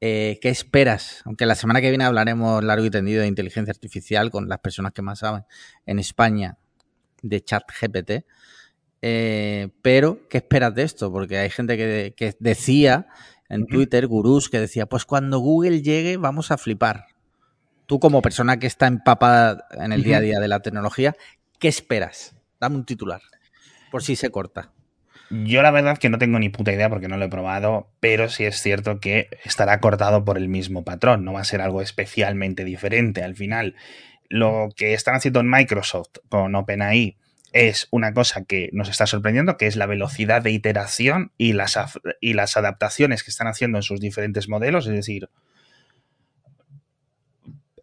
[0.00, 1.22] Eh, ¿Qué esperas?
[1.24, 4.92] Aunque la semana que viene hablaremos largo y tendido de inteligencia artificial con las personas
[4.92, 5.44] que más saben
[5.86, 6.56] en España
[7.22, 8.24] de chat GPT.
[9.02, 11.12] Eh, pero, ¿qué esperas de esto?
[11.12, 13.08] Porque hay gente que, que decía
[13.48, 13.66] en.
[13.66, 17.06] Twitter, gurús, que decía, pues cuando Google llegue vamos a flipar.
[17.86, 21.16] Tú como persona que está empapada en el día a día de la tecnología,
[21.58, 22.36] ¿qué esperas?
[22.60, 23.22] Dame un titular,
[23.90, 24.72] por si se corta.
[25.30, 28.30] Yo la verdad que no tengo ni puta idea porque no lo he probado, pero
[28.30, 31.82] sí es cierto que estará cortado por el mismo patrón, no va a ser algo
[31.82, 33.22] especialmente diferente.
[33.22, 33.74] Al final,
[34.28, 37.16] lo que están haciendo en Microsoft con OpenAI
[37.52, 41.78] es una cosa que nos está sorprendiendo, que es la velocidad de iteración y las,
[42.20, 45.28] y las adaptaciones que están haciendo en sus diferentes modelos, es decir,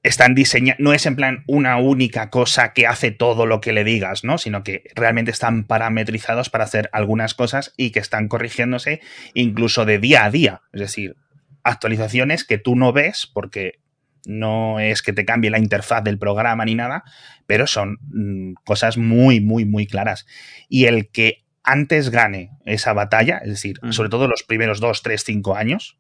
[0.08, 3.84] están diseñando, no es en plan una única cosa que hace todo lo que le
[3.84, 4.38] digas, ¿no?
[4.38, 9.02] Sino que realmente están parametrizados para hacer algunas cosas y que están corrigiéndose
[9.34, 10.62] incluso de día a día.
[10.74, 11.16] Es decir,
[11.64, 13.80] actualizaciones que tú no ves porque
[14.28, 17.04] no es que te cambie la interfaz del programa ni nada,
[17.48, 20.28] pero son mm, cosas muy, muy, muy claras.
[20.70, 23.92] Y el que antes gane esa batalla, es decir, Ujú.
[23.92, 25.98] sobre todo los primeros dos, tres, cinco años,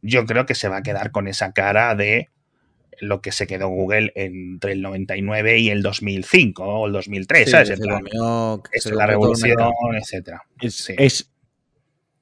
[0.00, 2.30] yo creo que se va a quedar con esa cara de
[3.00, 7.50] lo que se quedó Google entre el 99 y el 2005 o el 2003, Sí,
[7.50, 7.70] ¿sabes?
[7.70, 8.02] En plan,
[8.72, 9.56] es la revolución,
[9.96, 10.42] etcétera.
[10.60, 10.94] Es, Sí.
[10.98, 11.30] es-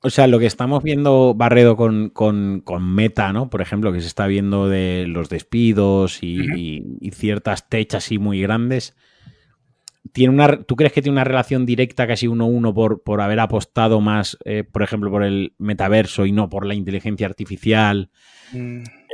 [0.02, 3.50] o sea, lo que estamos viendo, Barredo, con, con- con Meta, ¿no?
[3.50, 6.56] Por ejemplo, que se está viendo de los despidos y, Ujú.
[6.56, 8.94] y- y ciertas techas así muy grandes.
[10.12, 13.20] Tiene una, ¿Tú crees que tiene una relación directa casi uno a uno por, por
[13.20, 18.10] haber apostado más, eh, por ejemplo, por el metaverso y no por la inteligencia artificial?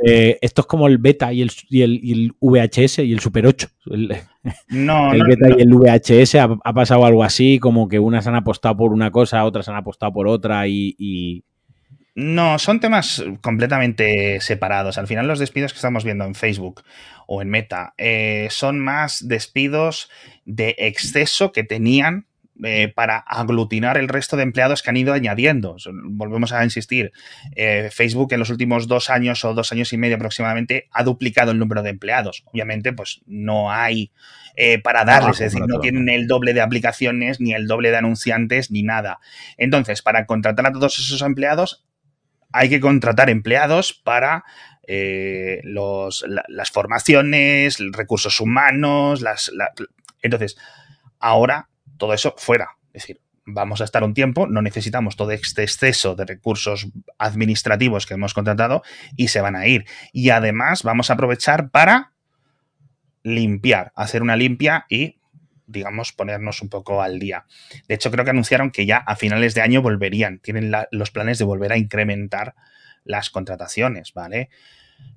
[0.05, 3.19] Eh, esto es como el beta y el, y el, y el VHS y el
[3.19, 3.67] Super 8.
[3.91, 4.15] El,
[4.69, 5.57] No, el no, beta no.
[5.57, 9.11] y el VHS ha, ha pasado algo así, como que unas han apostado por una
[9.11, 11.43] cosa, otras han apostado por otra y, y-
[12.15, 14.97] No, son temas completamente separados.
[14.97, 16.83] Al final los despidos que estamos viendo en Facebook
[17.27, 20.09] o en Meta eh, son más despidos
[20.45, 22.27] de exceso que tenían
[22.63, 25.75] eh, para aglutinar el resto de empleados que han ido añadiendo.
[26.05, 27.11] Volvemos a insistir,
[27.55, 31.51] eh, Facebook en los últimos dos años o dos años y medio aproximadamente ha duplicado
[31.51, 32.43] el número de empleados.
[32.45, 34.11] Obviamente, pues no hay
[34.55, 37.97] eh, para darles, es decir, no tienen el doble de aplicaciones, ni el doble de
[37.97, 39.19] anunciantes, ni nada.
[39.57, 41.85] Entonces, para contratar a todos esos empleados,
[42.51, 44.43] hay que contratar empleados para
[45.63, 49.71] los, la- las formaciones, recursos humanos, las, la-
[50.21, 50.55] entonces,
[51.19, 52.77] ahora todo eso fuera.
[52.93, 56.87] Es decir, vamos a estar un tiempo, no necesitamos todo este exceso de recursos
[57.17, 58.83] administrativos que hemos contratado
[59.15, 59.85] y se van a ir.
[60.11, 62.13] Y además vamos a aprovechar para
[63.23, 65.17] limpiar, hacer una limpia y
[65.65, 67.45] digamos, ponernos un poco al día.
[67.87, 71.39] De hecho, creo que anunciaron que ya a finales de año volverían, tienen los planes
[71.39, 72.55] de volver a incrementar
[73.03, 74.49] las contrataciones, ¿vale?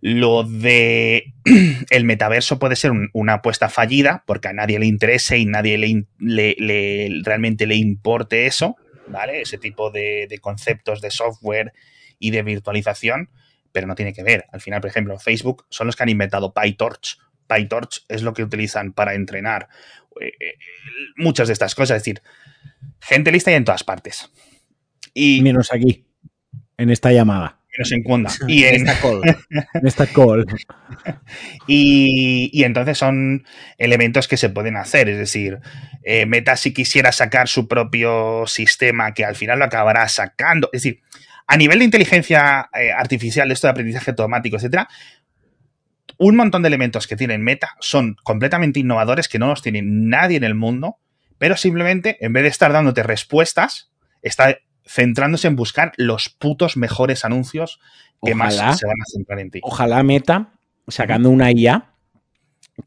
[0.00, 1.34] Lo de
[1.90, 5.78] el metaverso puede ser un- una apuesta fallida porque a nadie le interese y nadie
[5.78, 6.06] le,
[6.58, 8.76] le- realmente le importe eso,
[9.08, 9.40] ¿vale?
[9.42, 11.72] Ese tipo de, de conceptos de software
[12.18, 13.30] y de virtualización,
[13.72, 14.44] pero no tiene que ver.
[14.52, 17.18] Al final, por ejemplo, Facebook son los que han inventado PyTorch.
[17.46, 19.68] PyTorch es lo que utilizan para entrenar
[20.20, 20.54] eh, eh,
[21.16, 21.96] muchas de estas cosas.
[21.96, 22.22] Es decir,
[23.00, 24.30] gente lista hay en todas partes.
[25.14, 26.06] Y menos aquí,
[26.76, 28.48] en esta llamada, menos en.
[28.48, 29.20] Y en, Esta call.
[29.74, 30.46] en esta call.
[31.66, 33.44] Y, y entonces son
[33.78, 35.08] elementos que se pueden hacer.
[35.08, 35.58] Es decir,
[36.02, 40.70] eh, Meta si quisiera sacar su propio sistema, que al final lo acabará sacando.
[40.72, 41.02] Es decir,
[41.46, 44.88] a nivel de inteligencia eh, artificial, esto de aprendizaje automático, etcétera,
[46.18, 50.36] un montón de elementos que tienen Meta son completamente innovadores que no los tiene nadie
[50.36, 50.96] en el mundo,
[51.38, 53.90] pero simplemente en vez de estar dándote respuestas,
[54.22, 57.80] está centrándose en buscar los putos mejores anuncios
[58.24, 59.60] que más se van a centrar en ti.
[59.62, 60.52] Ojalá Meta,
[60.88, 61.92] sacando una IA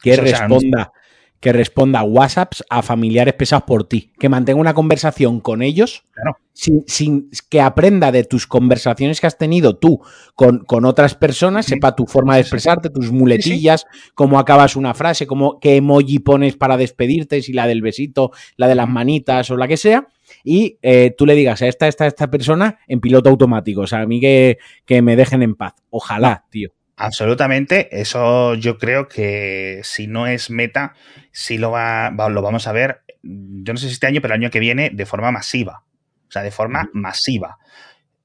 [0.01, 0.91] que Eso, responda,
[1.39, 6.37] que responda WhatsApps a familiares pesados por ti, que mantenga una conversación con ellos, Claro.
[6.53, 10.01] sin, sin- que aprenda de tus conversaciones que has tenido tú
[10.35, 11.75] con, con otras personas, Sí.
[11.75, 13.85] sepa tu forma de expresarte, tus muletillas,
[14.15, 18.67] cómo acabas una frase, cómo, qué emoji pones para despedirte, si la del besito, la
[18.67, 20.07] de las manitas o la que sea.
[20.43, 23.81] Y eh, tú le digas a esta, esta, esta persona en piloto automático.
[23.81, 25.73] O sea, a mí que, que me dejen en paz.
[25.89, 26.69] Ojalá, tío.
[26.97, 30.93] Absolutamente, eso yo creo que si no es meta,
[31.31, 34.33] sí lo, va, va- lo vamos a ver, yo no sé si este año, pero
[34.35, 35.83] el año que viene de forma masiva.
[36.27, 37.57] O sea, de forma masiva.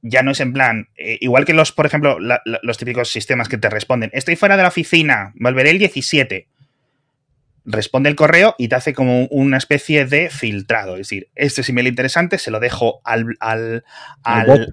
[0.02, 3.10] Ya no es en plan, eh, igual que los, por ejemplo, la- la- los típicos
[3.10, 6.48] sistemas que te responden, estoy fuera de la oficina, volveré el 17.
[7.66, 10.94] Responde el correo y te hace como una especie de filtrado.
[10.96, 13.84] Es decir, este es email interesante, se lo dejo al, al,
[14.22, 14.70] Al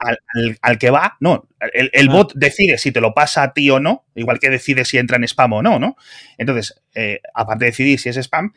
[0.62, 1.16] al, que va.
[1.22, 2.14] No, el, el Ah.
[2.14, 5.16] bot decide si te lo pasa a ti o no, igual que decide si entra
[5.18, 5.96] en spam o no, ¿no?
[6.38, 8.54] Entonces, eh, aparte de decidir si es spam,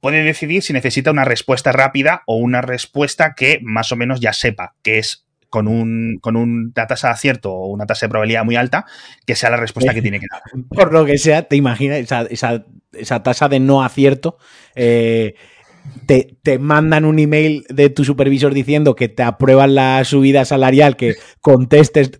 [0.00, 4.32] puede decidir si necesita una respuesta rápida o una respuesta que más o menos ya
[4.32, 8.44] sepa que es con, un, con una tasa de acierto o una tasa de probabilidad
[8.44, 8.84] muy alta,
[9.26, 10.42] que sea la respuesta que tiene que dar.
[10.68, 14.38] Por lo que sea, te imaginas esa, esa- esa tasa de no acierto.
[14.74, 15.34] eh,
[16.06, 20.96] te, te mandan un email de tu supervisor diciendo que te aprueban la subida salarial,
[20.96, 22.10] que contestes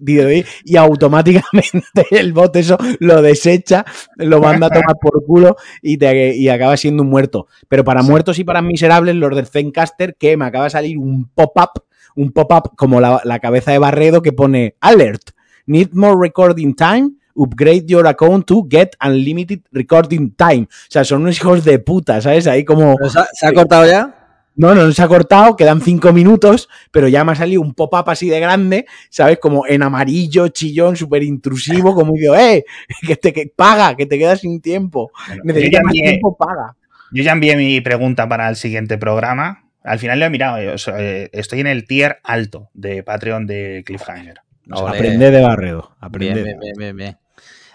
[0.65, 3.85] y automáticamente el bot eso lo desecha,
[4.17, 7.49] lo manda a tomar por culo y, te, y acaba siendo un muerto.
[7.69, 11.29] Pero para muertos y para miserables, los del Zencaster, que me acaba de salir un
[11.29, 11.83] pop-up,
[12.17, 15.31] un pop-up como la, la cabeza de Barredo que pone Alert,
[15.67, 20.63] need more recording time, upgrade your account to get unlimited recording time.
[20.65, 22.47] O sea, son unos hijos de puta, ¿sabes?
[22.47, 22.97] Ahí como...
[22.97, 24.13] ¿Pero ¿Se ha, se ha cortado ya?
[24.59, 28.09] No, no se ha cortado, quedan cinco minutos, pero ya me ha salido un pop-up
[28.09, 29.39] así de grande, ¿sabes?
[29.39, 32.65] Como en amarillo, chillón, súper intrusivo, como digo, ¡eh!
[33.07, 35.11] Que te que, paga, que te quedas sin tiempo.
[35.45, 36.75] Bueno, yo, ya Necesitas más envié, tiempo, paga.
[37.11, 39.66] yo ya envié mi pregunta para el siguiente programa.
[39.87, 40.59] Al final lo he mirado.
[40.59, 44.41] eh, o sea, eh, estoy en el tier alto de Patreon de Cliffhanger.
[44.71, 44.89] O sea.
[44.91, 46.43] Aprende de Barredo, Bien, aprende.
[46.43, 47.19] bien, bien, bien, bien.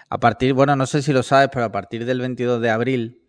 [0.09, 3.21] A partir, bueno, no sé si lo sabes, pero a partir del 22 de abril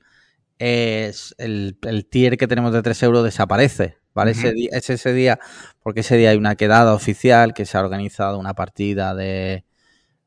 [0.58, 4.32] es el, el tier que tenemos de 3 euros desaparece, ¿vale?
[4.32, 5.38] ese día, es ese día,
[5.82, 9.64] porque ese día hay una quedada oficial que se ha organizado una partida de...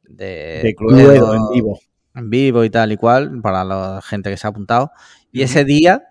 [0.03, 1.80] De, De Cluedo Cluedo en vivo.
[2.15, 4.91] en vivo y tal y cual, para la gente que se ha apuntado.
[5.32, 6.03] Y ese día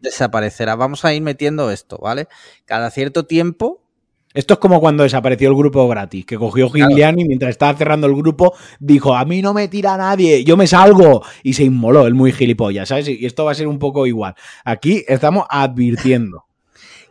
[0.00, 0.76] desaparecerá.
[0.76, 2.28] Vamos a ir metiendo esto, ¿vale?
[2.64, 3.82] Cada cierto tiempo
[4.36, 8.06] Esto es como cuando desapareció el grupo gratis, que cogió Giuliani y mientras estaba cerrando
[8.06, 11.22] el grupo dijo, a mí no me tira nadie, yo me salgo.
[11.42, 13.08] Y se inmoló el muy gilipollas, ¿sabes?
[13.08, 14.34] Y esto va a ser un poco igual.
[14.62, 16.44] Aquí estamos advirtiendo.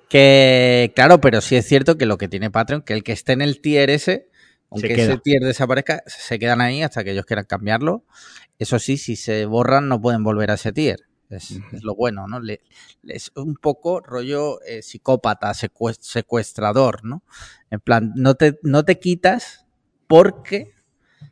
[0.07, 3.33] Que, claro, pero sí es cierto que lo que tiene Patreon, que el que esté
[3.33, 4.29] en el tier ese,
[4.69, 8.05] aunque ese tier desaparezca, se quedan ahí hasta que ellos quieran cambiarlo.
[8.59, 10.99] Eso sí, si se borran, no pueden volver a ese tier.
[11.29, 12.39] Es, es lo bueno, ¿no?
[12.39, 12.61] Le-
[13.07, 17.23] es un poco rollo eh, psicópata, secuest- secuestrador, ¿no?
[17.71, 19.65] En plan, no te, no te quitas
[20.07, 20.73] porque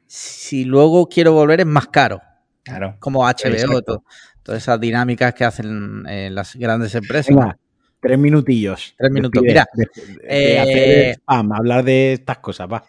[0.08, 2.22] si luego quiero volver es más caro.
[2.64, 2.96] Claro.
[3.00, 4.04] Como HBO, todo-
[4.42, 7.28] todas esas dinámicas que hacen eh, las grandes empresas.
[7.36, 7.58] Venga,
[8.02, 8.96] tres minutillos.
[8.98, 9.44] Tres minutos.
[9.44, 10.20] Mira, de- de
[10.56, 12.84] eh, hacer spam, hablar de estas cosas, va.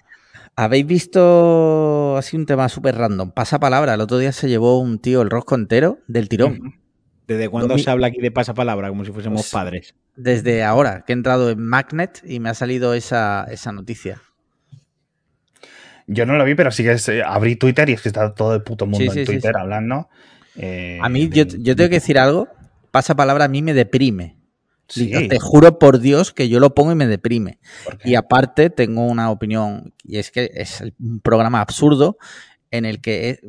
[0.56, 3.32] ¿Habéis visto así un tema súper random?
[3.32, 3.94] Pasa palabra.
[3.94, 6.74] El otro día se llevó un tío el rosco entero del tirón.
[7.26, 8.88] ¿Desde cuándo se habla aquí de pasapalabra?
[8.90, 9.94] Como si fuésemos Pues- padres.
[10.16, 14.20] Desde ahora, que he entrado en Magnet y me ha salido esa, esa noticia.
[16.06, 18.34] Yo no lo vi, pero sí que es, eh, abrí Twitter y es que está
[18.34, 19.60] todo el puto mundo Sí, sí, en Twitter sí.
[19.60, 20.08] hablando.
[20.56, 22.48] eh, A mí, de- yo, yo tengo que decir algo.
[22.90, 24.36] Pasa palabra a mí me deprime.
[24.86, 27.58] Te juro por Dios que yo lo pongo y me deprime.
[28.04, 32.18] Y aparte tengo una opinión, y es que es el- un programa absurdo
[32.70, 33.40] en el que, eh,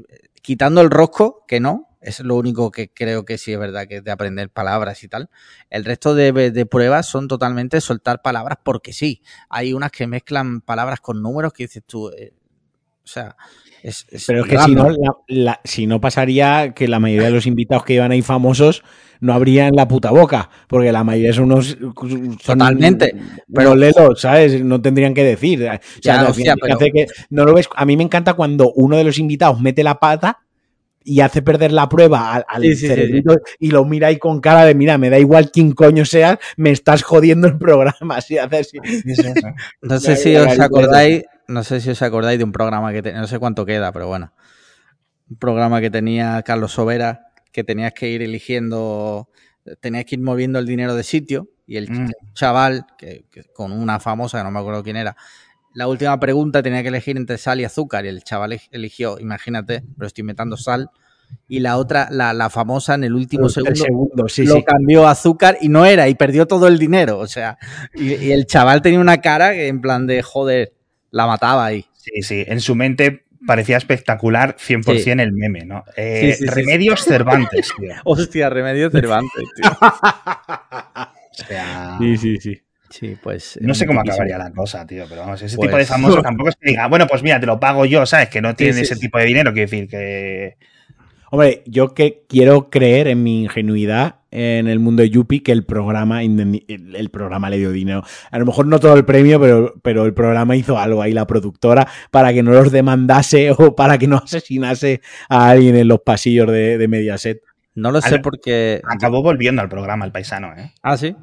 [0.42, 3.98] quitando el rosco, que no, es lo único que creo que sí es verdad, que
[3.98, 5.30] es de aprender palabras y tal,
[5.70, 9.22] el resto de, de pruebas son totalmente soltar palabras porque sí.
[9.50, 12.32] Hay unas que mezclan palabras con números que dices tú, eh,
[13.04, 13.36] o sea,
[13.84, 14.06] es...
[14.10, 17.34] es Pero es que si no, la- la- si no pasaría que la mayoría de
[17.36, 18.84] los invitados que iban ahí famosos
[19.20, 21.78] no habrían la puta boca, porque la mayoría son unos...
[21.80, 23.16] son Totalmente,
[23.54, 24.64] Pero lelos, ¿sabes?
[24.64, 25.60] No tendrían que decir.
[25.60, 27.70] O sea, Ya, hostia, pero- que- no lo ves.
[27.76, 30.45] A mí me encanta cuando uno de los invitados mete la pata
[31.06, 34.18] y hace perder la prueba al, al Sí, sí, sí, cerebrito y lo mira ahí
[34.18, 37.96] con cara de, mira, me da igual quién coño seas, me estás jodiendo el programa.
[38.18, 38.80] Así hace así.
[38.84, 39.24] Sí, sí, sí.
[39.84, 43.22] No sé si os acordáis, no sé si os acordáis de un programa que tenía,
[43.22, 44.34] no sé cuánto queda, pero bueno.
[45.30, 49.30] Un programa que tenía Carlos Sobera, que tenías que ir eligiendo,
[49.80, 52.12] tenías que ir moviendo el dinero de sitio, y el Mm.
[52.34, 55.16] chaval, que, que con una famosa, que no me acuerdo quién era,
[55.76, 59.20] la última pregunta tenía que elegir entre sal y azúcar, y el chaval elig- eligió,
[59.20, 60.90] imagínate, pero estoy metiendo sal,
[61.48, 64.64] y la otra, la, la famosa en el último El segundo, segundo, sí, lo sí.
[64.64, 67.20] cambió a azúcar y no era, y perdió todo el dinero.
[67.20, 67.58] O sea,
[67.94, 70.74] y, y el chaval tenía una cara que en plan de joder,
[71.12, 71.86] la mataba ahí.
[71.94, 72.44] Sí, sí.
[72.48, 75.84] En su mente parecía espectacular 100% el meme, ¿no?
[75.98, 77.94] Eh, Sí, sí, sí, Remedios Cervantes, tío.
[78.06, 79.72] Hostia, Remedio Cervantes, tío.
[81.38, 82.62] O sea, Sí, sí, sí.
[83.00, 83.60] Sí, pues.
[83.62, 84.24] No sé cómo muchísimo.
[84.24, 86.88] acabaría la cosa, tío, pero vamos, ese Pues- tipo de famosos tampoco es que diga,
[86.88, 88.30] bueno, pues mira, te lo pago yo, ¿sabes?
[88.30, 89.02] Que no tienen sí, ese sí.
[89.02, 90.56] tipo de dinero, quiero decir que...
[91.32, 95.66] Hombre, yo que quiero creer en mi ingenuidad en el mundo de Yuppie que el
[95.66, 98.04] programa el, programa le dio dinero.
[98.32, 101.28] A lo mejor no todo el premio, pero, pero el programa hizo algo ahí, la
[101.28, 106.00] productora, para que no los demandase o para que no asesinase a alguien en los
[106.02, 107.42] pasillos de, de Mediaset.
[107.74, 108.82] No lo sé porque.
[108.86, 110.72] Acabó volviendo al programa el paisano, ¿eh?
[110.82, 111.16] Ah, sí.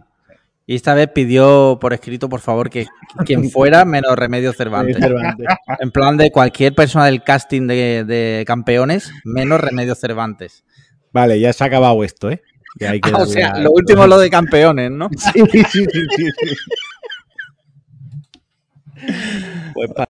[0.66, 2.86] Y esta vez pidió por escrito, por favor, que
[3.26, 4.96] quien fuera menos Remedio Cervantes.
[4.98, 5.46] Cervantes.
[5.80, 10.64] En plan de cualquier persona del casting de, de campeones, menos Remedio Cervantes.
[11.12, 12.40] Vale, ya se ha acabado esto, ¿eh?
[12.78, 15.10] Que hay que Ah, o sea, a- lo último es lo de campeones, ¿no?
[15.18, 15.84] Sí, sí, sí,
[16.16, 16.54] sí, sí.
[19.74, 20.06] Pues pa-